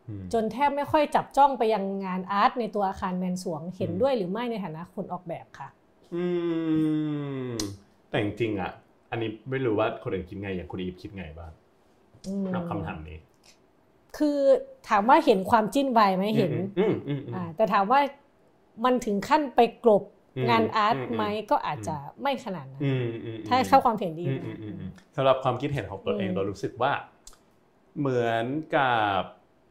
[0.09, 5.69] อืมจนแทบไม่ค่อยจับจ้องไปยังงานอาร์ตในตัวอาคารแมนสวงเห็นอืมด้วยหรือไม่ในฐานะคนออกแบบค่ะ
[6.15, 6.25] อื
[7.49, 7.53] ม
[8.09, 8.73] แต่จริงๆอะ
[9.15, 11.53] อันนี้ไม่รู้ว่าคนอื่นคิดไงอย่างคุณอีฟคิดไงบ้าง
[12.27, 13.19] อืมกับคำถามนี้
[14.17, 14.39] คือ
[14.89, 18.01] ถามว่าเห็นความจิ้นวายไหมเห็นอืมอืมอืมอ่าแต่ถามว่า
[18.85, 20.03] มันถึงขั้นไปกลบ
[20.37, 26.93] อืมงานอาร์ตอืมไหมก็อาจจะไม่ขนาดนั้นอืมอืมถ้าเข้าความเห็นดีอืมนะอืมอืมอืมสำหรับความคิดเห็นของตัวเองอืมเรารู้สึกว่า
[27.99, 28.47] เหมือน
[28.77, 29.21] กับ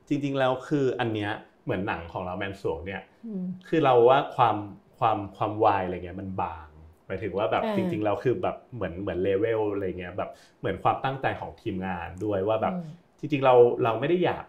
[0.07, 1.31] จริง ๆ แล้วคืออันเนี้ย
[1.63, 4.55] เหมือนหนังของเราแมนสวงเนี่ยอืมคือเราว่าความ
[4.99, 6.67] ความความวายอะไรเงี้ยมันบาง
[7.07, 12.83] หมายถึงว่าแบบเออจริงๆเราคือแบบเหมือนเหมือนเลเวลอะไรเงี้ยแบบเหมือนความตั้งใจของทีมงานด้วยว่าแบบอืม
[13.19, 13.53] จริงๆเรา
[13.83, 14.45] เราไม่ได้อยาก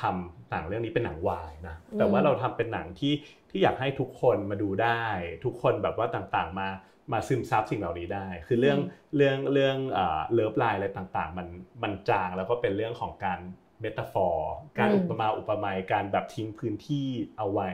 [0.00, 3.12] ทำหนังเรื่องนี้เป็นหนังวายนะอืมแต่ว่าเราทำเป็นหนังที่
[3.50, 5.04] ที่อยากให้ทุกคนมาดูได้
[5.44, 6.68] ทุกคนแบบว่าต่างๆมา
[7.12, 8.78] มาซึมซับสิ่งเหล่านี้ได้ คือเรื่อง
[9.16, 11.46] เรื่องเรื่องเอ่อเลิฟไลน์อะไรต่างๆ มัน
[11.82, 13.40] มันจางแล้วก็เป็นเรื่องของการ
[13.80, 17.06] เมตาฟอร์ การอืมอุปมาอุปไมยการแบบทิ้งพื้นที่
[17.36, 17.68] เอาไว้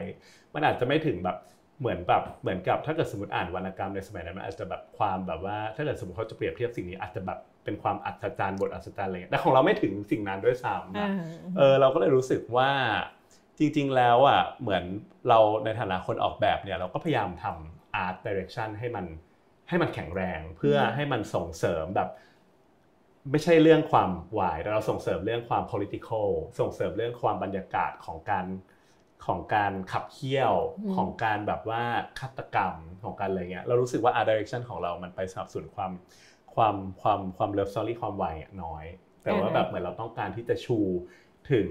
[0.53, 1.35] มันอาจจะไม่ถึงแบบ
[1.79, 11.09] เหมือนแบบเหมือนกับถ้าเกิดสมมติอ่านวรรณกรรมในสมัยนั้นมันอาจจะแบบความแบบว่า ถ้าเกิดสมมติเขาจะเปรียบเทียบสิ่งนี้อาจจะแบบเป็นความอัศจรรย์บทอัศจรรย์อะไรเงี้ยแต่ของเราไม่ถึงสิ่งนั้นด้วยซ้ำอ่านะ
[11.57, 12.69] เออเราก็เลยรู้สึกว่า
[13.59, 14.83] จริง ๆ แล้วอะเหมือน
[15.29, 19.05] เราในฐานะคนออกแบบเนี่ยเราก็พยายามทำ art direction ให้มัน
[19.69, 22.09] ให้มันแข็งแรงเพื่อให้มันส่งเสริมแบบ
[23.31, 26.27] ไม่ใช่เรื่องความวายแต่เราส่งเสริมเรื่องความ political
[26.59, 28.45] ส่งเสริมเรื่องความบรรยากาศของการ
[29.25, 31.81] ของการขับเคี่ยวอืมของการแบบว่า
[32.19, 32.73] ฆาตกรรม
[33.03, 35.91] ของการอะไรเงี้ยเรารู้สึกว่า art direction ของเรามันไปสนับสนุนความ
[36.55, 38.85] ความความความ love story ความวายอะน้อย
[39.23, 40.77] แต่ว่าแบบเหมือนเราต้องการที่จะชู
[41.51, 41.69] ถึง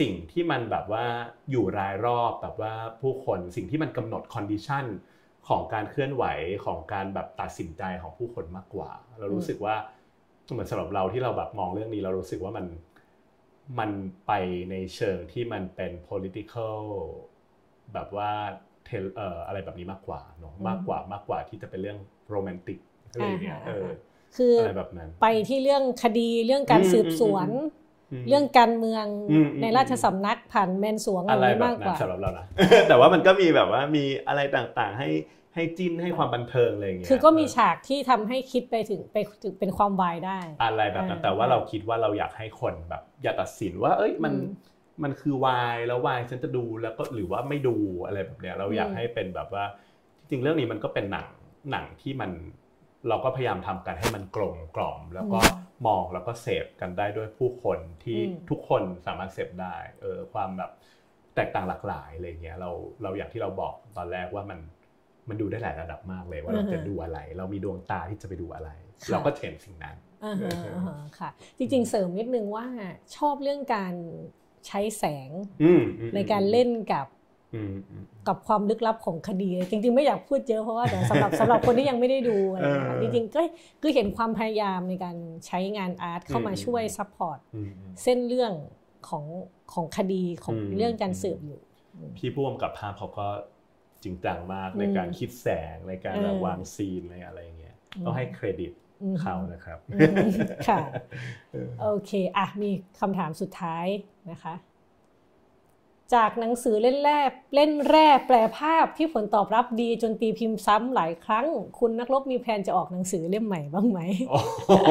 [0.00, 1.04] สิ่งที่มันแบบว่า
[1.50, 4.84] อยู่รายรอบแบบว่าผู้คนสิ่งที่มันกำหนด condition
[5.48, 6.24] ของการเคลื่อนไหว
[6.64, 9.74] ของการแบบตัดสินใจของผู้คนมากกว่า เรารู้สึกว่า
[10.52, 12.66] เหมือนสำหรับเราที่เราแบบมองเรื่องนี้ เรารู้สึกว่ามัน
[13.78, 13.90] มัน
[14.26, 14.32] ไป
[14.70, 16.78] ในเชิงที่มันเป็น political
[17.94, 18.30] แบบว่า
[18.86, 21.98] เทลเอ่ออะไรแบบนี้มากกว่าเนอะอืมมากกว่ามากกว่าที่จะเป็นเรื่อง
[22.30, 22.78] โรแมนติก
[23.10, 23.86] อะไรอย่างเงี้ยอ่าเออ
[24.36, 27.50] คือออะไรแบบนั้นไปที่เรื่องคดีเรื่องการอืมสืบสวนม
[28.28, 32.46] เรื่องการเมืองอืมอืมในราชสำนักผ่านแมนสวงอะอะไรไรแบบมากกนั้นว่าสำหรับเรานะ
[32.88, 35.08] แต่ว่ามันก็มีแบบว่ามีอะไรต่างๆ ให้
[35.56, 44.44] ให้จิ้นให้ความบันเทิงอะไรอย่างเงี้ยคือก็มีเออฉากที่ทำให้คิดไปถึงไปถึงเป็นความวายได้ อะไรแบบนั้นอ่าแต่ว่าเราคิดว่าเราอยากให้คนแบบ อย่าตัดสินว่า เอ้ยมันอืม
[45.02, 47.76] มันคือวายแล้ววายฉันจะดูแล้วก็หรือว่าไม่ดู
[48.06, 49.64] อะไรแบบเนี้ยเราอยากอืมให้เป็นแบบว่า
[50.28, 51.28] จริงๆเรื่องนี้มันก็เป็นหนัง
[51.70, 52.30] หนังที่มัน
[53.08, 55.40] เราก็พยายามทำกันให้มันกลมกล่อม แล้วก็
[55.86, 60.70] มองแล้วก็เสพกันได้ด้วยผู้คนที่อืมทุกคนสามารถเสพได้เออความแบบ
[61.34, 62.70] แตกต่างหลากหลายอะไรเงี้ยเรา
[63.02, 64.58] เราอย่างที่เราบอกตอนแรกว่ามัน
[65.28, 68.70] มันดูได้หลายระดับมากเลยว่าเราจะดูอะไร เรามีดวงตาที่จะไปดูอะไร
[69.10, 72.66] เราก็เห็นสิ่งนั้นอ่าฮะอ่าฮะค่ะ จริงๆเสริมนิดนึงว่า
[73.16, 73.94] ชอบเรื่องการ
[74.66, 75.30] ใช้แสง
[75.62, 77.06] อืมอืมในการเล่นกับ
[77.54, 83.40] อืมอืมกับความลึกลับของคดี จริง ๆ ไม่อยากพูดเยอะเพราะว่าเดี๋ยวสำหรับสำหรับคนที่ยังไม่ได้ดูอะไรอย่างเงี้ยเออจริงๆก็
[83.82, 85.16] คือเห็นความพยายามในการ
[85.46, 88.52] ใช้งาน art เข้ามาอืมช่วย support อืมอืมเส้นเรื่อง
[89.08, 89.24] ของ
[89.72, 91.60] ของคดีของอืมเรื่องการสืบอยู่
[92.16, 93.26] พี่ผู้กำกับภาพเขาก็
[94.06, 98.72] จริงจังมากในอืมการคิดแสงในการแบบเออวาง scene อะไรอะไรอย่างเงี้ยอืมต้องให้เครดิต
[99.02, 100.14] อืมเขานะครับอืม
[100.68, 100.78] ค่ะ
[101.52, 102.70] เออโอเคอะมี
[103.00, 103.86] คำถามสุดท้าย
[104.30, 104.54] นะคะ
[106.14, 111.46] จากหนังสือเล่นแรกเล่นแร่แปลภาพที่ผลตอบรับดีจนตีพิมพ์ซ้ำหลายครั้ง
[111.78, 114.00] คุณนักรบมีแผนจะออกหนังสือเล่มใหม่บ้างไหม
[114.30, 114.90] โอ้โห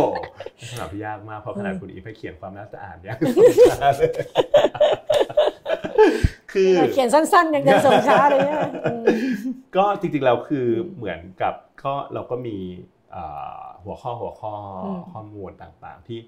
[0.71, 3.33] ขนาดที่ยากมากเพราะขนาดคุณอีฟให้เขียนความน่าจะอ่านยากเลย
[6.55, 9.05] คือเขียนสั้นๆยังจะส่งช้าเลยเนี่ยอืม
[9.75, 11.53] ก็จริงๆแล้วคือเหมือนกับ
[11.83, 12.57] ก็เราก็มี
[13.83, 14.53] หัวข้อหัวข้อ
[15.11, 16.19] ข้อมูลต่างๆ ที่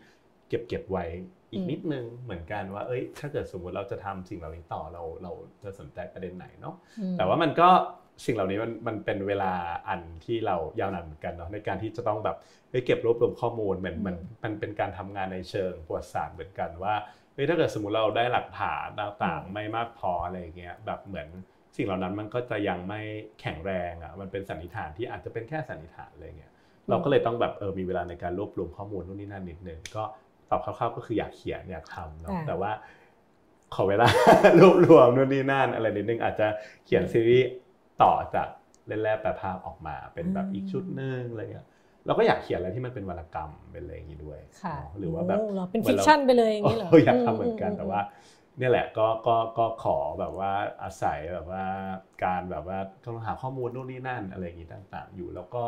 [0.49, 1.05] เก็บเก็บไว้
[1.51, 5.31] อีกนิดนึงเหมือนกันว่า เอ้ย ถ้าเกิดสมมติเราจะทำสิ่งเหล่านี้ต่อเราเรา
[5.63, 6.75] จะสนใจประเด็นไหนเนาะ
[7.17, 7.69] แต่ว่ามันก็
[8.25, 9.51] สิ่งเหล่านี้มันมันเป็นเวลา
[9.89, 12.37] อันที่เรายาวนานเหมือนกันเนาะในการที่จะต้องแบบ
[12.71, 16.95] ไปเก็บรวบรวมข้อมูลเหมือนมันมันเป็นการทำงานในเชิงประวัติศาสตร์เหมือนกันว่า
[17.37, 21.27] เฮ้ยถ้าเกิดสมมติเราได้หลักฐานต่างๆไม่มากพออะไรเงี้ยแบบเหมือน
[21.75, 23.01] สิ่งเหล่านั้นมันก็จะยังไม่
[23.41, 26.51] แข็งแรงอะมันเป็นสันนิษฐานที่อาจจะเป็นแค่สันนิษฐานอะไรเงี้ย
[26.89, 30.03] เราก็เลยต้องแบบเออมีเวลาในการรวบรวมข้อมูลนู่นนี่นั่นนิดนึงก็
[30.49, 32.71] ตอบคร่าวๆก็คืออยากเขียนอยากทำเนาะแต่ว่า
[33.75, 34.07] ขอเวลา
[34.59, 36.47] รวบรวมนู่นนี่นั่นอะไรนิดนึงอาจจะ
[36.85, 37.49] เขียนซีรีส์
[38.03, 38.47] ต่อจาก
[38.87, 41.67] เล่นแร่แปลภาพออกมา เป็นแบบอีกชุดนึงอะไรเงี้ย
[42.07, 44.39] เราก็อยากเขียนอะไรที่มันเป็นวรรณกรรมเป็นอะไรอย่างนี้ด้วย
[44.99, 45.39] หรือว่าแบบ
[45.71, 48.01] เป็น fiction ไปเลยอย่างนี้เหรออยากทำเหมือนกันแต่ว่า
[48.57, 50.51] เนี่ยแหละก็ก็ก็ขอแบบว่า
[50.83, 51.63] อาศัยแบบว่า
[52.23, 55.63] การแบบว่าต้องหาข้อมูลนู่นนี่นั่นอะไรอย่างนี้ต่างๆ อยู่แล้วก็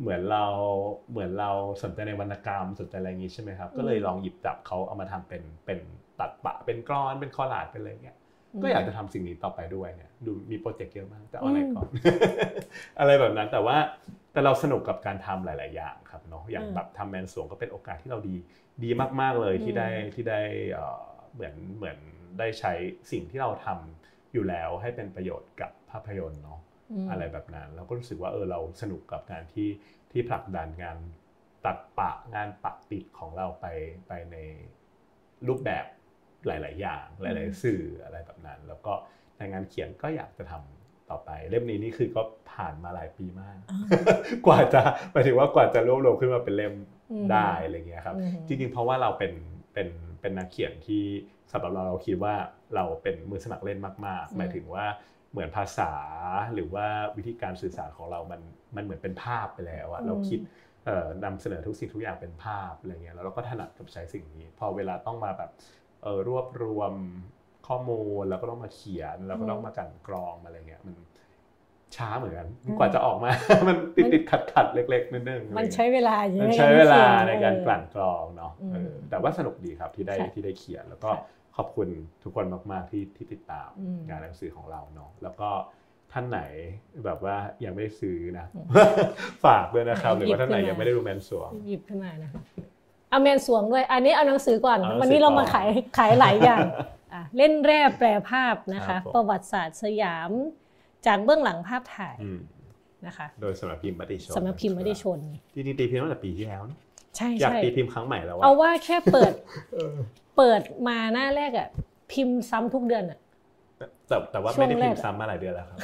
[0.00, 0.44] เหมือนเรา
[1.10, 1.50] เหมือนเรา
[1.82, 5.78] สนใจในวรรณกรรมสนใจอะไรอย่างนี้ใช่ไหมครับ ก็เลยลองหยิบจับเขาเอามาทำเป็นเป็น
[6.20, 8.16] ตัดปะเป็นกรอนเป็นคอลาดเป็นอะไรเงี้ย
[8.62, 11.86] ก็อยากจะทำสิ่งนี้ต่อไปด้วยเนี่ยดูมีโปรเจกต์เยอะมากแต่เอาไหนก่อน
[13.00, 13.76] อะไรแบบนั้นแต่ว่า
[14.36, 18.34] แต่เราสนุกกับการทำหลาย ๆ อย่างครับเนาะอย่างแบบทำแมนสวงก็เป็นโอกาสที่เราดี
[18.84, 18.90] ดี
[19.20, 20.40] มาก ๆ เลยที่ได้ที่ได้
[21.34, 21.98] เหมือนเหมือน
[22.38, 22.72] ได้ใช้
[23.10, 26.60] สิ่งที่เราทำอยู่แล้วให้เป็นประโยชน์กับภาพยนตร์เนาะ
[27.10, 29.68] อะไรแบบนั้นเราก็รู้สึกว่าเออเราสนุกกับการที่
[30.12, 30.98] ที่ผลักดันงาน
[31.66, 33.66] ตัดปะงานปักติดของเราไป
[34.08, 34.36] ไปใน
[35.48, 35.84] รูปแบบ
[36.46, 38.92] หลาย ๆ อย่างหลาย ๆ สื่ออะไรแบบนั้น แล้วก็
[39.36, 40.75] ในงานเขียนก็อยากจะทำ
[41.10, 42.22] ต่อไป เล่มนี้นี่คือก็
[42.52, 43.58] ผ่านมาหลายปีมาก
[44.46, 44.80] กว่าจะ
[45.12, 46.74] หมายถึงว่ากว่าจะรวบรวมขึ้นมาเป็นเล่ม
[47.32, 48.16] ได้อะไรเงี้ยครับ
[48.46, 49.32] จริงๆ เพราะว่าเราเป็น
[49.72, 49.88] เป็น
[50.20, 51.04] เป็นนักเขียนที่
[51.50, 52.34] สำหรับเราเราคิดว่า
[52.74, 54.84] เราเป็นมือสมัครเล่นมากๆ หมายถึงว่า
[55.32, 55.92] เหมือนภาษา
[56.54, 58.40] หรือว่าวิธีการสื่อสารของเรามัน
[58.76, 60.40] มันเหมือนเป็นภาพไปแล้วอะเราคิด
[61.24, 65.50] นำเสนอทุกสิ่งทุกอย่างเป็นภาพอะไรเงี้ยแล้วเราก็ถนัดกับใช้สิ่งนี้ พอเวลาต้องมาแบบ
[66.28, 66.92] รวบรวม
[67.66, 70.94] ข้อมูลแล้วก็ต้องมาเขียนแล้วก็ต้องมากันกรองอะไรเงี้ยมัน
[71.96, 72.46] ช้าเหมือนกัน
[72.78, 73.30] กว่าจะออกมา
[73.68, 78.52] มันติดติดขัดขัดเล็กๆนิดนึงมันใช้เวลาอย่างมันใช้เวลาในการกลั่นกรองเนาะ
[79.10, 81.10] แต่ว่าสนุกดีครับที่ได้ที่ได้เขียน แล้วก็
[81.56, 81.88] ขอบคุณ
[82.22, 83.68] ทุกคนมากๆที่ที่ติดตาม
[84.08, 85.50] งานหนังสือของเราเนาะแล้วก็
[86.12, 86.40] ท่านไหน
[87.04, 88.46] แบบว่ายังไม่ซื้อนะ
[89.44, 92.40] ฝากด้วยนะครับหรือว่าท่านไหนยังไม่ได้ดูแมนสวงหยิบขึ้นมานะคะ
[93.10, 95.68] เอาแมนสวงด้วย อันนี้เอาหนังสือก่อนวันนี้เรามาขาย
[95.98, 96.60] ขายหลายอย่าง
[97.36, 100.30] เล่นแร่แปลภาพนะคะ ประวัติศาสตร์สยาม
[101.06, 102.16] จากเบื้องหลังภาพถ่าย
[103.06, 105.18] นะคะ โดยสำนักพิมพ์มติชนสำนักพิมพ์มติชน
[105.54, 106.62] จริงๆตีพิมพ์ตั้งแต่ปีที่แล้ว
[107.16, 109.32] ใช่อยากตีพิมพ์ครั้งใหม่แล้วเอาว่าแค่เปิด
[110.36, 111.68] เปิดมาหน้าแรกอะ
[112.12, 113.18] พิมพ์ซ้ำทุกเดือนอะ
[114.08, 115.78] แต่แต่ว่าไม่ได้พิมพ์ซ้ำมาหลายเดือนแล้วครับ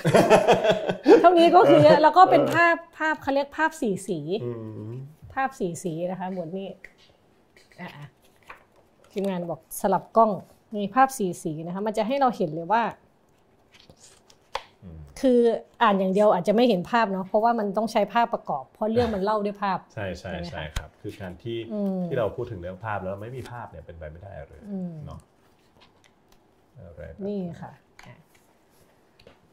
[1.21, 4.19] เท่านี้ก็คือแล้วก็เป็นภาพภาพเขาเรียกภาพสีสี
[5.35, 6.69] ภาพสีสีนะคะบทนี้
[9.13, 10.31] ทีมงานบอกสลับกล้อง
[10.77, 12.83] มีภาพสีสีนะคะมันจะให้เราเห็นเลยว่า
[15.21, 15.41] คือ
[15.83, 21.59] อ่านอย่างเดียวอาจจะไม่เห็นภาพเนาะเพราะว่ามันต้องใช้ภาพประกอบ เพราะเรื่องมันเล่าด้วยภาพ ใช่ใช่ใช่ครับ คือการที่
[22.07, 24.61] ที่เราพูดถึงเรื่องภาพแล้วไม่มีภาพเนี่ยเป็นไปไม่ได้เลย
[25.07, 25.21] เนาะ
[27.27, 27.73] นี่ค่ะ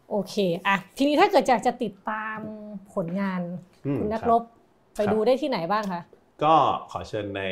[0.09, 0.35] โอเค
[0.67, 2.37] อะทีนี้ถ้าเกิดอยากจะติดตาม
[2.93, 3.41] ผลงาน
[3.99, 4.43] คุณนักรบ
[4.95, 6.01] ไปดูได้ที่ไหนบ้างคะ
[6.43, 6.53] ก็
[6.91, 7.43] ขอเชิญใน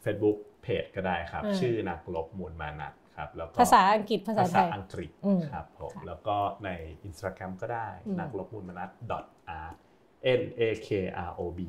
[0.00, 5.10] เฟซบุ๊ก เพจก็ได้ครับ ชื่อนักลบมูลมานัดครับแล้วก็ภาษาอังกฤษภาษาไทยภาษาอังกฤษ
[5.52, 6.70] ครับผมแล้วก็ใน
[7.08, 7.88] Instagram ก็ได้
[8.20, 8.90] นักลบมูลมานัด
[9.62, 9.74] art
[10.40, 10.88] n a k
[11.28, 11.60] r o b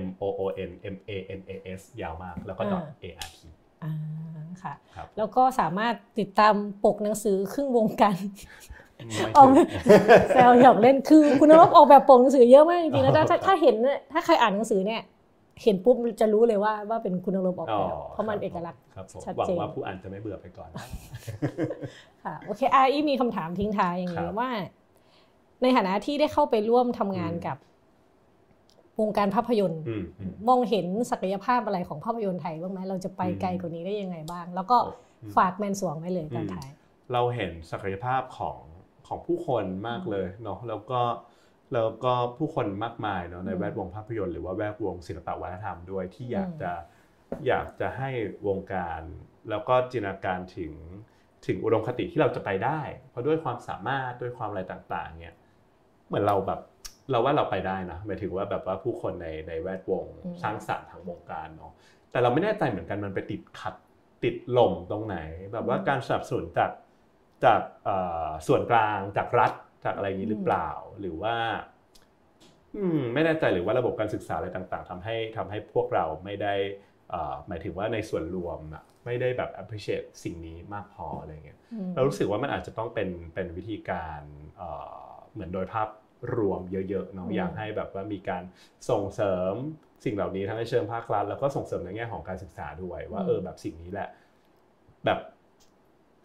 [0.00, 3.40] m o o n m a n a s ยาวมากแล้วก็ a r t
[4.62, 4.74] ค่ะ
[5.16, 6.54] แล้วก็สามารถติดตาม
[6.84, 8.16] ปกหนังสือครึ่งวงการ
[9.36, 9.48] ออก
[10.34, 13.76] แซวหยอกเล่นคือคุณนรบออกแบบปกหนังสือเยอะมากจริงๆแล้วถ้าถ้าเห็น
[14.12, 15.02] ถ้าใครอ่านหนังสือเนี่ย
[15.62, 18.82] เห็นปุ๊บจะรู้เลยว่าว่าเป็นคุณนรบออกแบบเพราะมันเอกลักษณ์
[19.24, 20.70] ชัดเจนหวังว่าผู้อ่านจะไม่เบื่อไปก่อน
[22.24, 24.50] ค่ะโอเคอาอีมีคำถามทิ้งท้ายอย่างนี้ว่า
[25.62, 27.56] ในฐานะที่ได้เข้าไปร่วมทำงานกับ
[29.00, 29.82] วงการภาพยนตร์
[30.48, 34.78] มองเห็นศักยภาพอะไรของภาพยนตร์ไทยบ้างไหมเราจะไปไกลกว่านี้ได้ยังไงบ้าง แล้วก็
[35.36, 36.68] ฝากแมนสวงไว้เลยตอนท้าย
[37.12, 38.58] เราเห็นศักยภาพของ
[39.06, 41.00] ของผู้คนมากเลยเนาะแล้วก็
[41.74, 46.72] แล้วก็ผู้คนมากมายเนาะในแวดวงภาพยนตร์หรือว่าแวดวงศิลปวัฒนธรรมด้วยที่อยากจะ
[47.46, 48.10] อยากจะให้
[48.46, 49.00] วงการ
[49.50, 50.72] แล้วก็จินตนาการถึง
[51.46, 52.80] ถึงอุดมคติที่เราจะไปได้
[53.10, 55.34] เพราะด้วยความสามารถด้วยความอะไรต่างๆเนี่ย
[56.06, 56.60] เหมือนเราแบบ
[57.10, 60.04] เราว่าเราไปได้นะหมายถึงว่าแบบว่าผู้คนในในแวดวง
[60.42, 61.72] สร้างสรรค์ทางวงการเนาะ
[62.10, 63.74] แต่เราไม่แน่ใจเหมือนกันมันไปติดขัด
[64.24, 65.16] ติดหล่มตรงไหน
[65.52, 66.70] แบบว่าการสนับสนุนจาก
[67.44, 67.60] จาก
[68.46, 69.52] ส่วนกลางจากรัฐ
[69.84, 70.70] จากอะไรนี้หรือเปล่า
[71.00, 71.36] หรือว่า
[72.76, 76.54] อืม ไม่แน่ใจหรือว่าระบบการศึกษาอะไรต่าง ๆทำให้ทำให้พวกเราไม่ได้
[77.48, 81.58] หมายถึงว่าในส่วนรวมอะไม่ได้แบบ appreciate สิ่งนี้มากพออะไรเงี้ย
[81.94, 84.20] เรารู้สึกว่ามันอาจจะต้องเป็นเป็นวิธีการ
[85.32, 85.88] เหมือนโดยภาพ
[86.36, 88.42] รวมเยอะๆเนาะอยากให้แบบว่ามีการ
[88.90, 89.54] ส่งเสริม
[90.04, 94.08] สิ่งเหล่านี้ทั้งในเชิงภาครัฐแล้วก็ส่งเสริมในแง่ของการศึกษาด้วยว่าเออแบบสิ่งนี้แหละ
[95.04, 95.18] แบบ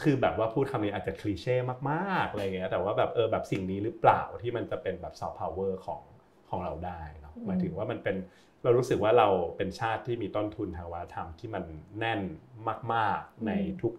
[0.03, 1.55] คือแบบว่าพูดคำนี้อาจจะคลีเช่
[1.91, 6.01] มากๆอะไรเงี้ยแต่ว่าแบบเออแบบสิ่งนี้หรือเปล่าที่มันจะเป็นแบบซอฟต์พาวเวอร์ของ
[6.49, 8.15] ของเราได้เนาะหมายถึงว่ามันเป็น
[8.63, 9.27] เรารู้สึกว่าเรา
[9.57, 11.63] เป็นชาติที่มีต้นทุนทางวัฒนธรรมที่มัน
[11.99, 12.21] แน่น
[12.93, 13.51] มาก ๆใน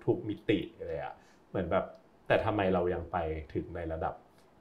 [0.06, 1.14] ทุกๆมิติเลยอะ
[1.48, 1.84] เหมือนแบบ
[2.26, 3.16] แต่ทำไมเรายังไป
[3.54, 4.14] ถึงในระดับ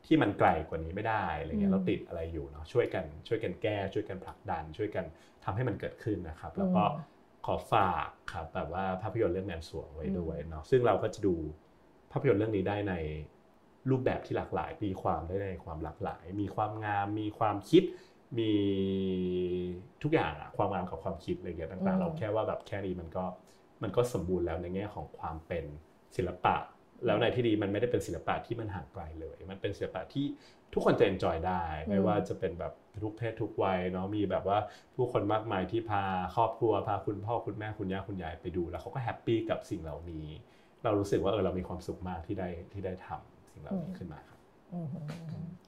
[0.06, 5.06] ที่มันไกลกว่านี้ไม่ได้อะไรเงี้ยเราติดอะไรอยู่เนาะช่วยกันช่วยกันแก้ ช่วยกันผลักดัน ช่วยกัน
[5.44, 6.84] ทำให้มันเกิดขึ้นนะครับ แล้วก็
[7.19, 7.19] ข
[7.52, 11.36] อฝากครับแบบว่าภาพยนตร์เรื่องแมนสวงไว้ด้วยเนาะซึ่งเราก็จะดู
[12.12, 12.94] ภาพยนตร์เรื่องนี้ได้ใน
[13.90, 17.84] รูปแบบที่หลากหลายมีความได้ในความหลากหลาย มีความงามมีความคิด
[18.38, 18.52] มี
[20.04, 23.26] ทุกอย่างอะความงามกับความคิดอะไรเงี้ยต่างๆ เราแค่ว่าแบบแค่นี้มันก็
[23.84, 25.66] มันก็สมบูรณ์แล้วในแง่ของความเป็น
[26.16, 26.56] ศิลปะ
[27.06, 30.26] แล้วในที่ดีมันไม่ได้เป็นศิลปะที่มันห่างไกลเลย มันเป็นศิลปะที่
[30.74, 32.74] ทุกคนจะเอนจอยได้ ไม่ว่าจะเป็นแบบ
[33.04, 34.58] ทุกเพศทุกวัยเนาะมีแบบว่า
[34.96, 36.04] ผู้คนมากมายที่พา
[36.36, 40.28] ครอบครัวพาคุณพ่อคุณแม่คุณย่าคุณยายไปดู แล้วเขาก็แฮปปี้กับสิ่งเหล่านี้
[40.84, 44.40] เรารู้สึกว่าเออเรามีความสุขมากที่ได้ที่ได้ทำสิ่งเหล่านี้ขึ้นมาครับ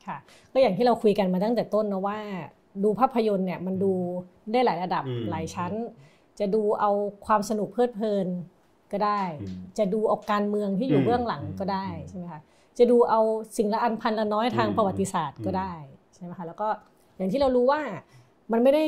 [0.06, 0.18] ค่ะ
[0.54, 2.20] ก็อย่างที่เราคุยกันมาตั้งแต่ต้นนะว่า
[2.84, 3.94] ดูภาพยนตร์เนี่ยมันดู
[4.52, 5.72] ได้หลายระดับหลายชั้น
[6.40, 6.92] จะดูเอา
[7.26, 8.28] ความสนุกเพลิดเพลิน
[8.94, 9.22] ก็ได้
[9.78, 12.42] จะดูเอาการเมืองที่อยู่เบื้องหลังก็ได้ใช่ไหมคะ
[12.78, 13.22] จะดูเอา
[13.58, 15.74] สิ่งละอันพันละน้อยทางประวัติศาสตร์ก็ได้
[16.16, 16.68] ใช่ไหมคะแล้วก็
[17.18, 17.82] อย่างที่เรารู้ว่า
[18.52, 18.84] มันไม่ได้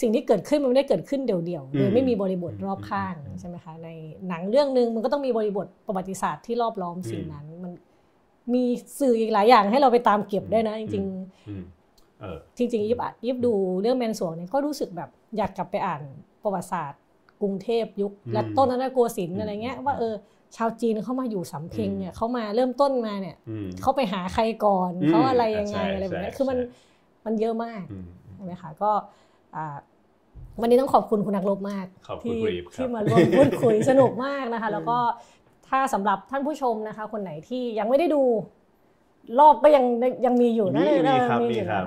[0.00, 3.88] สิ่งที่เกิดขึ้นมันไม่ได้เกิดขึ้นเดี่ยวๆโดยไม่มีบริบทรอบข้างใช่ไหมคะใน
[4.28, 7.72] หนังเรื่องหนึ่งมันก็ต้องมีบริบทประวัติศาสตร์ที่รอบล้อมสิ่งนั้นมัน
[8.54, 8.64] มี
[9.00, 11.04] สื่ออีกหลายอย่างให้เราไปตามเก็บได้นะ จริง
[12.58, 16.02] จริงๆยิบยิบดูเรื่องแมนสวงเนี่ยก็รู้สึกแบบอยากกลับไปอ่าน
[16.42, 16.99] ประวัติศาสตร์
[17.42, 20.14] กรุงเทพยุคและต้นนันโกสินทร์อะไรเงี้ยว่าเออ
[20.56, 23.36] ชาวจีนเขามาอยู่สำเพ็งเนี่ยเขามาเริ่มต้นมาเนี่ย
[23.82, 26.58] เขาไปหาใครก่อนเขาอะไรยังไงอะไรแบบนี้คือมัน
[27.26, 27.82] มันเยอะมาก
[28.34, 28.90] ใช่ไหมคะก็
[30.60, 31.86] วันนี้ต้องขอบคุณคุณนักรบมาก
[32.24, 32.38] ที่
[32.74, 34.98] ที่มาร่วมพูดคุยสนุกมากนะคะ แล้วก็
[35.68, 38.22] ถ้าสำหรับท่านผู้ชมนะคะ คนไหนที่ยังไม่ได้ดู
[39.40, 39.84] รอบก็ยัง
[40.26, 41.84] ยังมีอยู่นะมีครับมีครับ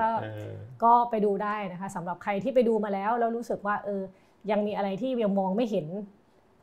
[0.84, 4.01] ก็ไปดูได้นะคะสำหรับใครที่ไปดูมาแล้วแล้วรู้สึกว่าเออ
[4.52, 5.88] ยังมีอะไรที่ยังมองไม่เห็น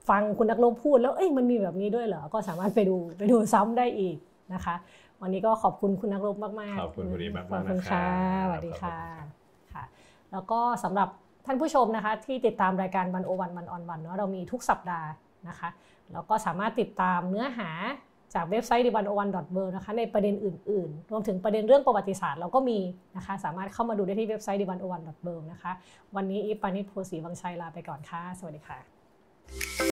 [0.08, 4.16] ฟังคุณนักลบพูดแล้วเอ้ยมันมีแบบนี้ด้วยเหรอ ก็สามารถไปดูไปดูซ้ำได้อีก
[4.54, 4.74] นะคะ
[5.20, 8.06] วันนี้ก็ขอบคุณคุณนักลบมากๆขอบคุณคุณดีมากๆขอบคุณค่ะ
[8.44, 8.98] สวัสดีค่ะ
[9.74, 9.84] ค่ะ
[10.32, 11.08] แล้วก็สำหรับ
[11.46, 15.08] ท่านผู้ชมนะคะ ที่ติดตามรายการวันโอวันวันออนวันเนาะเรามีทุกสัปดาห์
[15.48, 15.68] นะคะ
[16.12, 17.70] แล้วก็สามารถติดตามเนื้อหา
[18.34, 22.78] จากเว็บไซต์ดิวันโอวันดอทเนะคะในประเด็นอื่น ๆ รวมถึงประเด็นเรื่องประวัติศาสตร์เราก็มี
[23.16, 25.72] นะคะ สามารถเข้ามาดูได้ที่เว็บไซต์ดิวันโอวันดอทเนะคะ
[26.16, 29.80] วันนี้อีปานิชโพสีวังชัยลาไปก่อนค่ะ สวัสดีค่ะ